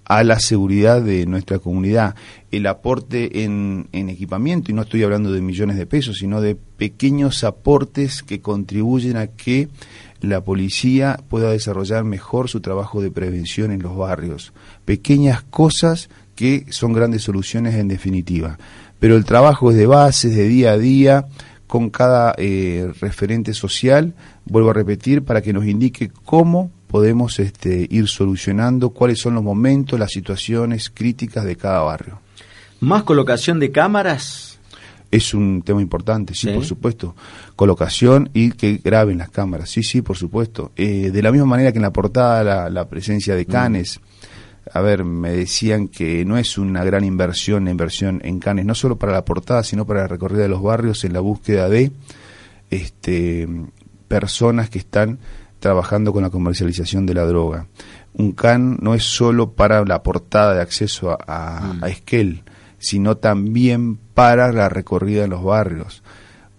a 0.06 0.24
la 0.24 0.39
seguridad 0.39 1.02
de 1.02 1.26
nuestra 1.26 1.58
comunidad. 1.58 2.13
El 2.52 2.67
aporte 2.67 3.43
en, 3.43 3.88
en 3.93 4.09
equipamiento, 4.09 4.70
y 4.70 4.76
no 4.76 4.84
estoy 4.84 5.01
hablando 5.03 5.32
de 5.32 5.41
millones 5.41 5.78
de 5.78 5.88
pesos, 5.88 6.18
sino 6.20 6.39
de 6.39 6.55
pequeños 6.82 7.43
aportes 7.43 8.23
que 8.23 8.41
contribuyen 8.41 9.15
a 9.15 9.27
que 9.27 9.69
la 10.19 10.41
policía 10.41 11.19
pueda 11.29 11.51
desarrollar 11.51 12.05
mejor 12.05 12.49
su 12.49 12.59
trabajo 12.59 13.03
de 13.03 13.11
prevención 13.11 13.69
en 13.69 13.84
los 13.84 13.95
barrios. 13.95 14.51
Pequeñas 14.84 15.43
cosas 15.43 16.09
que 16.36 16.65
son 16.71 16.93
grandes 16.93 17.21
soluciones 17.21 17.75
en 17.75 17.88
definitiva. 17.88 18.57
pero 18.97 19.15
el 19.15 19.25
trabajo 19.25 19.69
es 19.69 19.77
de 19.77 19.86
base, 19.86 20.29
de 20.29 20.47
día 20.47 20.71
a 20.71 20.77
día, 20.79 21.27
con 21.67 21.91
cada 21.91 22.34
eh, 22.39 22.91
referente 22.99 23.53
social, 23.53 24.15
vuelvo 24.45 24.71
a 24.71 24.73
repetir, 24.73 25.23
para 25.23 25.43
que 25.43 25.53
nos 25.53 25.67
indique 25.67 26.09
cómo 26.25 26.71
podemos 26.88 27.38
este, 27.38 27.88
ir 27.91 28.07
solucionando 28.07 28.89
cuáles 28.89 29.19
son 29.19 29.36
los 29.36 29.43
momentos, 29.43 29.99
las 29.99 30.09
situaciones 30.09 30.89
críticas 30.89 31.45
de 31.45 31.55
cada 31.55 31.82
barrio. 31.82 32.19
¿Más 32.79 33.03
colocación 33.03 33.59
de 33.59 33.71
cámaras? 33.71 34.51
Es 35.12 35.34
un 35.34 35.62
tema 35.62 35.82
importante, 35.82 36.34
sí, 36.34 36.47
por 36.47 36.64
supuesto. 36.64 37.16
Colocación 37.57 38.30
y 38.34 38.51
que 38.51 38.80
graben 38.84 39.18
las 39.18 39.30
cámaras, 39.30 39.70
sí, 39.70 39.84
sí, 39.84 40.01
por 40.01 40.16
supuesto. 40.16 40.72
Eh, 40.78 41.12
de 41.12 41.22
la 41.22 41.32
misma 41.32 41.47
manera 41.47 41.74
que 41.74 41.80
en 41.80 41.84
la 41.84 41.91
portada 41.91 42.70
la, 42.70 42.89
presencia 42.89 43.36
de 43.36 43.43
mm. 43.43 43.51
canes. 43.51 43.99
A 44.74 44.80
ver, 44.80 45.03
me 45.03 45.32
decían 45.32 45.89
que 45.89 46.24
no 46.24 46.38
es 46.38 46.57
una 46.57 46.84
gran 46.86 47.03
inversión 47.03 47.66
la 47.66 47.72
inversión 47.72 48.22
en 48.24 48.39
canes, 48.39 48.66
no 48.66 48.74
solo 48.74 48.97
para 48.97 49.12
la 49.12 49.26
portada, 49.26 49.64
sino 49.64 49.86
para 49.86 50.01
la 50.01 50.07
recorrida 50.07 50.43
de 50.43 50.49
los 50.49 50.62
barrios 50.62 51.03
en 51.03 51.14
la 51.14 51.20
búsqueda 51.20 51.68
de 51.68 51.91
este, 52.70 53.49
personas 54.07 54.70
que 54.70 54.80
están 54.80 55.20
trabajando 55.59 56.12
con 56.12 56.24
la 56.24 56.30
comercialización 56.30 57.05
de 57.05 57.14
la 57.14 57.26
droga. 57.26 57.68
Un 58.14 58.34
can 58.34 58.78
no 58.82 58.93
es 58.93 59.03
solo 59.03 59.51
para 59.51 59.86
la 59.86 60.03
portada 60.03 60.55
de 60.55 60.62
acceso 60.62 61.18
a, 61.28 61.76
mm. 61.76 61.86
Esquel, 61.86 62.43
sino 62.78 63.18
también 63.18 63.97
para 64.22 64.51
la 64.51 64.69
recorrida 64.69 65.24
en 65.24 65.32
los 65.32 65.43
barrios. 65.43 66.03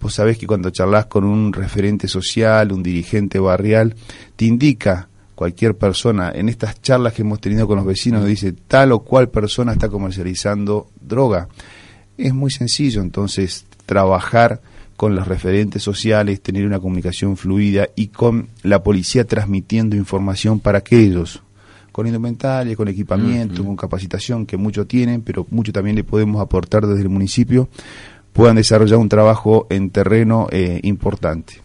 Vos 0.01 0.15
sabés 0.15 0.37
que 0.37 0.49
cuando 0.49 0.71
charlas 0.71 1.07
con 1.07 1.23
un 1.23 1.53
referente 1.53 2.09
social, 2.09 2.73
un 2.73 2.83
dirigente 2.83 3.39
barrial, 3.39 3.95
te 4.35 4.47
indica 4.47 5.09
cualquier 5.37 5.77
persona, 5.77 6.33
en 6.35 6.49
estas 6.49 6.83
charlas 6.83 7.13
que 7.13 7.23
hemos 7.23 7.41
tenido 7.41 7.69
con 7.69 7.77
los 7.77 7.87
vecinos, 7.87 8.27
dice 8.27 8.51
tal 8.51 8.91
o 8.91 8.99
cual 9.05 9.29
persona 9.29 9.71
está 9.71 9.89
comercializando 9.89 10.91
droga. 11.01 11.47
Es 12.19 12.35
muy 12.35 12.51
sencillo 12.51 13.01
entonces 13.01 13.65
trabajar 13.87 14.61
con 14.97 15.15
los 15.15 15.29
referentes 15.29 15.85
sociales, 15.85 16.43
tener 16.43 16.67
una 16.67 16.81
comunicación 16.81 17.37
fluida 17.37 17.87
y 17.95 18.09
con 18.09 18.49
la 18.65 18.83
policía 18.83 19.25
transmitiendo 19.25 19.95
información 19.95 20.59
para 20.59 20.79
aquellos 20.79 21.45
con 21.93 22.07
indumentaria, 22.07 22.75
con 22.75 22.89
equipamiento, 22.89 23.65
con 23.65 23.77
capacitación 23.77 24.47
que 24.47 24.57
muchos 24.57 24.89
tienen, 24.89 25.23
pero 25.23 25.47
mucho 25.51 25.73
también 25.73 25.95
le 25.95 26.05
podemos 26.05 26.41
aportar 26.41 26.87
desde 26.87 27.03
el 27.03 27.09
municipio, 27.09 27.69
puedan 28.33 28.57
desarrollar 28.57 28.99
un 28.99 29.09
trabajo 29.09 29.67
en 29.71 29.91
terreno 29.91 30.49
eh, 30.51 30.81
importante. 30.83 31.61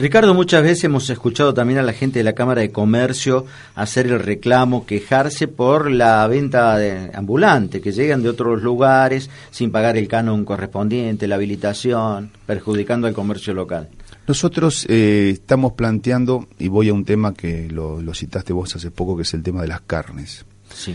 Ricardo, 0.00 0.32
muchas 0.32 0.62
veces 0.62 0.84
hemos 0.84 1.10
escuchado 1.10 1.52
también 1.52 1.78
a 1.78 1.82
la 1.82 1.92
gente 1.92 2.20
de 2.20 2.24
la 2.24 2.32
Cámara 2.32 2.62
de 2.62 2.72
Comercio 2.72 3.44
hacer 3.74 4.06
el 4.06 4.18
reclamo, 4.18 4.86
quejarse 4.86 5.46
por 5.46 5.90
la 5.90 6.26
venta 6.26 6.78
de 6.78 7.10
ambulante, 7.12 7.82
que 7.82 7.92
llegan 7.92 8.22
de 8.22 8.30
otros 8.30 8.62
lugares 8.62 9.28
sin 9.50 9.70
pagar 9.70 9.98
el 9.98 10.08
canon 10.08 10.46
correspondiente, 10.46 11.28
la 11.28 11.34
habilitación, 11.34 12.30
perjudicando 12.46 13.08
al 13.08 13.12
comercio 13.12 13.52
local. 13.52 13.90
Nosotros 14.30 14.86
eh, 14.88 15.30
estamos 15.32 15.72
planteando, 15.72 16.46
y 16.56 16.68
voy 16.68 16.88
a 16.88 16.94
un 16.94 17.04
tema 17.04 17.34
que 17.34 17.68
lo, 17.68 18.00
citaste 18.14 18.52
vos 18.52 18.76
hace 18.76 18.92
poco, 18.92 19.16
que 19.16 19.24
es 19.24 19.34
el 19.34 19.42
tema 19.42 19.62
de 19.62 19.66
las 19.66 19.80
carnes. 19.80 20.44
Sí. 20.72 20.94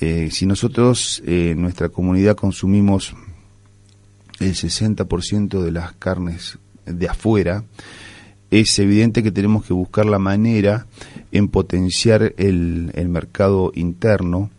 Eh, 0.00 0.30
si 0.32 0.46
nosotros 0.46 1.22
eh, 1.24 1.50
en 1.52 1.62
nuestra 1.62 1.90
comunidad 1.90 2.34
consumimos 2.34 3.14
el 4.40 4.56
60% 4.56 5.62
de 5.62 5.70
las 5.70 5.92
carnes 5.92 6.58
de 6.84 7.08
afuera, 7.08 7.62
es 8.50 8.76
evidente 8.80 9.22
que 9.22 9.30
tenemos 9.30 9.64
que 9.64 9.74
buscar 9.74 10.06
la 10.06 10.18
manera 10.18 10.88
en 11.30 11.46
potenciar 11.46 12.34
el, 12.36 12.90
mercado 13.06 13.70
interno 13.76 14.50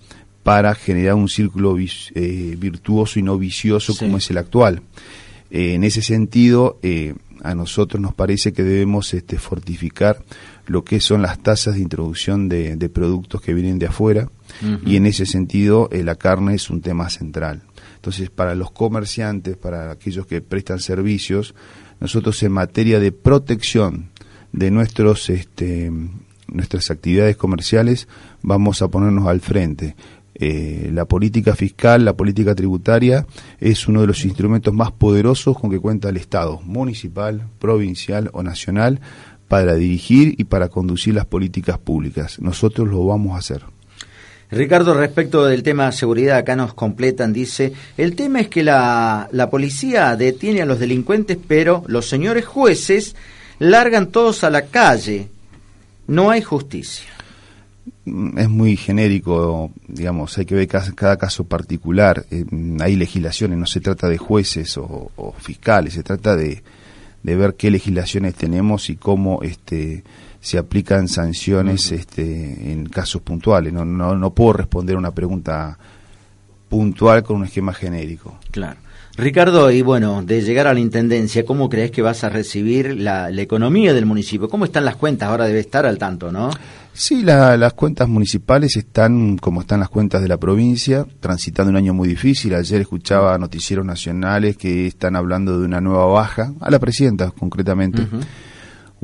para 0.43 0.76
generar 0.76 1.15
un 1.15 1.28
círculo 1.28 1.76
virtuoso 1.76 3.19
y 3.19 3.21
no 3.21 3.38
vicioso 3.38 3.93
como 3.97 4.15
es 4.15 4.30
el 4.30 4.38
actual. 4.38 4.82
En 5.55 5.84
ese 5.84 6.01
sentido, 6.01 6.80
eh, 6.82 7.13
a 7.43 7.55
nosotros 7.55 8.01
nos 8.01 8.13
parece 8.13 8.53
que 8.53 8.63
debemos 8.63 9.13
este, 9.13 9.37
fortificar 9.37 10.23
lo 10.65 10.83
que 10.83 10.99
son 10.99 11.21
las 11.21 11.39
tasas 11.39 11.75
de 11.75 11.81
introducción 11.81 12.49
de, 12.49 12.89
productos 12.89 13.41
que 13.41 13.53
vienen 13.53 13.79
de 13.79 13.87
afuera 13.87 14.29
y 14.85 14.95
en 14.95 15.05
ese 15.05 15.25
sentido 15.25 15.89
la 15.91 16.15
carne 16.15 16.55
es 16.55 16.69
un 16.69 16.81
tema 16.81 17.09
central. 17.09 17.63
Entonces, 17.95 18.29
para 18.29 18.55
los 18.55 18.71
comerciantes, 18.71 19.57
para 19.57 19.91
aquellos 19.91 20.25
que 20.25 20.41
prestan 20.41 20.79
servicios, 20.79 21.53
nosotros 21.99 22.41
en 22.43 22.51
materia 22.51 22.99
de 22.99 23.11
protección 23.11 24.09
de 24.51 24.71
nuestros 24.71 25.29
este, 25.29 25.91
nuestras 26.47 26.91
actividades 26.91 27.35
comerciales 27.35 28.07
vamos 28.41 28.81
a 28.81 28.87
ponernos 28.87 29.27
al 29.27 29.41
frente. 29.41 29.95
Eh, 30.36 30.89
la 30.91 31.05
política 31.05 31.55
fiscal, 31.55 32.05
la 32.05 32.13
política 32.13 32.55
tributaria 32.55 33.25
es 33.59 33.88
uno 33.88 34.01
de 34.01 34.07
los 34.07 34.25
instrumentos 34.25 34.73
más 34.73 34.91
poderosos 34.91 35.57
con 35.59 35.69
que 35.69 35.79
cuenta 35.79 36.09
el 36.09 36.17
Estado, 36.17 36.59
municipal, 36.63 37.47
provincial 37.59 38.29
o 38.34 38.41
nacional, 38.41 38.99
para 39.47 39.75
dirigir 39.75 40.34
y 40.38 40.45
para 40.45 40.69
conducir 40.69 41.13
las 41.13 41.25
políticas 41.25 41.77
públicas. 41.77 42.39
Nosotros 42.39 42.88
lo 42.88 43.05
vamos 43.05 43.36
a 43.36 43.39
hacer. 43.39 43.61
Ricardo, 44.49 44.93
respecto 44.93 45.45
del 45.45 45.63
tema 45.63 45.91
seguridad, 45.91 46.38
acá 46.38 46.55
nos 46.55 46.73
completan, 46.73 47.34
dice, 47.34 47.73
el 47.97 48.15
tema 48.15 48.39
es 48.39 48.49
que 48.49 48.63
la, 48.63 49.27
la 49.31 49.49
policía 49.49 50.15
detiene 50.15 50.61
a 50.61 50.65
los 50.65 50.79
delincuentes, 50.79 51.38
pero 51.47 51.84
los 51.88 52.07
señores 52.07 52.45
jueces 52.45 53.15
largan 53.59 54.07
todos 54.07 54.43
a 54.43 54.49
la 54.49 54.63
calle. 54.63 55.27
No 56.07 56.29
hay 56.29 56.41
justicia. 56.41 57.09
Mm, 58.06 58.38
es 58.38 58.49
muy 58.49 58.76
genérico, 58.78 59.72
digamos, 59.88 60.38
hay 60.38 60.45
que 60.45 60.56
ver 60.56 60.68
cada, 60.68 61.18
caso 61.18 61.45
particular. 61.45 62.26
Eh, 62.32 62.45
hay 62.80 62.95
legislaciones, 62.95 63.58
no 63.58 63.66
se 63.66 63.82
trata 63.82 64.10
de 64.10 64.18
jueces 64.18 64.78
o, 64.78 65.12
o 65.16 65.34
fiscales, 65.34 65.93
se 65.93 66.04
trata 66.04 66.36
de, 66.36 66.64
de 67.24 67.36
ver 67.36 67.56
qué 67.56 67.72
legislaciones 67.72 68.36
tenemos 68.36 68.89
y 68.89 68.97
cómo 68.97 69.41
este 69.41 70.04
se 70.43 70.58
aplican 70.58 71.08
sanciones 71.08 71.93
este, 71.93 72.74
en 72.74 72.89
casos 72.89 73.22
puntuales. 73.22 73.72
No, 73.72 73.86
no, 73.86 74.14
no 74.18 74.34
puedo 74.34 74.51
responder 74.51 74.97
una 74.97 75.12
pregunta 75.12 75.78
puntual 76.68 77.24
con 77.24 77.38
un 77.38 77.45
esquema 77.45 77.74
genérico. 77.74 78.38
Claro. 78.51 78.78
Ricardo, 79.16 79.70
y 79.70 79.84
bueno, 79.84 80.24
de 80.24 80.41
llegar 80.41 80.66
a 80.66 80.74
la 80.74 80.80
Intendencia, 80.80 81.45
¿cómo 81.45 81.70
crees 81.70 81.91
que 81.91 82.01
vas 82.01 82.24
a 82.24 82.30
recibir 82.30 82.99
la, 82.99 83.30
economía 83.30 83.93
del 83.93 84.07
municipio? 84.07 84.49
¿Cómo 84.49 84.66
están 84.66 84.86
las 84.86 84.95
cuentas? 84.95 85.30
Ahora 85.30 85.45
debe 85.45 85.59
estar 85.59 85.86
al 85.86 85.99
tanto, 85.99 86.32
¿no? 86.32 86.49
Sí, 86.93 87.22
las 87.24 87.74
cuentas 87.74 88.07
municipales 88.07 88.76
están 88.76 89.38
como 89.38 89.61
están 89.61 89.80
las 89.80 89.89
cuentas 89.89 90.22
de 90.22 90.28
la 90.28 90.38
provincia, 90.38 91.05
transitando 91.20 91.70
un 91.70 91.78
año 91.78 91.93
muy 91.93 92.07
difícil. 92.07 92.55
Ayer 92.55 92.82
escuchaba 92.82 93.38
noticieros 93.38 93.86
nacionales 93.86 94.57
que 94.57 94.88
están 94.88 95.16
hablando 95.16 95.59
de 95.59 95.66
una 95.66 95.80
nueva 95.80 96.05
baja, 96.05 96.53
a 96.59 96.72
la 96.72 96.80
presidenta 96.80 97.32
concretamente 97.32 98.07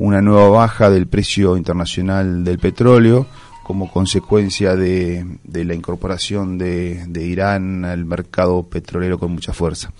una 0.00 0.22
nueva 0.22 0.48
baja 0.48 0.88
del 0.88 1.08
precio 1.08 1.58
internacional 1.58 2.42
del 2.42 2.58
petróleo 2.58 3.26
como 3.70 3.88
consecuencia 3.88 4.74
de, 4.74 5.24
la 5.44 5.74
incorporación 5.74 6.58
de, 6.58 7.24
Irán 7.24 7.84
al 7.84 8.04
mercado 8.04 8.64
petrolero 8.64 9.16
con 9.16 9.30
mucha 9.30 9.52
fuerza. 9.52 9.92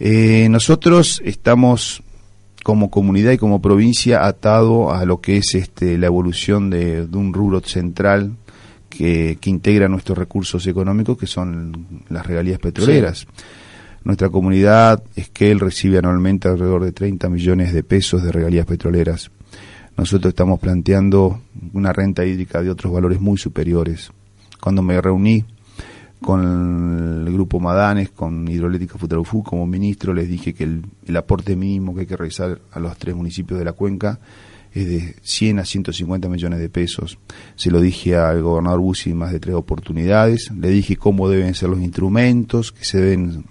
Eh, 0.00 0.48
nosotros 0.50 1.22
estamos 1.24 2.02
como 2.64 2.90
comunidad 2.90 3.30
y 3.30 3.38
como 3.38 3.62
provincia 3.62 4.26
atado 4.26 4.92
a 4.92 5.04
lo 5.04 5.20
que 5.20 5.36
es 5.36 5.54
este, 5.54 5.96
la 5.96 6.06
evolución 6.06 6.70
de, 6.70 7.06
un 7.12 7.32
rubro 7.32 7.60
central 7.60 8.32
que, 8.90 9.38
integra 9.44 9.86
nuestros 9.88 10.18
recursos 10.18 10.66
económicos, 10.66 11.16
que 11.16 11.28
son 11.28 11.86
las 12.08 12.26
regalías 12.26 12.58
petroleras. 12.58 13.28
Nuestra 14.02 14.28
comunidad, 14.28 15.04
Esquel, 15.14 15.60
recibe 15.60 15.98
anualmente 15.98 16.48
alrededor 16.48 16.82
de 16.82 16.90
30 16.90 17.28
millones 17.28 17.72
de 17.72 17.84
pesos 17.84 18.24
de 18.24 18.32
regalías 18.32 18.66
petroleras. 18.66 19.30
Nosotros 19.96 20.30
estamos 20.30 20.58
planteando 20.58 21.40
una 21.72 21.92
renta 21.92 22.24
hídrica 22.24 22.62
de 22.62 22.70
otros 22.70 22.92
valores 22.92 23.20
muy 23.20 23.38
superiores. 23.38 24.10
Cuando 24.60 24.82
me 24.82 25.00
reuní 25.00 25.44
con 26.20 27.24
el 27.26 27.32
grupo 27.32 27.60
Madanes, 27.60 28.10
con 28.10 28.48
Hidroeléctrica 28.48 28.98
Futarufú 28.98 29.42
como 29.42 29.66
ministro, 29.66 30.12
les 30.14 30.28
dije 30.28 30.54
que 30.54 30.64
el, 30.64 31.16
aporte 31.16 31.54
mínimo 31.54 31.94
que 31.94 32.00
hay 32.00 32.06
que 32.06 32.16
realizar 32.16 32.60
a 32.72 32.80
los 32.80 32.96
tres 32.96 33.14
municipios 33.14 33.58
de 33.58 33.64
la 33.64 33.72
cuenca 33.72 34.18
es 34.72 34.88
de 34.88 35.16
100 35.22 35.60
a 35.60 35.64
150 35.64 36.28
millones 36.28 36.58
de 36.58 36.68
pesos. 36.68 37.18
Se 37.54 37.70
lo 37.70 37.80
dije 37.80 38.16
al 38.16 38.42
gobernador 38.42 38.80
Bussi 38.80 39.14
más 39.14 39.30
de 39.30 39.38
tres 39.38 39.54
oportunidades. 39.54 40.50
Le 40.50 40.70
dije 40.70 40.96
cómo 40.96 41.28
deben 41.28 41.54
ser 41.54 41.68
los 41.68 41.80
instrumentos 41.80 42.72
que 42.72 42.84
se 42.84 43.00
deben 43.00 43.44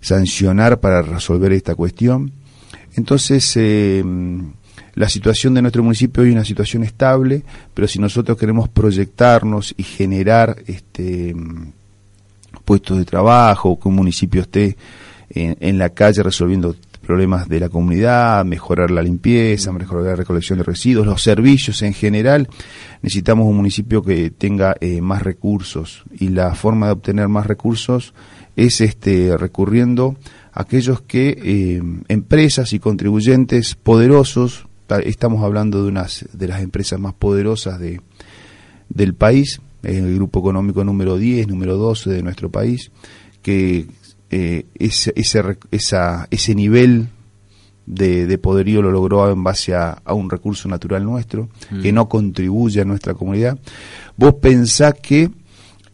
sancionar 0.00 0.80
para 0.80 1.02
resolver 1.02 1.52
esta 1.52 1.76
cuestión. 1.76 2.32
Entonces, 2.96 3.52
eh, 3.56 4.02
la 4.94 5.08
situación 5.08 5.54
de 5.54 5.62
nuestro 5.62 5.82
municipio 5.82 6.22
hoy 6.22 6.30
es 6.30 6.34
una 6.34 6.44
situación 6.44 6.84
estable, 6.84 7.42
pero 7.72 7.88
si 7.88 7.98
nosotros 7.98 8.36
queremos 8.36 8.68
proyectarnos 8.68 9.74
y 9.76 9.82
generar 9.82 10.56
este 10.66 11.34
puestos 12.64 12.98
de 12.98 13.04
trabajo, 13.04 13.78
que 13.78 13.88
un 13.88 13.96
municipio 13.96 14.42
esté 14.42 14.76
en, 15.30 15.78
la 15.78 15.90
calle 15.90 16.22
resolviendo 16.22 16.76
problemas 17.00 17.48
de 17.48 17.58
la 17.58 17.68
comunidad, 17.68 18.44
mejorar 18.44 18.90
la 18.90 19.02
limpieza, 19.02 19.72
mejorar 19.72 20.04
la 20.04 20.16
recolección 20.16 20.58
de 20.58 20.64
residuos, 20.64 21.06
los 21.06 21.22
servicios 21.22 21.82
en 21.82 21.94
general, 21.94 22.48
necesitamos 23.02 23.46
un 23.46 23.56
municipio 23.56 24.02
que 24.02 24.30
tenga 24.30 24.76
eh, 24.80 25.00
más 25.00 25.22
recursos. 25.22 26.04
Y 26.18 26.28
la 26.28 26.54
forma 26.54 26.86
de 26.86 26.92
obtener 26.92 27.28
más 27.28 27.46
recursos 27.46 28.14
es 28.56 28.80
este, 28.80 29.36
recurriendo 29.36 30.16
a 30.52 30.62
aquellos 30.62 31.00
que 31.00 31.36
eh, 31.42 31.82
empresas 32.08 32.72
y 32.72 32.78
contribuyentes 32.78 33.74
poderosos, 33.74 34.66
estamos 35.04 35.42
hablando 35.42 35.82
de 35.82 35.88
unas 35.88 36.26
de 36.32 36.48
las 36.48 36.62
empresas 36.62 37.00
más 37.00 37.14
poderosas 37.14 37.78
de, 37.78 38.00
del 38.88 39.14
país, 39.14 39.60
el 39.82 40.14
grupo 40.14 40.40
económico 40.40 40.84
número 40.84 41.16
10, 41.16 41.48
número 41.48 41.76
12 41.76 42.10
de 42.10 42.22
nuestro 42.22 42.50
país, 42.50 42.90
que 43.42 43.86
eh, 44.30 44.66
ese, 44.78 45.12
ese, 45.16 45.58
esa, 45.70 46.26
ese 46.30 46.54
nivel 46.54 47.08
de, 47.86 48.38
poderío 48.38 48.82
lo 48.82 48.90
logró 48.90 49.30
en 49.30 49.42
base 49.42 49.74
a, 49.74 50.00
un 50.06 50.30
recurso 50.30 50.68
natural 50.68 51.04
nuestro, 51.04 51.48
que 51.82 51.92
mm. 51.92 51.94
no 51.94 52.08
contribuye 52.08 52.80
a 52.80 52.84
nuestra 52.84 53.14
comunidad. 53.14 53.58
Vos 54.16 54.34
pensás 54.34 54.94
que 54.94 55.30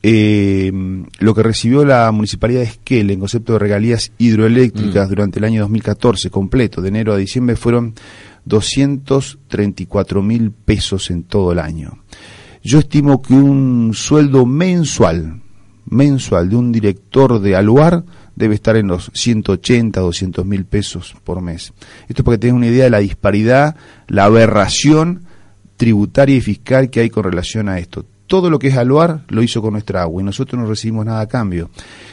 eh, 0.03 0.71
lo 1.19 1.35
que 1.35 1.43
recibió 1.43 1.85
la 1.85 2.11
municipalidad 2.13 2.61
de 2.61 2.67
Esquel 2.67 3.11
en 3.11 3.19
concepto 3.19 3.55
de 3.55 3.59
regalías 3.59 4.13
hidroeléctricas 4.19 5.07
mm. 5.07 5.11
durante 5.11 5.39
el 5.39 5.45
año 5.45 5.63
2014 5.63 6.31
completo, 6.31 6.81
de 6.81 6.89
enero 6.89 7.13
a 7.13 7.17
diciembre, 7.17 7.57
fueron 7.57 7.95
234 8.49 10.23
mil 10.23 10.51
pesos 10.53 11.11
en 11.11 11.23
todo 11.23 11.53
el 11.53 11.59
año. 11.59 11.99
Yo 12.63 12.81
estimo 12.81 13.23
que 13.23 13.35
un 13.35 13.93
sueldo 13.95 14.47
mensual, 14.47 15.41
mensual 15.87 16.49
de 16.49 16.57
un 16.57 16.73
director 16.73 17.41
de 17.41 17.55
Aluar 17.55 18.05
debe 18.35 18.55
estar 18.55 18.77
en 18.77 18.89
los 18.89 19.11
180, 19.15 20.01
200 20.01 20.45
mil 20.45 20.65
pesos 20.65 21.15
por 21.25 21.41
mes. 21.41 21.73
Esto 22.09 22.23
es 22.23 22.25
para 22.25 22.39
que 22.39 22.53
una 22.53 22.67
idea 22.67 22.85
de 22.85 22.91
la 22.91 22.99
disparidad, 22.99 23.77
la 24.07 24.25
aberración 24.25 25.25
tributaria 25.77 26.37
y 26.37 26.41
fiscal 26.41 26.91
que 26.91 27.01
hay 27.01 27.11
con 27.11 27.25
relación 27.25 27.69
a 27.69 27.79
esto 27.79 28.05
todo 28.29 28.51
lo 28.51 28.59
que 28.59 28.69
es 28.69 28.77
Aluar 28.77 29.23
lo 29.29 29.43
hizo 29.43 29.61
con 29.61 29.73
nuestra 29.73 30.03
agua 30.03 30.23
y 30.23 30.25
nosotros 30.25 30.61
no 30.61 30.69
recibimos 30.69 31.05
nada 31.05 31.21
a 31.23 31.27
cambio. 31.27 31.71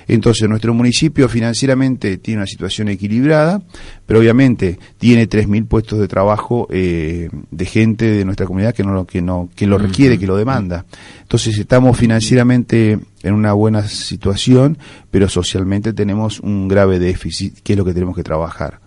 Entonces 0.08 0.50
nuestro 0.50 0.74
municipio 0.74 1.30
financieramente 1.30 2.18
tiene 2.18 2.40
una 2.40 2.48
situación 2.48 2.88
equilibrada, 2.88 3.62
pero 4.06 4.20
obviamente 4.20 4.80
tiene 4.98 5.30
3.000 5.30 5.68
puestos 5.68 6.00
de 6.00 6.08
trabajo 6.08 6.68
eh, 6.72 7.30
de 7.52 7.66
gente 7.66 8.06
de 8.06 8.26
nuestra 8.26 8.48
comunidad 8.48 8.74
que 8.74 8.84
no 8.84 9.06
que 9.06 9.22
no 9.22 9.50
que 9.56 9.68
lo 9.68 9.78
requiere, 9.78 10.18
que 10.18 10.26
lo 10.26 10.38
demanda. 10.38 10.86
Entonces 11.22 11.58
estamos 11.58 11.98
financieramente 11.98 12.98
en 13.22 13.34
una 13.34 13.54
buena 13.54 13.88
situación, 13.88 14.78
pero 15.12 15.28
socialmente 15.28 15.92
tenemos 15.94 16.40
un 16.40 16.68
grave 16.68 16.98
déficit, 16.98 17.60
que 17.62 17.74
es 17.74 17.78
lo 17.78 17.84
que 17.84 17.94
tenemos 17.94 18.16
que 18.16 18.24
trabajar. 18.24 18.80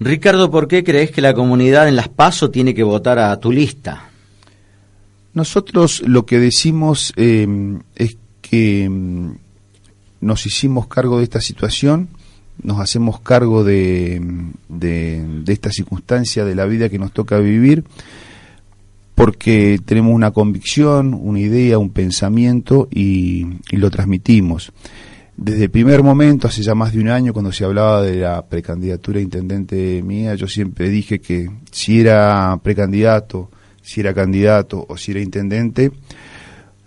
Ricardo, 0.00 0.50
¿por 0.50 0.68
qué 0.68 0.82
crees 0.82 1.10
que 1.10 1.22
la 1.22 1.32
comunidad 1.32 1.88
en 1.88 1.96
Las 1.96 2.08
Paso 2.08 2.50
tiene 2.50 2.74
que 2.74 2.82
votar 2.82 3.18
a 3.18 3.38
tu 3.38 3.52
lista? 3.52 4.10
Nosotros 5.36 6.02
lo 6.06 6.24
que 6.24 6.40
decimos 6.40 7.12
eh, 7.14 7.46
es 7.94 8.16
que 8.40 8.88
mm, 8.88 9.32
nos 10.22 10.46
hicimos 10.46 10.86
cargo 10.86 11.18
de 11.18 11.24
esta 11.24 11.42
situación, 11.42 12.08
nos 12.62 12.80
hacemos 12.80 13.20
cargo 13.20 13.62
de, 13.62 14.18
de, 14.70 15.44
esta 15.48 15.70
circunstancia 15.70 16.46
de 16.46 16.54
la 16.54 16.64
vida 16.64 16.88
que 16.88 16.98
nos 16.98 17.12
toca 17.12 17.36
vivir, 17.36 17.84
porque 19.14 19.78
tenemos 19.84 20.14
una 20.14 20.30
convicción, 20.30 21.12
una 21.12 21.40
idea, 21.40 21.76
un 21.76 21.90
pensamiento 21.90 22.88
y, 22.90 23.46
y 23.70 23.76
lo 23.76 23.90
transmitimos. 23.90 24.72
Desde 25.36 25.64
el 25.64 25.70
primer 25.70 26.02
momento, 26.02 26.48
hace 26.48 26.62
ya 26.62 26.74
más 26.74 26.94
de 26.94 27.00
un 27.00 27.10
año, 27.10 27.34
cuando 27.34 27.52
se 27.52 27.66
hablaba 27.66 28.00
de 28.00 28.20
la 28.20 28.46
precandidatura 28.46 29.20
intendente 29.20 30.02
mía, 30.02 30.34
yo 30.34 30.48
siempre 30.48 30.88
dije 30.88 31.20
que 31.20 31.50
si 31.70 32.00
era 32.00 32.58
precandidato, 32.62 33.50
si 33.86 34.00
era 34.00 34.12
candidato 34.12 34.84
o 34.88 34.96
si 34.96 35.12
era 35.12 35.20
intendente, 35.20 35.92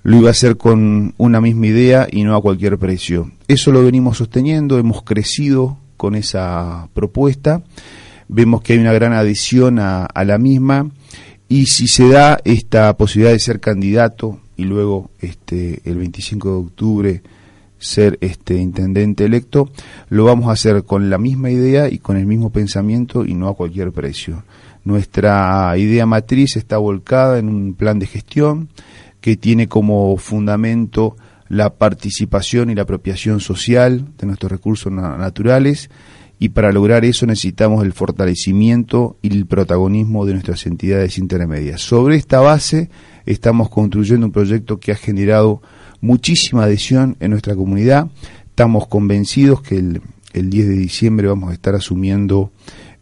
lo 0.03 0.17
iba 0.17 0.27
a 0.27 0.31
hacer 0.31 0.57
con 0.57 1.13
una 1.17 1.39
misma 1.39 1.67
idea 1.67 2.07
y 2.11 2.23
no 2.23 2.35
a 2.35 2.41
cualquier 2.41 2.77
precio. 2.77 3.31
Eso 3.47 3.71
lo 3.71 3.83
venimos 3.83 4.17
sosteniendo, 4.17 4.77
hemos 4.77 5.03
crecido 5.03 5.77
con 5.95 6.13
esa 6.15 6.89
propuesta, 6.93 7.63
vemos 8.27 8.61
que 8.61 8.73
hay 8.73 8.79
una 8.79 8.91
gran 8.91 9.13
adhesión 9.13 9.79
a, 9.79 10.09
la 10.25 10.37
misma 10.37 10.91
y 11.47 11.67
si 11.67 11.87
se 11.87 12.09
da 12.09 12.37
esta 12.43 12.95
posibilidad 12.97 13.31
de 13.31 13.39
ser 13.39 13.61
candidato 13.61 14.41
y 14.57 14.65
luego 14.65 15.09
este 15.19 15.81
el 15.85 15.97
25 15.97 16.49
de 16.49 16.55
octubre 16.55 17.23
ser 17.77 18.17
este 18.19 18.55
intendente 18.55 19.23
electo, 19.23 19.69
lo 20.09 20.25
vamos 20.25 20.49
a 20.49 20.51
hacer 20.51 20.83
con 20.83 21.09
la 21.09 21.17
misma 21.17 21.49
idea 21.49 21.89
y 21.89 21.99
con 21.99 22.17
el 22.17 22.25
mismo 22.25 22.49
pensamiento 22.49 23.25
y 23.25 23.35
no 23.35 23.47
a 23.47 23.55
cualquier 23.55 23.93
precio. 23.93 24.43
Nuestra 24.83 25.77
idea 25.77 26.05
matriz 26.05 26.55
está 26.55 26.77
volcada 26.77 27.39
en 27.39 27.49
un 27.49 27.73
plan 27.73 27.99
de 27.99 28.07
gestión 28.07 28.69
que 29.21 29.37
tiene 29.37 29.67
como 29.67 30.15
fundamento 30.17 31.15
la 31.49 31.75
participación 31.75 32.69
y 32.69 32.75
la 32.75 32.83
apropiación 32.83 33.39
social 33.39 34.05
de 34.17 34.27
nuestros 34.27 34.51
recursos 34.51 34.91
naturales 34.91 35.89
y 36.41 36.49
para 36.49 36.71
lograr 36.71 37.03
eso 37.03 37.25
necesitamos 37.25 37.83
el 37.83 37.91
fortalecimiento 37.91 39.17
y 39.21 39.35
el 39.35 39.45
protagonismo 39.45 40.25
de 40.25 40.33
nuestras 40.33 40.65
entidades 40.65 41.17
intermedias. 41.17 41.81
Sobre 41.81 42.15
esta 42.15 42.39
base 42.39 42.89
estamos 43.25 43.69
construyendo 43.69 44.27
un 44.27 44.31
proyecto 44.31 44.79
que 44.79 44.93
ha 44.93 44.95
generado 44.95 45.61
muchísima 45.99 46.63
adhesión 46.63 47.17
en 47.19 47.31
nuestra 47.31 47.55
comunidad. 47.55 48.07
Estamos 48.47 48.87
convencidos 48.87 49.61
que 49.61 49.77
el, 49.77 50.01
el 50.31 50.49
10 50.49 50.67
de 50.69 50.75
diciembre 50.75 51.27
vamos 51.27 51.49
a 51.49 51.53
estar 51.53 51.75
asumiendo 51.75 52.51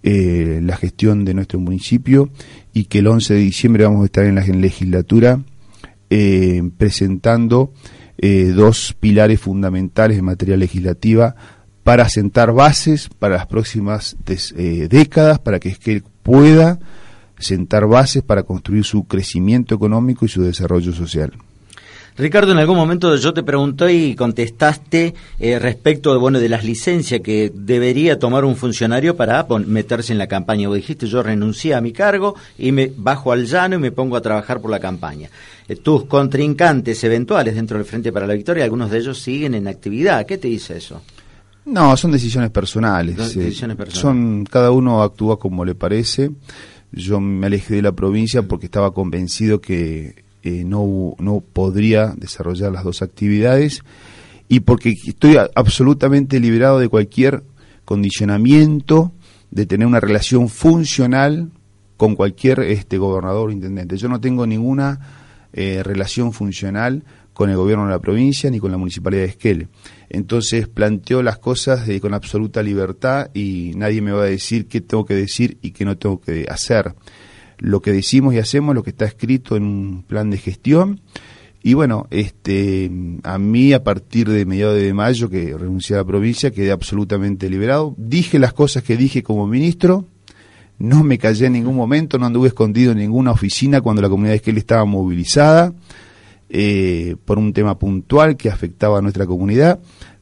eh, 0.03 0.59
la 0.63 0.77
gestión 0.77 1.25
de 1.25 1.33
nuestro 1.33 1.59
municipio 1.59 2.29
y 2.73 2.85
que 2.85 2.99
el 2.99 3.07
11 3.07 3.33
de 3.33 3.39
diciembre 3.39 3.83
vamos 3.83 4.03
a 4.03 4.05
estar 4.05 4.25
en 4.25 4.35
la 4.35 4.41
legislatura 4.41 5.41
eh, 6.09 6.61
presentando 6.77 7.73
eh, 8.17 8.53
dos 8.55 8.95
pilares 8.99 9.39
fundamentales 9.39 10.17
en 10.17 10.25
materia 10.25 10.57
legislativa 10.57 11.35
para 11.83 12.09
sentar 12.09 12.53
bases 12.53 13.09
para 13.19 13.37
las 13.37 13.47
próximas 13.47 14.17
décadas, 14.89 15.39
para 15.39 15.59
que 15.59 15.69
Esquel 15.69 16.03
pueda 16.23 16.79
sentar 17.39 17.87
bases 17.87 18.23
para 18.23 18.43
construir 18.43 18.83
su 18.83 19.05
crecimiento 19.05 19.75
económico 19.75 20.25
y 20.25 20.29
su 20.29 20.41
desarrollo 20.41 20.91
social. 20.91 21.33
Ricardo, 22.17 22.51
en 22.51 22.57
algún 22.57 22.77
momento 22.77 23.15
yo 23.15 23.31
te 23.31 23.43
pregunté 23.43 23.93
y 23.93 24.15
contestaste 24.15 25.13
eh, 25.39 25.59
respecto 25.59 26.13
de, 26.13 26.17
bueno, 26.17 26.39
de 26.39 26.49
las 26.49 26.63
licencias 26.63 27.21
que 27.21 27.51
debería 27.53 28.17
tomar 28.17 28.43
un 28.43 28.55
funcionario 28.55 29.15
para 29.15 29.45
meterse 29.67 30.13
en 30.13 30.17
la 30.17 30.25
campaña. 30.25 30.67
Vos 30.67 30.77
dijiste, 30.77 31.05
yo 31.05 31.21
renuncié 31.21 31.75
a 31.75 31.81
mi 31.81 31.91
cargo 31.91 32.33
y 32.57 32.71
me 32.71 32.91
bajo 32.97 33.31
al 33.31 33.45
llano 33.45 33.75
y 33.75 33.79
me 33.79 33.91
pongo 33.91 34.17
a 34.17 34.21
trabajar 34.21 34.59
por 34.59 34.71
la 34.71 34.79
campaña. 34.79 35.29
Eh, 35.67 35.75
tus 35.75 36.05
contrincantes 36.05 37.03
eventuales 37.03 37.53
dentro 37.53 37.77
del 37.77 37.85
Frente 37.85 38.11
para 38.11 38.25
la 38.25 38.33
Victoria, 38.33 38.63
algunos 38.63 38.89
de 38.89 38.97
ellos 38.97 39.19
siguen 39.19 39.53
en 39.53 39.67
actividad. 39.67 40.25
¿Qué 40.25 40.39
te 40.39 40.47
dice 40.47 40.75
eso? 40.77 41.03
No, 41.65 41.95
son 41.97 42.11
decisiones 42.11 42.49
personales. 42.49 43.15
Eh, 43.15 43.41
decisiones 43.41 43.77
personales. 43.77 44.01
Son, 44.01 44.43
cada 44.45 44.71
uno 44.71 45.03
actúa 45.03 45.37
como 45.37 45.63
le 45.63 45.75
parece. 45.75 46.31
Yo 46.91 47.19
me 47.19 47.45
alejé 47.45 47.75
de 47.75 47.81
la 47.83 47.91
provincia 47.91 48.41
porque 48.41 48.65
estaba 48.65 48.91
convencido 48.91 49.61
que 49.61 50.25
eh, 50.47 50.63
no, 50.63 51.13
no 51.19 51.41
podría 51.41 52.13
desarrollar 52.15 52.71
las 52.71 52.85
dos 52.85 53.01
actividades 53.01 53.83
y 54.47 54.61
porque 54.61 54.93
estoy 55.05 55.35
absolutamente 55.55 56.39
liberado 56.39 56.79
de 56.79 56.87
cualquier 56.87 57.43
condicionamiento 57.83 59.11
de 59.51 59.65
tener 59.65 59.85
una 59.85 59.99
relación 59.99 60.47
funcional 60.47 61.51
con 61.97 62.15
cualquier 62.15 62.61
este 62.61 62.97
gobernador 62.97 63.49
o 63.49 63.51
intendente. 63.51 63.97
Yo 63.97 64.07
no 64.07 64.21
tengo 64.21 64.47
ninguna 64.47 65.47
eh, 65.51 65.83
relación 65.83 66.31
funcional 66.31 67.03
con 67.33 67.49
el 67.49 67.57
gobierno 67.57 67.83
de 67.85 67.91
la 67.91 67.99
provincia 67.99 68.49
ni 68.49 68.59
con 68.59 68.71
la 68.71 68.77
municipalidad 68.77 69.23
de 69.23 69.29
Esquel. 69.29 69.67
Entonces 70.09 70.69
planteo 70.69 71.21
las 71.23 71.39
cosas 71.39 71.89
con 71.99 72.13
absoluta 72.13 72.63
libertad 72.63 73.31
y 73.33 73.73
nadie 73.75 74.01
me 74.01 74.13
va 74.13 74.23
a 74.23 74.27
decir 74.27 74.67
qué 74.67 74.79
tengo 74.79 75.03
que 75.03 75.15
decir 75.15 75.57
y 75.61 75.71
qué 75.71 75.83
no 75.83 75.97
tengo 75.97 76.21
que 76.21 76.45
hacer 76.49 76.95
lo 77.57 77.81
que 77.81 77.91
decimos 77.91 78.33
y 78.33 78.39
hacemos, 78.39 78.75
lo 78.75 78.83
que 78.83 78.91
está 78.91 79.05
escrito 79.05 79.55
en 79.55 79.63
un 79.63 80.03
plan 80.03 80.29
de 80.29 80.37
gestión. 80.37 81.01
Y 81.63 81.73
bueno, 81.73 82.07
este, 82.11 82.89
a 83.23 83.37
mí 83.37 83.73
a 83.73 83.83
partir 83.83 84.29
de 84.29 84.45
mediados 84.45 84.75
de 84.75 84.93
mayo 84.93 85.29
que 85.29 85.55
renuncié 85.57 85.95
a 85.95 85.99
la 85.99 86.05
provincia 86.05 86.51
quedé 86.51 86.71
absolutamente 86.71 87.49
liberado. 87.49 87.93
Dije 87.97 88.39
las 88.39 88.53
cosas 88.53 88.83
que 88.83 88.95
dije 88.95 89.23
como 89.23 89.47
ministro, 89.47 90.05
no 90.79 91.03
me 91.03 91.17
callé 91.17 91.47
en 91.47 91.53
ningún 91.53 91.75
momento, 91.75 92.19
no 92.19 92.27
anduve 92.27 92.49
escondido 92.49 92.91
en 92.91 92.99
ninguna 92.99 93.31
oficina 93.31 93.81
cuando 93.81 94.01
la 94.01 94.09
comunidad 94.09 94.33
de 94.33 94.37
Esquel 94.37 94.57
estaba 94.57 94.85
movilizada 94.85 95.73
eh, 96.49 97.15
por 97.25 97.39
un 97.39 97.51
tema 97.51 97.77
puntual 97.77 98.37
que 98.37 98.49
afectaba 98.49 98.99
a 98.99 99.01
nuestra 99.01 99.25
comunidad. 99.25 99.79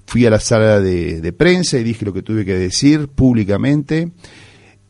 Fui 0.07 0.25
a 0.25 0.29
la 0.29 0.39
sala 0.39 0.79
de, 0.79 1.19
de 1.19 1.33
prensa 1.33 1.77
y 1.77 1.83
dije 1.83 2.05
lo 2.05 2.13
que 2.13 2.21
tuve 2.21 2.45
que 2.45 2.55
decir 2.55 3.07
públicamente 3.09 4.11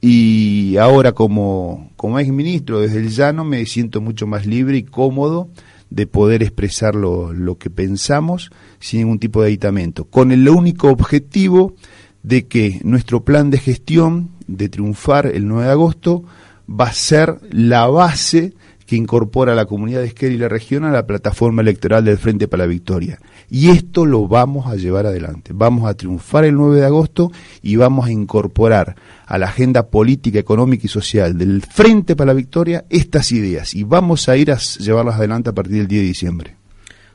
y 0.07 0.77
ahora 0.77 1.13
como, 1.13 1.89
como 1.95 2.19
ex 2.19 2.31
ministro 2.31 2.79
desde 2.79 2.99
el 2.99 3.09
llano 3.09 3.43
me 3.43 3.65
siento 3.65 4.01
mucho 4.01 4.27
más 4.27 4.45
libre 4.45 4.77
y 4.77 4.83
cómodo 4.83 5.49
de 5.89 6.05
poder 6.05 6.43
expresar 6.43 6.93
lo, 6.93 7.33
lo 7.33 7.57
que 7.57 7.71
pensamos 7.71 8.51
sin 8.79 8.99
ningún 8.99 9.17
tipo 9.17 9.41
de 9.41 9.47
aditamento, 9.47 10.05
con 10.05 10.31
el 10.31 10.47
único 10.47 10.89
objetivo 10.89 11.73
de 12.21 12.45
que 12.45 12.81
nuestro 12.83 13.23
plan 13.23 13.49
de 13.49 13.57
gestión 13.57 14.29
de 14.45 14.69
triunfar 14.69 15.25
el 15.25 15.47
9 15.47 15.65
de 15.65 15.71
agosto 15.71 16.23
va 16.69 16.85
a 16.85 16.93
ser 16.93 17.39
la 17.49 17.87
base 17.87 18.53
que 18.85 18.95
incorpora 18.95 19.53
a 19.53 19.55
la 19.55 19.65
comunidad 19.65 20.01
de 20.01 20.07
Esquel 20.07 20.33
y 20.33 20.37
la 20.37 20.49
región 20.49 20.83
a 20.83 20.91
la 20.91 21.07
plataforma 21.07 21.63
electoral 21.63 22.05
del 22.05 22.19
Frente 22.19 22.47
para 22.47 22.63
la 22.63 22.69
Victoria. 22.69 23.19
Y 23.49 23.69
esto 23.69 24.05
lo 24.05 24.27
vamos 24.27 24.67
a 24.67 24.75
llevar 24.75 25.07
adelante. 25.07 25.51
Vamos 25.53 25.89
a 25.89 25.95
triunfar 25.95 26.45
el 26.45 26.55
9 26.55 26.77
de 26.77 26.85
agosto 26.85 27.31
y 27.63 27.75
vamos 27.75 28.05
a 28.05 28.11
incorporar 28.11 28.95
a 29.25 29.37
la 29.37 29.47
agenda 29.47 29.87
política, 29.87 30.39
económica 30.39 30.85
y 30.85 30.89
social 30.89 31.37
del 31.37 31.61
Frente 31.61 32.15
para 32.15 32.27
la 32.27 32.33
Victoria 32.33 32.85
estas 32.89 33.31
ideas 33.31 33.73
y 33.73 33.83
vamos 33.83 34.29
a 34.29 34.37
ir 34.37 34.51
a 34.51 34.57
llevarlas 34.57 35.15
adelante 35.15 35.49
a 35.49 35.53
partir 35.53 35.77
del 35.77 35.87
10 35.87 36.01
de 36.01 36.07
diciembre. 36.07 36.55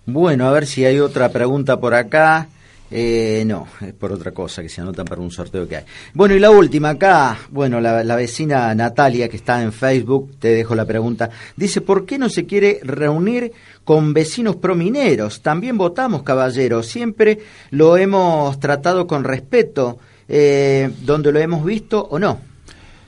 Bueno, 0.07 0.49
a 0.49 0.53
ver 0.53 0.67
si 0.67 0.85
hay 0.85 0.99
otra 0.99 1.29
pregunta 1.31 1.79
por 1.79 1.95
acá. 1.95 2.49
Eh, 2.93 3.45
no, 3.47 3.69
es 3.81 3.93
por 3.93 4.11
otra 4.11 4.33
cosa 4.33 4.63
que 4.63 4.69
se 4.69 4.81
anotan 4.81 5.05
para 5.05 5.21
un 5.21 5.31
sorteo 5.31 5.69
que 5.69 5.77
hay. 5.77 5.85
Bueno, 6.13 6.35
y 6.35 6.41
la 6.41 6.51
última 6.51 6.91
acá, 6.91 7.39
bueno, 7.51 7.81
la, 7.81 8.03
la, 8.03 8.17
vecina 8.17 8.75
Natalia 8.75 9.29
que 9.29 9.37
está 9.37 9.63
en 9.63 9.73
Facebook, 9.73 10.33
te 10.41 10.49
dejo 10.49 10.75
la 10.75 10.85
pregunta, 10.85 11.31
dice, 11.55 11.83
¿por 11.83 12.05
qué 12.05 12.19
no 12.19 12.29
se 12.29 12.47
quiere 12.47 12.81
reunir 12.83 13.53
con 13.85 14.13
vecinos 14.13 14.57
promineros? 14.57 15.41
También 15.41 15.79
votamos, 15.79 16.25
caballero, 16.25 16.83
siempre 16.83 17.39
lo 17.71 17.97
hemos 17.97 18.59
tratado 18.59 19.07
con 19.07 19.23
respeto, 19.23 20.01
eh, 20.33 20.89
donde 21.03 21.33
lo 21.33 21.41
hemos 21.41 21.65
visto 21.65 22.07
o 22.09 22.19
no. 22.19 22.39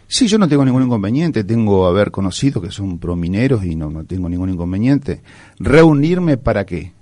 Sí, 0.09 0.27
yo 0.27 0.39
no 0.39 0.49
tengo 0.49 0.65
ningún 0.65 0.83
inconveniente, 0.83 1.45
tengo 1.45 1.87
haber 1.87 2.11
conocido 2.11 2.61
que 2.61 2.71
son 2.73 2.99
promineros 2.99 3.65
y 3.65 3.77
no, 3.77 3.91
no 3.91 4.05
tengo 4.05 4.29
ningún 4.29 4.51
inconveniente. 4.51 5.23
¿Reunirme 5.59 6.37
para 6.37 6.67
qué? 6.67 6.93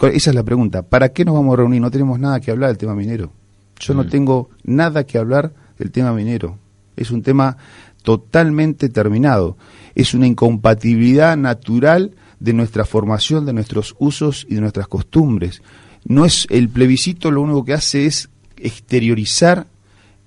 Esa 0.00 0.30
es 0.30 0.34
la 0.34 0.42
pregunta. 0.42 0.82
¿Para 0.82 1.10
qué 1.10 1.24
nos 1.24 1.34
vamos 1.34 1.52
a 1.52 1.58
reunir? 1.58 1.82
No 1.82 1.90
tenemos 1.90 2.18
nada 2.18 2.40
que 2.40 2.50
hablar 2.50 2.70
del 2.70 2.78
tema 2.78 2.94
minero. 2.94 3.30
Yo 3.78 3.92
no 3.92 4.04
mm. 4.04 4.08
tengo 4.08 4.48
nada 4.64 5.04
que 5.04 5.18
hablar 5.18 5.52
del 5.78 5.90
tema 5.90 6.12
minero. 6.14 6.58
Es 6.96 7.10
un 7.10 7.22
tema 7.22 7.58
totalmente 8.02 8.88
terminado. 8.88 9.58
Es 9.94 10.14
una 10.14 10.26
incompatibilidad 10.26 11.36
natural 11.36 12.12
de 12.40 12.54
nuestra 12.54 12.86
formación, 12.86 13.44
de 13.44 13.52
nuestros 13.52 13.94
usos 13.98 14.46
y 14.48 14.54
de 14.54 14.62
nuestras 14.62 14.88
costumbres. 14.88 15.62
No 16.06 16.24
es 16.24 16.46
el 16.48 16.70
plebiscito 16.70 17.30
lo 17.30 17.42
único 17.42 17.64
que 17.64 17.74
hace 17.74 18.06
es 18.06 18.30
exteriorizar 18.62 19.66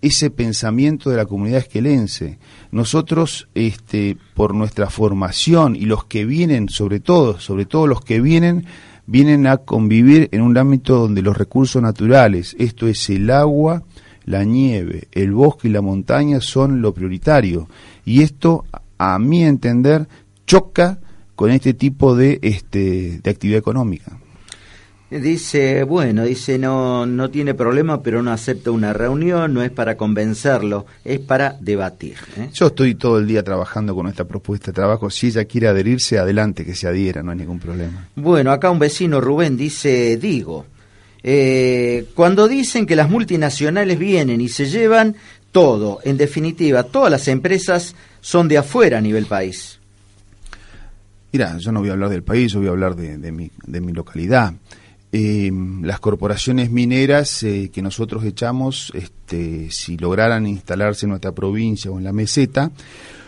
ese 0.01 0.31
pensamiento 0.31 1.09
de 1.09 1.17
la 1.17 1.25
comunidad 1.25 1.59
esquelense. 1.59 2.39
Nosotros, 2.71 3.47
este, 3.53 4.17
por 4.33 4.55
nuestra 4.55 4.89
formación 4.89 5.75
y 5.75 5.81
los 5.81 6.05
que 6.05 6.25
vienen, 6.25 6.69
sobre 6.69 6.99
todo, 6.99 7.39
sobre 7.39 7.65
todo 7.65 7.87
los 7.87 8.01
que 8.01 8.19
vienen, 8.19 8.65
vienen 9.05 9.45
a 9.47 9.57
convivir 9.57 10.29
en 10.31 10.41
un 10.41 10.57
ámbito 10.57 10.97
donde 10.97 11.21
los 11.21 11.37
recursos 11.37 11.81
naturales, 11.81 12.55
esto 12.57 12.87
es 12.87 13.09
el 13.09 13.29
agua, 13.29 13.83
la 14.25 14.43
nieve, 14.43 15.07
el 15.11 15.31
bosque 15.31 15.67
y 15.67 15.71
la 15.71 15.81
montaña 15.81 16.41
son 16.41 16.81
lo 16.81 16.93
prioritario. 16.93 17.67
Y 18.05 18.21
esto, 18.21 18.65
a 18.97 19.19
mi 19.19 19.43
entender, 19.43 20.07
choca 20.47 20.99
con 21.35 21.51
este 21.51 21.73
tipo 21.73 22.15
de, 22.15 22.39
este, 22.41 23.19
de 23.21 23.29
actividad 23.29 23.59
económica. 23.59 24.20
Dice, 25.11 25.83
bueno, 25.83 26.23
dice, 26.23 26.57
no, 26.57 27.05
no 27.05 27.29
tiene 27.29 27.53
problema, 27.53 28.01
pero 28.01 28.23
no 28.23 28.31
acepta 28.31 28.71
una 28.71 28.93
reunión, 28.93 29.53
no 29.53 29.61
es 29.61 29.69
para 29.69 29.97
convencerlo, 29.97 30.85
es 31.03 31.19
para 31.19 31.57
debatir. 31.59 32.15
¿eh? 32.37 32.49
Yo 32.53 32.67
estoy 32.67 32.95
todo 32.95 33.19
el 33.19 33.27
día 33.27 33.43
trabajando 33.43 33.93
con 33.93 34.07
esta 34.07 34.23
propuesta 34.23 34.67
de 34.67 34.73
trabajo. 34.75 35.09
Si 35.09 35.27
ella 35.27 35.43
quiere 35.43 35.67
adherirse, 35.67 36.17
adelante, 36.17 36.63
que 36.63 36.75
se 36.75 36.87
adhiera, 36.87 37.21
no 37.23 37.31
hay 37.31 37.39
ningún 37.39 37.59
problema. 37.59 38.07
Bueno, 38.15 38.53
acá 38.53 38.71
un 38.71 38.79
vecino, 38.79 39.19
Rubén, 39.19 39.57
dice, 39.57 40.15
digo, 40.15 40.65
eh, 41.21 42.05
cuando 42.15 42.47
dicen 42.47 42.85
que 42.85 42.95
las 42.95 43.09
multinacionales 43.09 43.99
vienen 43.99 44.39
y 44.39 44.47
se 44.47 44.67
llevan 44.67 45.17
todo, 45.51 45.99
en 46.05 46.15
definitiva, 46.15 46.83
todas 46.83 47.11
las 47.11 47.27
empresas 47.27 47.95
son 48.21 48.47
de 48.47 48.59
afuera 48.59 48.99
a 48.99 49.01
nivel 49.01 49.25
país. 49.25 49.77
Mira, 51.33 51.57
yo 51.57 51.73
no 51.73 51.81
voy 51.81 51.89
a 51.89 51.93
hablar 51.93 52.09
del 52.09 52.23
país, 52.23 52.53
yo 52.53 52.59
voy 52.59 52.69
a 52.69 52.71
hablar 52.71 52.95
de, 52.95 53.17
de, 53.17 53.31
mi, 53.33 53.51
de 53.67 53.81
mi 53.81 53.91
localidad 53.91 54.53
eh, 55.13 55.51
las 55.81 55.99
corporaciones 55.99 56.71
mineras 56.71 57.43
eh, 57.43 57.69
que 57.73 57.81
nosotros 57.81 58.23
echamos, 58.23 58.91
este, 58.95 59.69
si 59.69 59.97
lograran 59.97 60.47
instalarse 60.47 61.05
en 61.05 61.09
nuestra 61.09 61.33
provincia 61.33 61.91
o 61.91 61.97
en 61.97 62.05
la 62.05 62.13
meseta, 62.13 62.71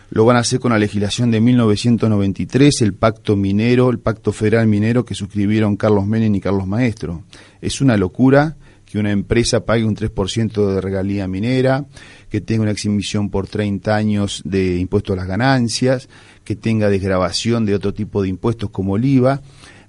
lo 0.10 0.26
van 0.26 0.38
a 0.38 0.42
hacer 0.42 0.60
con 0.60 0.72
la 0.72 0.80
legislación 0.80 1.32
de 1.32 1.42
1993, 1.42 2.82
el 2.84 2.94
pacto 2.94 3.36
minero, 3.36 3.90
el 3.90 4.00
pacto 4.00 4.32
federal 4.32 4.68
minero 4.68 5.04
que 5.04 5.16
suscribieron 5.16 5.76
Carlos 5.76 6.06
Menem 6.06 6.36
y 6.36 6.40
Carlos 6.40 6.68
Maestro. 6.68 7.24
Es 7.62 7.82
una 7.82 7.98
locura 7.98 8.56
que 8.86 9.00
una 9.00 9.12
empresa 9.12 9.66
pague 9.66 9.84
un 9.84 9.96
3% 9.96 10.76
de 10.76 10.80
regalía 10.80 11.28
minera, 11.28 11.86
que 12.30 12.42
tenga 12.42 12.62
una 12.62 12.72
exhibición 12.72 13.32
por 13.32 13.48
30 13.48 13.96
años 13.96 14.44
de 14.46 14.78
impuesto 14.78 15.14
a 15.14 15.16
las 15.16 15.26
ganancias, 15.26 16.08
que 16.44 16.56
tenga 16.56 16.90
desgrabación 16.90 17.66
de 17.66 17.74
otro 17.74 17.94
tipo 17.94 18.22
de 18.22 18.30
impuestos 18.30 18.70
como 18.70 18.96
el 18.96 19.06
IVA. 19.06 19.42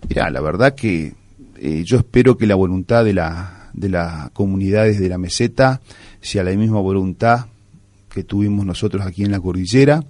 Mira, 0.09 0.31
la 0.31 0.41
verdad 0.41 0.75
que 0.75 1.13
eh, 1.67 1.83
yo 1.83 1.97
espero 1.97 2.37
que 2.37 2.47
la 2.47 2.57
voluntad 2.57 3.07
de, 3.07 3.15
la, 3.15 3.71
de 3.73 3.89
las 3.89 4.29
comunidades 4.33 5.01
de 5.01 5.09
la 5.09 5.17
meseta 5.17 5.81
sea 6.21 6.45
la 6.45 6.51
misma 6.51 6.79
voluntad 6.79 7.47
que 8.11 8.23
tuvimos 8.23 8.67
nosotros 8.67 9.07
aquí 9.07 9.25
en 9.25 9.31
la 9.31 9.41
cordillera. 9.41 10.05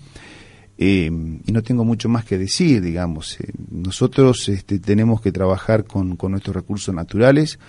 Eh, 0.76 1.08
y 1.46 1.52
no 1.52 1.62
tengo 1.62 1.84
mucho 1.84 2.08
más 2.08 2.24
que 2.24 2.38
decir, 2.38 2.82
digamos. 2.82 3.38
Eh, 3.40 3.52
nosotros 3.70 4.48
este, 4.48 4.80
tenemos 4.80 5.20
que 5.20 5.30
trabajar 5.30 5.84
con, 5.84 6.16
con, 6.16 6.32
nuestros 6.32 6.56
recursos 6.56 6.92
naturales. 6.92 7.60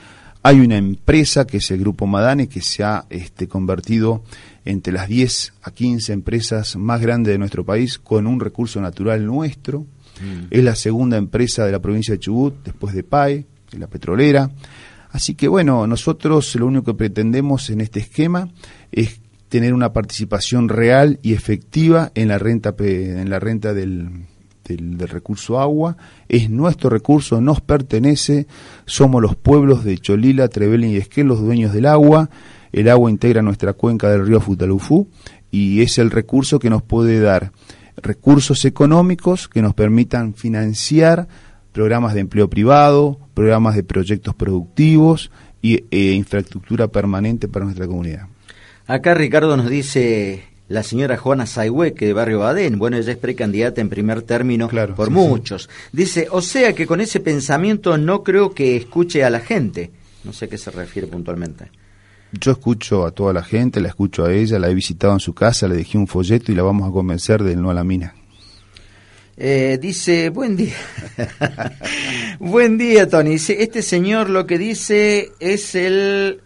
Hay 0.41 0.61
una 0.61 0.77
empresa 0.77 1.45
que 1.45 1.57
es 1.57 1.69
el 1.69 1.77
Grupo 1.77 2.07
Madane 2.07 2.47
que 2.47 2.61
se 2.61 2.83
ha 2.83 3.05
este, 3.11 3.47
convertido 3.47 4.23
entre 4.63 4.93
las 4.93 5.07
10 5.07 5.53
a 5.61 5.69
15 5.69 6.11
empresas 6.11 6.75
más 6.75 7.01
grandes 7.01 7.33
de 7.33 7.37
nuestro 7.37 7.63
país 7.63 7.99
con 7.99 8.25
un 8.25 8.39
recurso 8.39 8.81
natural 8.81 9.23
nuestro. 9.27 9.81
Mm. 9.81 10.47
Es 10.49 10.63
la 10.63 10.73
segunda 10.73 11.17
empresa 11.17 11.67
de 11.67 11.71
la 11.71 11.79
provincia 11.79 12.15
de 12.15 12.19
Chubut 12.19 12.55
después 12.63 12.95
de 12.95 13.03
PAE 13.03 13.45
la 13.71 13.87
petrolera. 13.87 14.51
Así 15.11 15.35
que 15.35 15.47
bueno, 15.47 15.87
nosotros 15.87 16.55
lo 16.55 16.67
único 16.67 16.83
que 16.85 16.93
pretendemos 16.93 17.69
en 17.69 17.81
este 17.81 18.01
esquema 18.01 18.49
es 18.91 19.21
tener 19.49 19.73
una 19.73 19.93
participación 19.93 20.67
real 20.69 21.19
y 21.21 21.33
efectiva 21.33 22.11
en 22.15 22.27
la 22.27 22.37
renta 22.37 22.75
en 22.79 23.29
la 23.29 23.39
renta 23.39 23.73
del, 23.73 24.25
del, 24.67 24.99
recurso 25.07 25.59
agua, 25.59 25.97
es 26.27 26.49
nuestro 26.49 26.89
recurso, 26.89 27.39
nos 27.39 27.61
pertenece, 27.61 28.47
somos 28.85 29.21
los 29.21 29.35
pueblos 29.35 29.83
de 29.83 29.97
Cholila, 29.97 30.47
Trevelin 30.47 30.91
y 30.91 30.97
Esquel 30.97 31.27
los 31.27 31.39
dueños 31.39 31.73
del 31.73 31.85
agua, 31.85 32.29
el 32.71 32.89
agua 32.89 33.09
integra 33.09 33.41
nuestra 33.41 33.73
cuenca 33.73 34.09
del 34.09 34.27
río 34.27 34.41
Futalufú 34.41 35.07
y 35.51 35.81
es 35.81 35.97
el 35.97 36.11
recurso 36.11 36.59
que 36.59 36.69
nos 36.69 36.83
puede 36.83 37.19
dar 37.19 37.51
recursos 37.97 38.65
económicos 38.65 39.47
que 39.47 39.61
nos 39.61 39.73
permitan 39.73 40.33
financiar 40.33 41.27
programas 41.75 42.13
de 42.13 42.21
empleo 42.21 42.49
privado, 42.49 43.19
programas 43.33 43.75
de 43.75 43.83
proyectos 43.83 44.33
productivos 44.33 45.29
y, 45.61 45.83
e 45.91 46.13
infraestructura 46.13 46.87
permanente 46.87 47.49
para 47.49 47.65
nuestra 47.65 47.85
comunidad. 47.85 48.29
Acá 48.87 49.13
Ricardo 49.13 49.57
nos 49.57 49.69
dice 49.69 50.45
la 50.69 50.83
señora 50.83 51.17
Juana 51.17 51.43
que 51.93 52.05
de 52.05 52.13
Barrio 52.13 52.39
Badén, 52.39 52.79
bueno, 52.79 52.95
ella 52.95 53.11
es 53.11 53.17
precandidata 53.17 53.81
en 53.81 53.89
primer 53.89 54.21
término 54.21 54.69
por 54.95 55.09
muchos. 55.09 55.69
Dice, 55.91 56.29
o 56.31 56.41
sea 56.41 56.73
que 56.73 56.87
con 56.87 57.01
ese 57.01 57.19
pensamiento 57.19 57.97
no 57.97 58.23
creo 58.23 58.51
que 58.51 58.77
escuche 58.77 59.25
a 59.25 59.29
la 59.29 59.41
gente. 59.41 59.91
No 60.23 60.31
sé 60.31 60.45
a 60.45 60.47
qué 60.47 60.57
se 60.57 60.71
refiere 60.71 61.09
puntualmente. 61.09 61.71
Yo 62.31 62.53
escucho 62.53 63.05
a 63.05 63.11
toda 63.11 63.33
la 63.33 63.43
gente, 63.43 63.81
la 63.81 63.89
escucho 63.89 64.23
a 64.23 64.31
ella, 64.31 64.59
la 64.59 64.69
he 64.69 64.73
visitado 64.73 65.11
en 65.11 65.19
su 65.19 65.33
casa, 65.33 65.67
le 65.67 65.75
dejé 65.75 65.97
un 65.97 66.07
folleto 66.07 66.53
y 66.53 66.55
la 66.55 66.63
vamos 66.63 66.87
a 66.87 66.93
convencer 66.93 67.43
del 67.43 67.61
no 67.61 67.69
a 67.69 67.73
la 67.73 67.83
mina. 67.83 68.13
Eh, 69.37 69.77
dice, 69.81 70.29
buen 70.29 70.55
día. 70.55 70.75
buen 72.39 72.77
día, 72.77 73.09
Tony. 73.09 73.35
Este 73.35 73.81
señor 73.81 74.29
lo 74.29 74.47
que 74.47 74.57
dice 74.57 75.31
es 75.39 75.75
el, 75.75 76.41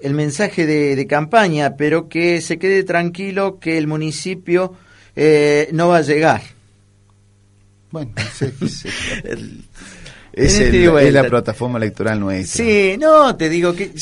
el 0.00 0.14
mensaje 0.14 0.64
de, 0.64 1.06
campaña, 1.06 1.76
pero 1.76 2.08
que 2.08 2.40
se 2.40 2.58
quede 2.58 2.82
tranquilo 2.84 3.58
que 3.58 3.76
el 3.76 3.86
municipio 3.86 4.74
eh, 5.16 5.68
no 5.72 5.88
va 5.88 5.98
a 5.98 6.02
llegar. 6.02 6.42
Bueno, 7.90 8.12
sí, 8.32 8.46
sí. 8.68 8.88
Es, 10.36 11.12
la 11.12 11.24
plataforma 11.24 11.78
electoral 11.78 12.18
nuestra. 12.18 12.64
Sí, 12.64 12.96
no, 12.98 13.36
te 13.36 13.48
digo 13.48 13.72
que... 13.74 13.92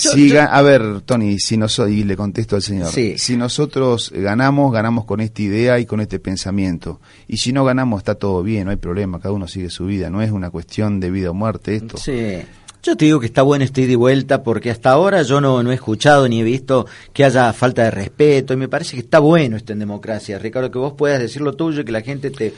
A 0.41 0.63
ver, 0.63 1.03
Tony, 1.03 1.39
si 1.39 1.59
soy 1.69 2.01
y 2.01 2.05
le 2.05 2.17
contesto 2.17 2.57
al 2.57 2.63
señor, 2.63 2.89
si 2.89 3.37
nosotros 3.37 4.11
ganamos, 4.15 4.73
ganamos 4.73 5.05
con 5.05 5.21
esta 5.21 5.43
idea 5.43 5.79
y 5.79 5.87
con 5.87 6.01
este 6.01 6.19
pensamiento. 6.19 7.01
Y 7.29 7.37
si 7.37 7.53
no 7.53 7.65
ganamos, 7.65 8.01
está 8.01 8.15
todo 8.15 8.43
bien, 8.43 8.65
no 8.65 8.71
hay 8.71 8.77
problema, 8.77 9.21
cada 9.21 9.35
uno 9.35 9.47
sigue 9.47 9.69
su 9.71 9.87
vida, 9.87 10.11
no 10.11 10.23
es 10.23 10.31
una 10.31 10.51
cuestión 10.51 11.01
de 11.01 11.11
vida 11.11 11.31
o 11.31 11.35
muerte 11.35 11.77
esto. 11.77 11.99
Sí. 11.99 12.39
Yo 12.83 12.97
te 12.97 13.05
digo 13.05 13.21
que 13.21 13.27
está 13.27 13.43
bueno 13.43 13.65
este 13.65 13.83
ida 13.83 13.93
y 13.93 13.95
vuelta 13.95 14.43
porque 14.43 14.69
hasta 14.69 14.91
ahora 14.91 15.23
yo 15.23 15.41
no, 15.41 15.63
no 15.63 15.71
he 15.71 15.75
escuchado 15.75 16.29
ni 16.29 16.41
he 16.41 16.43
visto 16.43 16.87
que 17.13 17.25
haya 17.25 17.53
falta 17.53 17.85
de 17.85 17.93
respeto 17.93 18.55
y 18.55 18.57
me 18.57 18.69
parece 18.69 18.97
que 18.97 19.03
está 19.03 19.21
bueno 19.21 19.57
esto 19.57 19.73
en 19.73 19.79
democracia. 19.79 20.37
Ricardo, 20.37 20.73
que 20.73 20.79
vos 20.79 20.95
puedas 20.95 21.21
decir 21.21 21.43
lo 21.43 21.53
tuyo 21.53 21.83
y 21.83 21.85
que 21.85 21.93
la 21.93 22.01
gente 22.01 22.31
te, 22.31 22.53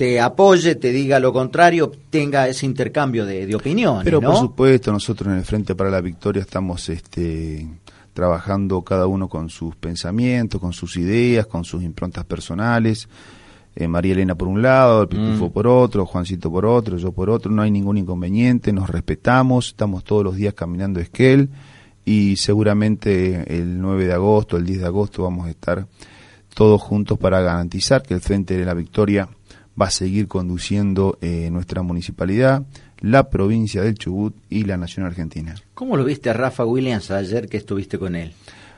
te 0.00 0.18
apoye, 0.18 0.76
te 0.76 0.92
diga 0.92 1.20
lo 1.20 1.30
contrario, 1.30 1.92
tenga 2.08 2.48
ese 2.48 2.64
intercambio 2.64 3.26
de, 3.26 3.44
de 3.46 3.54
opiniones. 3.54 4.02
Pero 4.04 4.22
por 4.22 4.34
supuesto, 4.34 4.90
nosotros 4.90 5.30
en 5.30 5.36
el 5.40 5.44
Frente 5.44 5.74
para 5.74 5.90
la 5.90 6.00
Victoria 6.00 6.40
estamos 6.40 6.88
este, 6.88 7.68
trabajando 8.14 8.80
cada 8.80 9.06
uno 9.06 9.28
con 9.28 9.50
sus 9.50 9.76
pensamientos, 9.76 10.58
con 10.58 10.72
sus 10.72 10.96
ideas, 10.96 11.46
con 11.46 11.64
sus 11.64 11.82
improntas 11.82 12.24
personales. 12.24 13.10
eh, 13.76 13.86
María 13.88 14.14
Elena 14.14 14.34
por 14.34 14.48
un 14.48 14.62
lado, 14.62 15.02
el 15.02 15.08
Pitufo 15.08 15.48
Mm. 15.48 15.52
por 15.52 15.66
otro, 15.66 16.06
Juancito 16.06 16.50
por 16.50 16.64
otro, 16.64 16.96
yo 16.96 17.12
por 17.12 17.28
otro, 17.28 17.52
no 17.52 17.60
hay 17.60 17.70
ningún 17.70 17.98
inconveniente, 17.98 18.72
nos 18.72 18.88
respetamos, 18.88 19.66
estamos 19.68 20.02
todos 20.02 20.24
los 20.24 20.34
días 20.34 20.54
caminando 20.54 20.98
Esquel 20.98 21.50
y 22.06 22.36
seguramente 22.36 23.44
el 23.54 23.78
9 23.78 24.06
de 24.06 24.14
agosto, 24.14 24.56
el 24.56 24.64
10 24.64 24.80
de 24.80 24.86
agosto 24.86 25.24
vamos 25.24 25.46
a 25.46 25.50
estar 25.50 25.86
todos 26.54 26.80
juntos 26.80 27.18
para 27.18 27.42
garantizar 27.42 28.02
que 28.02 28.14
el 28.14 28.22
Frente 28.22 28.56
de 28.56 28.64
la 28.64 28.72
Victoria 28.72 29.28
va 29.80 29.86
a 29.86 29.90
seguir 29.90 30.28
conduciendo 30.28 31.18
eh, 31.20 31.48
nuestra 31.50 31.82
municipalidad, 31.82 32.64
la 33.00 33.30
provincia 33.30 33.82
del 33.82 33.94
Chubut 33.94 34.34
y 34.50 34.64
la 34.64 34.76
Nación 34.76 35.06
Argentina. 35.06 35.54
¿Cómo 35.74 35.96
lo 35.96 36.04
viste 36.04 36.28
a 36.30 36.34
Rafa 36.34 36.64
Williams 36.64 37.10
ayer 37.10 37.48
que 37.48 37.56
estuviste 37.56 37.98
con 37.98 38.14
él? 38.14 38.32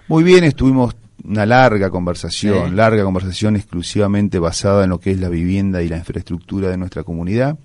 Muy 0.08 0.22
bien, 0.24 0.44
estuvimos 0.44 0.94
una 1.24 1.46
larga 1.46 1.90
conversación, 1.90 2.70
Sí. 2.70 2.74
larga 2.76 3.04
conversación 3.04 3.56
exclusivamente 3.56 4.38
basada 4.38 4.84
en 4.84 4.90
lo 4.90 4.98
que 5.00 5.12
es 5.12 5.20
la 5.20 5.28
vivienda 5.28 5.82
y 5.82 5.88
la 5.88 5.96
infraestructura 5.98 6.68
de 6.70 6.76
nuestra 6.76 7.04
comunidad. 7.04 7.58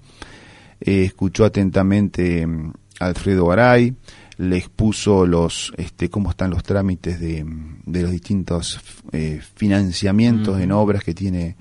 Eh, 0.79 1.03
escuchó 1.05 1.45
atentamente 1.45 2.45
mm, 2.45 2.71
a 2.99 3.05
Alfredo 3.07 3.47
Garay, 3.47 3.95
le 4.37 4.57
expuso 4.57 5.25
los, 5.25 5.73
este, 5.77 6.09
cómo 6.09 6.29
están 6.29 6.51
los 6.51 6.61
trámites 6.63 7.19
de, 7.19 7.43
mm, 7.43 7.79
de 7.85 8.01
los 8.03 8.11
distintos 8.11 8.79
eh, 9.11 9.41
financiamientos 9.55 10.59
en 10.61 10.71
obras 10.71 11.03
que 11.03 11.13
tiene 11.15 11.55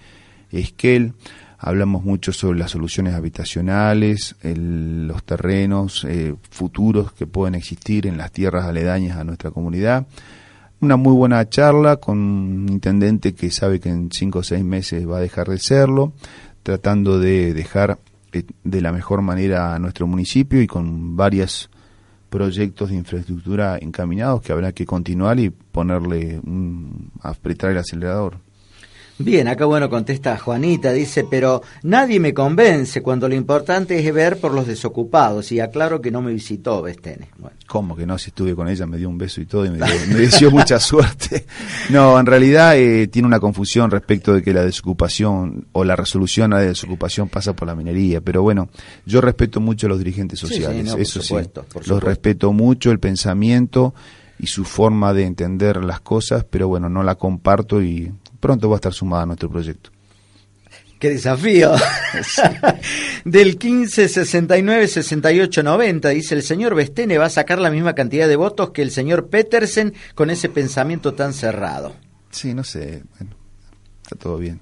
Esquel. 0.50 1.12
Hablamos 1.58 2.04
mucho 2.04 2.32
sobre 2.32 2.58
las 2.58 2.70
soluciones 2.72 3.14
habitacionales, 3.14 4.36
el- 4.42 5.06
los 5.08 5.24
terrenos 5.24 6.04
eh, 6.08 6.34
futuros 6.50 7.12
que 7.12 7.26
pueden 7.26 7.54
existir 7.54 8.06
en 8.06 8.18
las 8.18 8.30
tierras 8.32 8.66
aledañas 8.66 9.16
a 9.16 9.24
nuestra 9.24 9.50
comunidad. 9.50 10.06
Una 10.80 10.96
muy 10.96 11.14
buena 11.14 11.48
charla 11.48 11.96
con 11.96 12.18
un 12.18 12.68
intendente 12.68 13.34
que 13.34 13.50
sabe 13.50 13.80
que 13.80 13.88
en 13.88 14.10
cinco 14.12 14.40
o 14.40 14.42
seis 14.42 14.62
meses 14.64 15.08
va 15.08 15.16
a 15.16 15.20
dejar 15.20 15.48
de 15.48 15.58
serlo, 15.58 16.12
tratando 16.62 17.18
de 17.18 17.54
dejar 17.54 17.98
eh, 18.32 18.44
de 18.62 18.80
la 18.82 18.92
mejor 18.92 19.22
manera 19.22 19.74
a 19.74 19.78
nuestro 19.78 20.06
municipio 20.06 20.60
y 20.60 20.66
con 20.66 21.16
varios 21.16 21.70
proyectos 22.28 22.90
de 22.90 22.96
infraestructura 22.96 23.78
encaminados 23.80 24.42
que 24.42 24.52
habrá 24.52 24.72
que 24.72 24.84
continuar 24.84 25.38
y 25.40 25.48
ponerle 25.48 26.38
un, 26.44 27.10
apretar 27.22 27.70
el 27.70 27.78
acelerador. 27.78 28.38
Bien, 29.18 29.48
acá 29.48 29.64
bueno 29.64 29.88
contesta 29.88 30.36
Juanita, 30.36 30.92
dice, 30.92 31.24
pero 31.30 31.62
nadie 31.82 32.20
me 32.20 32.34
convence 32.34 33.00
cuando 33.02 33.28
lo 33.30 33.34
importante 33.34 33.98
es 33.98 34.12
ver 34.14 34.38
por 34.38 34.52
los 34.52 34.66
desocupados 34.66 35.50
y 35.52 35.60
aclaro 35.60 36.02
que 36.02 36.10
no 36.10 36.20
me 36.20 36.32
visitó 36.34 36.82
Bestene. 36.82 37.30
Bueno, 37.38 37.56
¿Cómo 37.66 37.96
que 37.96 38.04
no? 38.06 38.18
Si 38.18 38.28
estuve 38.28 38.54
con 38.54 38.68
ella, 38.68 38.84
me 38.86 38.98
dio 38.98 39.08
un 39.08 39.16
beso 39.16 39.40
y 39.40 39.46
todo 39.46 39.64
y 39.64 39.70
me, 39.70 39.78
dio- 39.78 39.86
me 40.08 40.14
deseó 40.16 40.50
mucha 40.50 40.78
suerte. 40.78 41.46
No, 41.90 42.18
en 42.18 42.26
realidad 42.26 42.76
eh, 42.76 43.06
tiene 43.06 43.26
una 43.28 43.38
confusión 43.40 43.90
respecto 43.90 44.34
de 44.34 44.42
que 44.42 44.52
la 44.52 44.64
desocupación 44.64 45.66
o 45.72 45.84
la 45.84 45.94
resolución 45.96 46.52
a 46.52 46.56
la 46.56 46.62
desocupación 46.62 47.28
pasa 47.28 47.54
por 47.54 47.68
la 47.68 47.74
minería. 47.76 48.20
Pero 48.20 48.42
bueno, 48.42 48.68
yo 49.06 49.20
respeto 49.20 49.60
mucho 49.60 49.86
a 49.86 49.90
los 49.90 49.98
dirigentes 49.98 50.40
Sí, 50.40 50.46
sí, 50.48 50.54
sociales, 50.54 50.84
no, 50.84 50.96
eso 50.96 51.22
supuesto, 51.22 51.64
sí. 51.72 51.88
Los 51.88 52.02
respeto 52.02 52.52
mucho, 52.52 52.90
el 52.90 52.98
pensamiento 52.98 53.94
y 54.38 54.48
su 54.48 54.64
forma 54.64 55.14
de 55.14 55.24
entender 55.24 55.82
las 55.84 56.00
cosas, 56.00 56.44
pero 56.48 56.66
bueno, 56.68 56.88
no 56.90 57.02
la 57.02 57.14
comparto 57.14 57.80
y 57.82 58.12
pronto 58.40 58.68
va 58.68 58.76
a 58.76 58.78
estar 58.78 58.92
sumada 58.92 59.22
a 59.24 59.26
nuestro 59.26 59.50
proyecto. 59.50 59.90
¡Qué 60.98 61.10
desafío! 61.10 61.74
Del 63.24 63.58
15, 63.58 64.08
69, 64.08 64.88
68, 64.88 65.62
90, 65.62 66.08
dice 66.10 66.34
el 66.34 66.42
señor 66.42 66.74
Bestene 66.74 67.18
va 67.18 67.26
a 67.26 67.30
sacar 67.30 67.58
la 67.58 67.70
misma 67.70 67.94
cantidad 67.94 68.26
de 68.26 68.36
votos 68.36 68.70
que 68.70 68.80
el 68.82 68.90
señor 68.90 69.28
Petersen 69.28 69.92
con 70.14 70.30
ese 70.30 70.48
pensamiento 70.48 71.12
tan 71.14 71.34
cerrado. 71.34 71.94
Sí, 72.30 72.54
no 72.54 72.64
sé, 72.64 73.02
bueno, 73.18 73.36
está 74.02 74.16
todo 74.16 74.38
bien. 74.38 74.60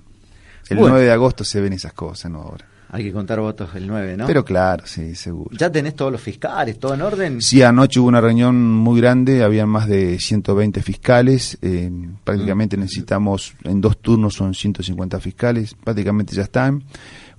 El 0.68 0.78
Bueno. 0.78 0.94
9 0.94 1.06
de 1.06 1.12
agosto 1.12 1.44
se 1.44 1.60
ven 1.60 1.72
esas 1.72 1.92
cosas, 1.92 2.30
no 2.30 2.42
ahora. 2.42 2.66
Hay 2.94 3.02
que 3.02 3.12
contar 3.12 3.40
votos 3.40 3.70
el 3.74 3.88
9, 3.88 4.16
¿no? 4.16 4.26
Pero 4.28 4.44
claro, 4.44 4.86
sí, 4.86 5.16
seguro. 5.16 5.50
¿Ya 5.58 5.68
tenés 5.68 5.96
todos 5.96 6.12
los 6.12 6.20
fiscales, 6.20 6.78
todo 6.78 6.94
en 6.94 7.02
orden? 7.02 7.42
Sí, 7.42 7.60
anoche 7.60 7.98
hubo 7.98 8.06
una 8.06 8.20
reunión 8.20 8.72
muy 8.72 9.00
grande, 9.00 9.42
habían 9.42 9.68
más 9.68 9.88
de 9.88 10.20
120 10.20 10.80
fiscales, 10.80 11.58
eh, 11.60 11.90
Mm. 11.90 12.18
prácticamente 12.22 12.76
necesitamos, 12.76 13.54
en 13.64 13.80
dos 13.80 13.98
turnos 13.98 14.34
son 14.34 14.54
150 14.54 15.18
fiscales, 15.18 15.74
prácticamente 15.74 16.36
ya 16.36 16.42
están. 16.42 16.84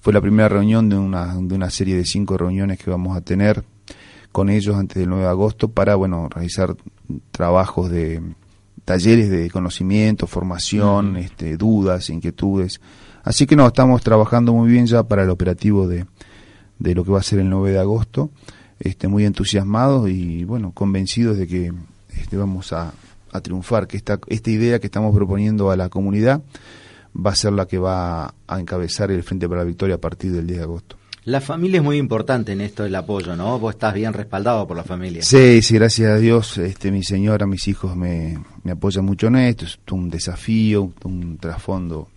Fue 0.01 0.11
la 0.11 0.19
primera 0.19 0.49
reunión 0.49 0.89
de 0.89 0.97
una, 0.97 1.33
de 1.35 1.55
una 1.55 1.69
serie 1.69 1.95
de 1.95 2.03
cinco 2.03 2.37
reuniones 2.37 2.77
que 2.77 2.91
vamos 2.91 3.15
a 3.15 3.21
tener 3.21 3.63
con 4.33 4.49
ellos 4.49 4.75
antes 4.75 4.97
del 4.99 5.07
9 5.07 5.23
de 5.23 5.29
agosto 5.29 5.69
para, 5.69 5.95
bueno, 5.95 6.27
realizar 6.29 6.75
trabajos 7.31 7.89
de 7.89 8.21
talleres 8.83 9.29
de 9.29 9.49
conocimiento, 9.49 10.27
formación, 10.27 11.15
este, 11.15 11.55
dudas, 11.55 12.09
inquietudes. 12.09 12.81
Así 13.25 13.47
que 13.47 13.55
no, 13.55 13.65
estamos 13.65 14.03
trabajando 14.03 14.53
muy 14.53 14.69
bien 14.71 14.85
ya 14.85 15.01
para 15.01 15.23
el 15.23 15.31
operativo 15.31 15.87
de, 15.87 16.05
de 16.77 16.93
lo 16.93 17.03
que 17.03 17.11
va 17.11 17.19
a 17.19 17.23
ser 17.23 17.39
el 17.39 17.49
9 17.49 17.71
de 17.71 17.79
agosto, 17.79 18.29
este, 18.79 19.07
muy 19.07 19.25
entusiasmados 19.25 20.07
y 20.11 20.43
bueno, 20.43 20.71
convencidos 20.71 21.35
de 21.35 21.47
que 21.47 21.73
este, 22.15 22.37
vamos 22.37 22.71
a, 22.71 22.93
a 23.31 23.41
triunfar, 23.41 23.87
que 23.87 23.97
esta, 23.97 24.19
esta 24.27 24.51
idea 24.51 24.79
que 24.79 24.85
estamos 24.85 25.13
proponiendo 25.15 25.71
a 25.71 25.75
la 25.75 25.89
comunidad 25.89 26.43
va 27.15 27.31
a 27.31 27.35
ser 27.35 27.53
la 27.53 27.65
que 27.65 27.79
va 27.79 28.35
a 28.47 28.59
encabezar 28.59 29.09
el 29.09 29.23
Frente 29.23 29.49
para 29.49 29.61
la 29.61 29.67
Victoria 29.67 29.95
a 29.95 29.99
partir 29.99 30.31
del 30.31 30.45
10 30.45 30.59
de 30.59 30.63
agosto. 30.63 30.97
La 31.23 31.41
familia 31.41 31.79
es 31.79 31.83
muy 31.83 31.97
importante 31.97 32.51
en 32.51 32.61
esto 32.61 32.83
del 32.83 32.93
apoyo, 32.93 33.35
¿no? 33.35 33.57
Vos 33.57 33.73
estás 33.73 33.95
bien 33.95 34.13
respaldado 34.13 34.67
por 34.67 34.77
la 34.77 34.83
familia. 34.83 35.23
Sí, 35.23 35.63
sí, 35.63 35.73
gracias 35.73 36.11
a 36.11 36.17
Dios, 36.17 36.59
este, 36.59 36.91
mi 36.91 37.03
señora, 37.03 37.47
mis 37.47 37.67
hijos 37.67 37.95
me, 37.95 38.37
me 38.61 38.73
apoyan 38.73 39.03
mucho 39.03 39.25
en 39.27 39.37
esto, 39.37 39.65
es 39.65 39.79
un 39.89 40.11
desafío, 40.11 40.91
un 41.03 41.39
trasfondo 41.39 42.09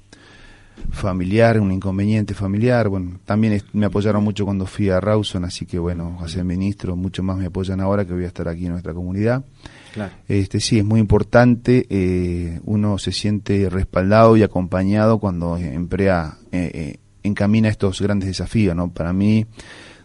familiar, 0.90 1.60
un 1.60 1.72
inconveniente 1.72 2.34
familiar, 2.34 2.88
bueno, 2.88 3.20
también 3.24 3.62
me 3.72 3.86
apoyaron 3.86 4.22
mucho 4.24 4.44
cuando 4.44 4.66
fui 4.66 4.88
a 4.90 5.00
Rawson, 5.00 5.44
así 5.44 5.66
que 5.66 5.78
bueno, 5.78 6.18
a 6.20 6.28
ser 6.28 6.44
ministro, 6.44 6.96
mucho 6.96 7.22
más 7.22 7.36
me 7.36 7.46
apoyan 7.46 7.80
ahora 7.80 8.04
que 8.04 8.12
voy 8.12 8.24
a 8.24 8.28
estar 8.28 8.48
aquí 8.48 8.66
en 8.66 8.72
nuestra 8.72 8.94
comunidad. 8.94 9.44
Claro. 9.92 10.12
Este 10.28 10.60
sí, 10.60 10.78
es 10.78 10.84
muy 10.84 11.00
importante, 11.00 11.86
eh, 11.88 12.60
uno 12.64 12.98
se 12.98 13.12
siente 13.12 13.68
respaldado 13.70 14.36
y 14.36 14.42
acompañado 14.42 15.18
cuando 15.18 15.56
emplea, 15.56 16.38
eh, 16.52 16.70
eh, 16.74 16.96
encamina 17.22 17.68
estos 17.68 18.00
grandes 18.00 18.28
desafíos, 18.28 18.74
¿no? 18.74 18.92
Para 18.92 19.12
mí, 19.12 19.46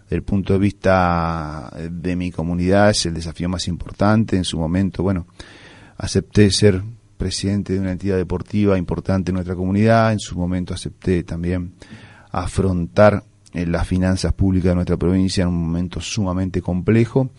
desde 0.04 0.16
el 0.16 0.24
punto 0.24 0.54
de 0.54 0.60
vista 0.60 1.72
de 1.90 2.16
mi 2.16 2.32
comunidad, 2.32 2.90
es 2.90 3.06
el 3.06 3.14
desafío 3.14 3.50
más 3.50 3.68
importante. 3.68 4.36
En 4.36 4.44
su 4.44 4.58
momento, 4.58 5.04
bueno, 5.04 5.28
acepté 5.98 6.50
ser 6.52 6.82
presidente 7.18 7.74
de 7.74 7.80
una 7.80 7.92
entidad 7.92 8.18
deportiva 8.18 8.78
importante 8.78 9.32
en 9.32 9.36
nuestra 9.36 9.56
comunidad, 9.56 10.12
en 10.12 10.20
su 10.20 10.38
momento 10.38 10.74
acepté 10.74 11.24
también 11.24 11.74
afrontar 12.32 13.24
eh, 13.54 13.66
las 13.66 13.88
finanzas 13.88 14.34
públicas 14.34 14.70
de 14.72 14.76
nuestra 14.76 14.98
provincia 14.98 15.44
en 15.44 15.50
un 15.50 15.68
momento 15.68 16.02
sumamente 16.02 16.62
complejo. 16.62 17.30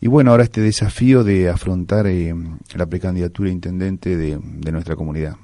Y 0.00 0.08
bueno, 0.08 0.30
ahora 0.30 0.44
este 0.44 0.62
desafío 0.62 1.24
de 1.24 1.50
afrontar 1.50 2.06
eh, 2.06 2.34
la 2.74 2.86
precandidatura 2.86 3.50
a 3.50 3.52
intendente 3.52 4.16
de, 4.16 4.38
de 4.42 4.72
nuestra 4.72 4.96
comunidad. 4.96 5.36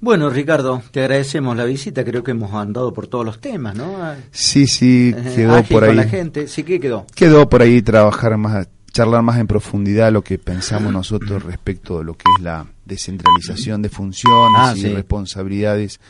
Bueno, 0.00 0.30
Ricardo, 0.30 0.80
te 0.92 1.00
agradecemos 1.00 1.56
la 1.56 1.64
visita. 1.64 2.04
Creo 2.04 2.22
que 2.22 2.30
hemos 2.30 2.52
andado 2.54 2.92
por 2.92 3.08
todos 3.08 3.24
los 3.24 3.40
temas, 3.40 3.74
¿no? 3.76 3.96
Sí, 4.30 4.68
sí, 4.68 5.12
eh, 5.16 5.32
quedó 5.34 5.54
ágil 5.56 5.74
por 5.74 5.80
con 5.82 5.90
ahí. 5.90 5.96
la 5.96 6.04
gente. 6.04 6.46
Sí, 6.46 6.62
¿qué 6.62 6.78
quedó? 6.78 7.04
Quedó 7.16 7.48
por 7.48 7.62
ahí 7.62 7.82
trabajar 7.82 8.36
más, 8.36 8.68
charlar 8.98 9.22
más 9.22 9.38
en 9.38 9.46
profundidad 9.46 10.10
lo 10.10 10.24
que 10.24 10.38
pensamos 10.38 10.92
nosotros 10.92 11.44
respecto 11.44 11.98
de 11.98 12.04
lo 12.04 12.14
que 12.14 12.24
es 12.36 12.42
la 12.42 12.66
descentralización 12.84 13.80
de 13.80 13.90
funciones 13.90 14.58
Ah, 14.60 14.72
y 14.76 14.80
sí. 14.80 14.88
responsabilidades 14.92 16.00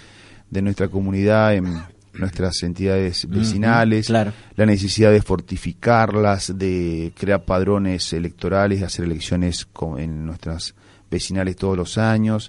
de 0.49 0.63
nuestra 0.63 0.89
comunidad 0.89 1.55
en 1.55 1.83
nuestras 2.15 2.63
entidades 2.63 3.29
vecinales, 3.29 4.07
claro. 4.07 4.33
la 4.57 4.65
necesidad 4.65 5.13
de 5.13 5.21
fortificarlas, 5.21 6.57
de 6.57 7.13
crear 7.15 7.45
padrones 7.45 8.11
electorales, 8.15 8.81
de 8.81 8.87
hacer 8.87 9.05
elecciones 9.05 9.69
en 9.99 10.25
nuestras 10.25 10.75
vecinales 11.11 11.57
todos 11.57 11.77
los 11.77 11.99
años, 11.99 12.49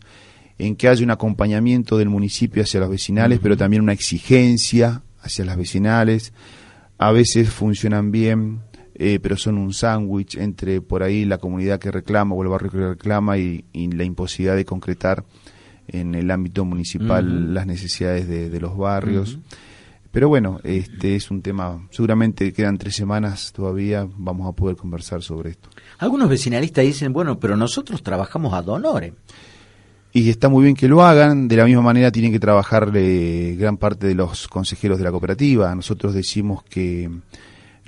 en 0.57 0.77
que 0.77 0.87
haya 0.87 1.03
un 1.03 1.11
acompañamiento 1.11 1.97
del 1.97 2.07
municipio 2.07 2.63
hacia 2.63 2.79
las 2.79 2.89
vecinales, 2.89 3.39
pero 3.43 3.57
también 3.57 3.81
una 3.83 3.91
exigencia 3.91 5.01
hacia 5.21 5.43
las 5.43 5.57
vecinales. 5.57 6.31
A 6.97 7.11
veces 7.11 7.49
funcionan 7.49 8.11
bien, 8.11 8.61
eh, 8.99 9.19
pero 9.19 9.37
son 9.37 9.57
un 9.57 9.73
sándwich 9.73 10.37
entre 10.37 10.81
por 10.81 11.01
ahí 11.01 11.25
la 11.25 11.37
comunidad 11.39 11.79
que 11.79 11.89
reclama 11.89 12.35
o 12.35 12.43
el 12.43 12.49
barrio 12.49 12.69
que 12.69 12.89
reclama 12.89 13.37
y, 13.37 13.65
y 13.73 13.89
la 13.91 14.03
imposibilidad 14.03 14.55
de 14.55 14.65
concretar 14.65 15.23
en 15.87 16.13
el 16.13 16.29
ámbito 16.29 16.65
municipal 16.65 17.53
las 17.53 17.65
necesidades 17.65 18.27
de, 18.27 18.49
de 18.49 18.59
los 18.59 18.77
barrios. 18.77 19.39
Pero 20.11 20.27
bueno, 20.27 20.59
este 20.63 21.15
es 21.15 21.31
un 21.31 21.41
tema, 21.41 21.87
seguramente 21.91 22.51
quedan 22.51 22.77
tres 22.77 22.95
semanas 22.95 23.53
todavía, 23.53 24.07
vamos 24.17 24.47
a 24.47 24.53
poder 24.53 24.75
conversar 24.75 25.21
sobre 25.21 25.51
esto. 25.51 25.69
Algunos 25.99 26.29
vecinalistas 26.29 26.83
dicen, 26.83 27.13
bueno, 27.13 27.39
pero 27.39 27.55
nosotros 27.55 28.01
trabajamos 28.03 28.53
a 28.53 28.61
donore. 28.61 29.13
Y 30.11 30.29
está 30.29 30.49
muy 30.49 30.63
bien 30.63 30.75
que 30.75 30.87
lo 30.87 31.03
hagan, 31.03 31.47
de 31.47 31.55
la 31.55 31.65
misma 31.65 31.83
manera 31.83 32.11
tienen 32.11 32.31
que 32.31 32.39
trabajar 32.39 32.91
eh, 32.95 33.55
gran 33.57 33.77
parte 33.77 34.07
de 34.07 34.15
los 34.15 34.47
consejeros 34.47 34.97
de 34.97 35.03
la 35.03 35.11
cooperativa. 35.11 35.73
Nosotros 35.75 36.15
decimos 36.15 36.63
que 36.63 37.07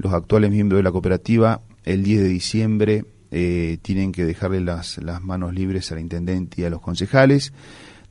los 0.01 0.13
actuales 0.13 0.51
miembros 0.51 0.79
de 0.79 0.83
la 0.83 0.91
cooperativa 0.91 1.61
el 1.83 2.03
10 2.03 2.21
de 2.21 2.27
diciembre 2.27 3.05
eh, 3.31 3.77
tienen 3.81 4.11
que 4.11 4.25
dejarle 4.25 4.61
las, 4.61 4.97
las 4.97 5.21
manos 5.21 5.53
libres 5.53 5.91
al 5.91 5.99
intendente 5.99 6.61
y 6.61 6.65
a 6.65 6.69
los 6.69 6.81
concejales. 6.81 7.53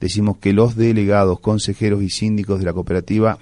decimos 0.01 0.38
que 0.38 0.53
los 0.53 0.76
delegados, 0.76 1.41
consejeros 1.41 2.03
y 2.03 2.11
síndicos 2.11 2.59
de 2.59 2.64
la 2.64 2.72
cooperativa 2.72 3.38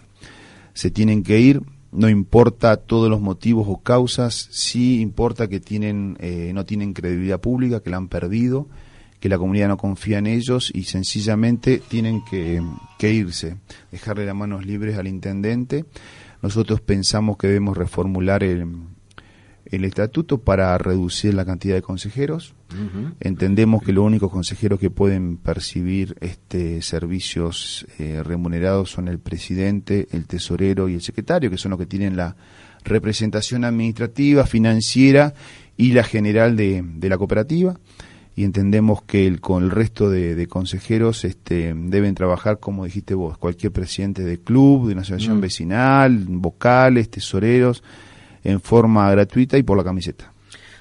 se 0.74 0.90
tienen 0.90 1.22
que 1.22 1.40
ir, 1.40 1.62
no 1.90 2.08
importa 2.08 2.76
todos 2.76 3.08
los 3.08 3.20
motivos 3.20 3.66
o 3.68 3.78
causas, 3.78 4.48
sí 4.50 5.00
importa 5.00 5.48
que 5.48 5.60
tienen, 5.60 6.16
eh, 6.20 6.52
no 6.54 6.64
tienen 6.64 6.92
credibilidad 6.92 7.40
pública, 7.40 7.80
que 7.80 7.90
la 7.90 7.96
han 7.96 8.08
perdido, 8.08 8.68
que 9.20 9.28
la 9.28 9.38
comunidad 9.38 9.68
no 9.68 9.76
confía 9.76 10.18
en 10.18 10.26
ellos 10.26 10.70
y 10.74 10.84
sencillamente 10.84 11.80
tienen 11.88 12.22
que, 12.24 12.62
que 12.98 13.12
irse, 13.12 13.56
dejarle 13.90 14.26
las 14.26 14.34
manos 14.34 14.66
libres 14.66 14.96
al 14.98 15.08
intendente. 15.08 15.84
Nosotros 16.42 16.80
pensamos 16.80 17.36
que 17.36 17.48
debemos 17.48 17.76
reformular 17.76 18.44
el, 18.44 18.66
el 19.70 19.84
estatuto 19.84 20.38
para 20.38 20.76
reducir 20.78 21.34
la 21.34 21.44
cantidad 21.44 21.74
de 21.74 21.82
consejeros. 21.82 22.54
Entendemos 23.20 23.82
que 23.82 23.92
los 23.92 24.04
únicos 24.04 24.30
consejeros 24.30 24.78
que 24.78 24.90
pueden 24.90 25.36
percibir 25.36 26.16
este 26.20 26.82
servicios 26.82 27.86
eh, 27.98 28.22
remunerados 28.22 28.90
son 28.90 29.08
el 29.08 29.18
presidente, 29.18 30.08
el 30.12 30.26
tesorero 30.26 30.88
y 30.88 30.94
el 30.94 31.02
secretario, 31.02 31.50
que 31.50 31.58
son 31.58 31.70
los 31.70 31.78
que 31.78 31.86
tienen 31.86 32.16
la 32.16 32.36
representación 32.84 33.64
administrativa, 33.64 34.46
financiera 34.46 35.34
y 35.76 35.92
la 35.92 36.04
general 36.04 36.56
de, 36.56 36.82
de 36.84 37.08
la 37.08 37.18
cooperativa. 37.18 37.78
Y 38.38 38.44
entendemos 38.44 39.02
que 39.02 39.26
el, 39.26 39.40
con 39.40 39.64
el 39.64 39.72
resto 39.72 40.10
de, 40.10 40.36
de, 40.36 40.46
consejeros 40.46 41.24
este, 41.24 41.74
deben 41.74 42.14
trabajar, 42.14 42.60
como 42.60 42.84
dijiste 42.84 43.14
vos, 43.14 43.36
cualquier 43.36 43.72
presidente 43.72 44.22
de 44.22 44.38
club, 44.38 44.86
de 44.86 44.92
una 44.92 45.02
asociación 45.02 45.40
vecinal, 45.40 46.24
vocales, 46.28 47.10
tesoreros, 47.10 47.82
en 48.44 48.60
forma 48.60 49.10
gratuita 49.10 49.58
y 49.58 49.64
por 49.64 49.76
la 49.76 49.82
camiseta. 49.82 50.32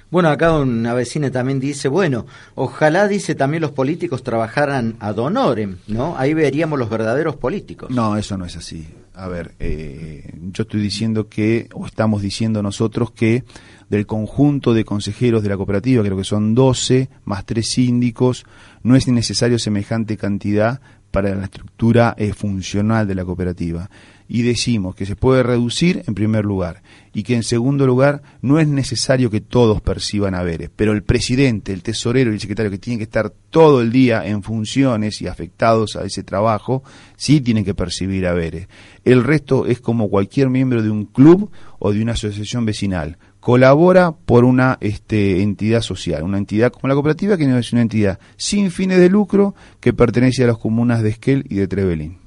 Bueno, 0.10 0.30
acá 0.30 0.54
una 0.54 0.94
vecina 0.94 1.30
también 1.32 1.60
dice, 1.60 1.90
bueno, 1.90 2.26
ojalá, 2.56 3.08
dice, 3.10 3.36
también 3.36 3.62
los 3.62 3.72
políticos 3.72 4.24
trabajaran 4.24 4.96
ad 5.00 5.18
honorem, 5.18 5.78
¿no? 5.88 6.18
Ahí 6.18 6.34
veríamos 6.34 6.80
los 6.80 6.90
verdaderos 6.90 7.36
políticos. 7.36 7.90
No, 7.90 8.16
eso 8.16 8.38
no 8.38 8.46
es 8.46 8.56
así. 8.56 8.88
A 9.14 9.28
ver, 9.28 9.56
eh, 9.60 10.32
yo 10.52 10.64
estoy 10.64 10.80
diciendo 10.80 11.28
que, 11.28 11.68
o 11.74 11.86
estamos 11.86 12.22
diciendo 12.22 12.64
nosotros 12.64 13.12
que 13.12 13.44
del 13.90 14.06
conjunto 14.06 14.74
de 14.74 14.86
consejeros 14.86 15.44
de 15.44 15.50
la 15.50 15.58
cooperativa, 15.58 16.04
creo 16.04 16.18
que 16.18 16.24
son 16.24 16.56
12, 16.56 17.10
más 17.26 17.46
tres 17.46 17.68
síndicos, 17.68 18.46
no 18.84 18.96
es 18.96 19.08
necesario 19.08 19.60
semejante 19.60 20.16
cantidad 20.16 20.80
para 21.12 21.36
la 21.36 21.46
estructura 21.46 22.16
eh, 22.18 22.34
funcional 22.34 23.08
de 23.08 23.16
la 23.16 23.26
cooperativa 23.26 23.90
y 24.28 24.42
decimos 24.42 24.96
que 24.96 25.06
se 25.06 25.16
puede 25.16 25.44
reducir 25.44 26.04
en 26.08 26.16
primer 26.16 26.46
lugar 26.46 26.82
y 27.14 27.24
que 27.24 27.36
en 27.36 27.44
segundo 27.44 27.88
lugar 27.88 28.22
no 28.42 28.60
es 28.60 28.68
necesario 28.68 29.30
que 29.30 29.42
todos 29.42 29.82
perciban 29.82 30.36
haberes, 30.36 30.70
pero 30.76 30.92
el 30.92 31.04
presidente, 31.04 31.74
el 31.74 31.82
tesorero 31.82 32.30
y 32.32 32.36
el 32.36 32.40
secretario 32.40 32.72
que 32.72 32.78
tienen 32.78 33.00
que 33.00 33.06
estar 33.06 33.32
todo 33.50 33.82
el 33.82 33.92
día 33.92 34.28
en 34.28 34.44
funciones 34.44 35.22
y 35.22 35.28
afectados 35.28 35.96
a 35.96 36.04
ese 36.04 36.24
trabajo, 36.24 36.84
sí 37.16 37.42
tienen 37.42 37.66
que 37.66 37.74
percibir 37.74 38.28
haberes. 38.28 38.68
El 39.04 39.24
resto 39.24 39.66
es 39.66 39.80
como 39.80 40.10
cualquier 40.10 40.50
miembro 40.50 40.84
de 40.84 40.90
un 40.90 41.06
club 41.06 41.50
o 41.80 41.94
de 41.94 42.02
una 42.02 42.12
asociación 42.14 42.66
vecinal. 42.66 43.18
Colabora 43.40 44.12
por 44.12 44.44
una 44.44 44.78
este, 44.82 45.42
entidad 45.42 45.82
social, 45.82 46.24
una 46.24 46.38
entidad 46.38 46.72
como 46.72 46.90
la 46.90 46.96
cooperativa, 46.96 47.38
que 47.38 47.48
no 47.48 47.58
es 47.58 47.72
una 47.72 47.82
entidad 47.82 48.20
sin 48.36 48.72
fines 48.72 49.00
de 49.00 49.10
lucro 49.10 49.56
que 49.80 49.94
pertenece 49.94 50.44
a 50.44 50.48
las 50.48 50.58
comunas 50.58 51.02
de 51.02 51.10
Esquel 51.10 51.46
y 51.50 51.56
de 51.56 51.68
Trevelin. 51.68 52.27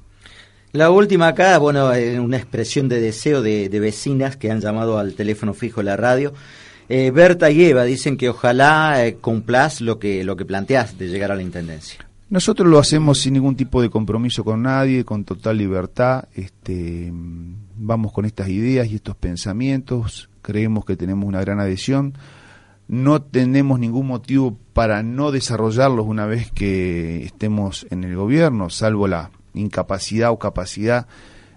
La 0.73 0.89
última 0.89 1.27
acá, 1.27 1.57
bueno, 1.57 1.91
una 2.21 2.37
expresión 2.37 2.87
de 2.87 3.01
deseo 3.01 3.41
de, 3.41 3.67
vecinas 3.67 4.37
que 4.37 4.49
han 4.49 4.61
llamado 4.61 4.97
al 4.97 5.15
teléfono 5.15 5.53
fijo 5.53 5.81
de 5.81 5.85
la 5.85 5.97
radio. 5.97 6.33
Eh, 6.87 7.11
Berta 7.11 7.51
y 7.51 7.65
Eva 7.65 7.83
dicen 7.83 8.15
que 8.15 8.29
ojalá 8.29 9.05
eh, 9.05 9.15
cumplas 9.15 9.81
lo 9.81 9.99
que, 9.99 10.23
lo 10.23 10.37
que 10.37 10.45
planteas 10.45 10.97
de 10.97 11.09
llegar 11.09 11.31
a 11.31 11.35
la 11.35 11.41
Intendencia. 11.41 12.07
Nosotros 12.29 12.69
lo 12.69 12.79
hacemos 12.79 13.19
sin 13.19 13.33
ningún 13.33 13.57
tipo 13.57 13.81
de 13.81 13.89
compromiso 13.89 14.45
con 14.45 14.61
nadie, 14.61 15.03
con 15.03 15.25
total 15.25 15.57
libertad. 15.57 16.29
Este, 16.33 17.11
vamos 17.11 18.13
con 18.13 18.23
estas 18.23 18.47
ideas 18.47 18.87
y 18.87 18.95
estos 18.95 19.17
pensamientos. 19.17 20.29
Creemos 20.41 20.85
que 20.85 20.95
tenemos 20.95 21.27
una 21.27 21.41
gran 21.41 21.59
adhesión. 21.59 22.13
No 22.87 23.21
tenemos 23.21 23.77
ningún 23.77 24.07
motivo 24.07 24.57
para 24.71 25.03
no 25.03 25.31
desarrollarlos 25.31 26.05
una 26.05 26.25
vez 26.25 26.49
que 26.51 27.25
estemos 27.25 27.85
en 27.89 28.05
el 28.05 28.15
gobierno, 28.15 28.69
salvo 28.69 29.09
la 29.09 29.31
incapacidad 29.53 30.31
o 30.31 30.39
capacidad 30.39 31.07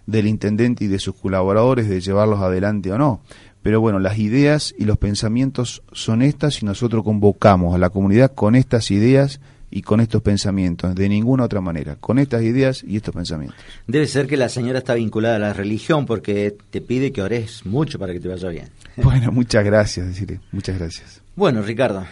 del 0.07 0.26
intendente 0.26 0.84
y 0.84 0.88
de 0.88 0.99
sus 0.99 1.14
colaboradores 1.14 1.88
de 1.88 2.01
llevarlos 2.01 2.40
adelante 2.40 2.92
o 2.92 2.99
no. 2.99 3.20
Pero 3.62 3.80
bueno, 3.80 3.99
las 3.99 4.18
ideas 4.18 4.74
y 4.78 4.84
los 4.84 4.99
pensamientos 4.99 5.82
son 5.92 6.20
estas 6.20 6.62
y 6.62 6.66
nosotros 6.66 7.03
convocamos 7.03 7.74
a 7.74 7.78
la 7.78 7.88
comunidad 7.88 8.32
con 8.34 8.57
estas 8.57 8.90
ideas 8.90 9.40
y 9.70 9.82
con 9.82 10.01
estos 10.01 10.22
pensamientos, 10.22 10.95
de 10.95 11.09
ninguna 11.09 11.45
otra 11.45 11.61
manera, 11.61 11.97
con 11.97 12.20
estas 12.20 12.42
ideas 12.42 12.84
y 12.86 12.97
estos 12.97 13.12
pensamientos. 13.12 13.59
Debe 13.88 14.07
ser 14.07 14.28
que 14.28 14.36
la 14.36 14.49
señora 14.49 14.78
está 14.78 14.95
vinculada 14.95 15.36
a 15.36 15.38
la 15.40 15.53
religión 15.53 16.07
porque 16.07 16.57
te 16.70 16.80
pide 16.80 17.11
que 17.11 17.22
ores 17.22 17.66
mucho 17.66 17.99
para 17.99 18.12
que 18.12 18.20
te 18.20 18.28
vaya 18.28 18.49
bien. 18.49 18.68
Bueno, 18.97 19.32
muchas 19.32 19.64
gracias, 19.64 20.07
decirle, 20.07 20.38
muchas 20.53 20.78
gracias. 20.78 21.20
Bueno, 21.34 21.62
Ricardo, 21.62 22.05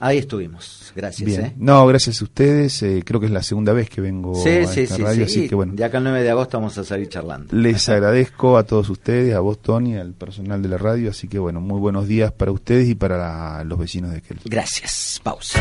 Ahí 0.00 0.18
estuvimos. 0.18 0.92
Gracias. 0.94 1.26
Bien. 1.26 1.44
¿eh? 1.46 1.54
No, 1.56 1.86
gracias 1.86 2.20
a 2.20 2.24
ustedes. 2.24 2.82
Eh, 2.82 3.02
creo 3.04 3.20
que 3.20 3.26
es 3.26 3.32
la 3.32 3.42
segunda 3.42 3.72
vez 3.72 3.90
que 3.90 4.00
vengo 4.00 4.34
sí, 4.34 4.48
a 4.50 4.66
sí, 4.66 4.80
esta 4.80 4.96
sí, 4.96 5.02
radio, 5.02 5.26
sí. 5.26 5.40
así 5.40 5.48
que 5.48 5.54
bueno. 5.54 5.74
De 5.74 5.84
acá 5.84 5.98
al 5.98 6.04
9 6.04 6.22
de 6.22 6.30
agosto 6.30 6.58
vamos 6.58 6.76
a 6.78 6.84
salir 6.84 7.08
charlando. 7.08 7.54
Les 7.56 7.88
agradezco 7.88 8.56
a 8.56 8.64
todos 8.64 8.88
ustedes, 8.90 9.34
a 9.34 9.40
vos, 9.40 9.60
Tony, 9.60 9.96
al 9.96 10.12
personal 10.12 10.62
de 10.62 10.68
la 10.68 10.78
radio. 10.78 11.10
Así 11.10 11.28
que 11.28 11.38
bueno, 11.38 11.60
muy 11.60 11.80
buenos 11.80 12.06
días 12.08 12.32
para 12.32 12.52
ustedes 12.52 12.88
y 12.88 12.94
para 12.94 13.18
la, 13.18 13.64
los 13.64 13.78
vecinos 13.78 14.10
de 14.10 14.18
Esquel. 14.18 14.40
Gracias. 14.44 15.20
Pausa. 15.22 15.60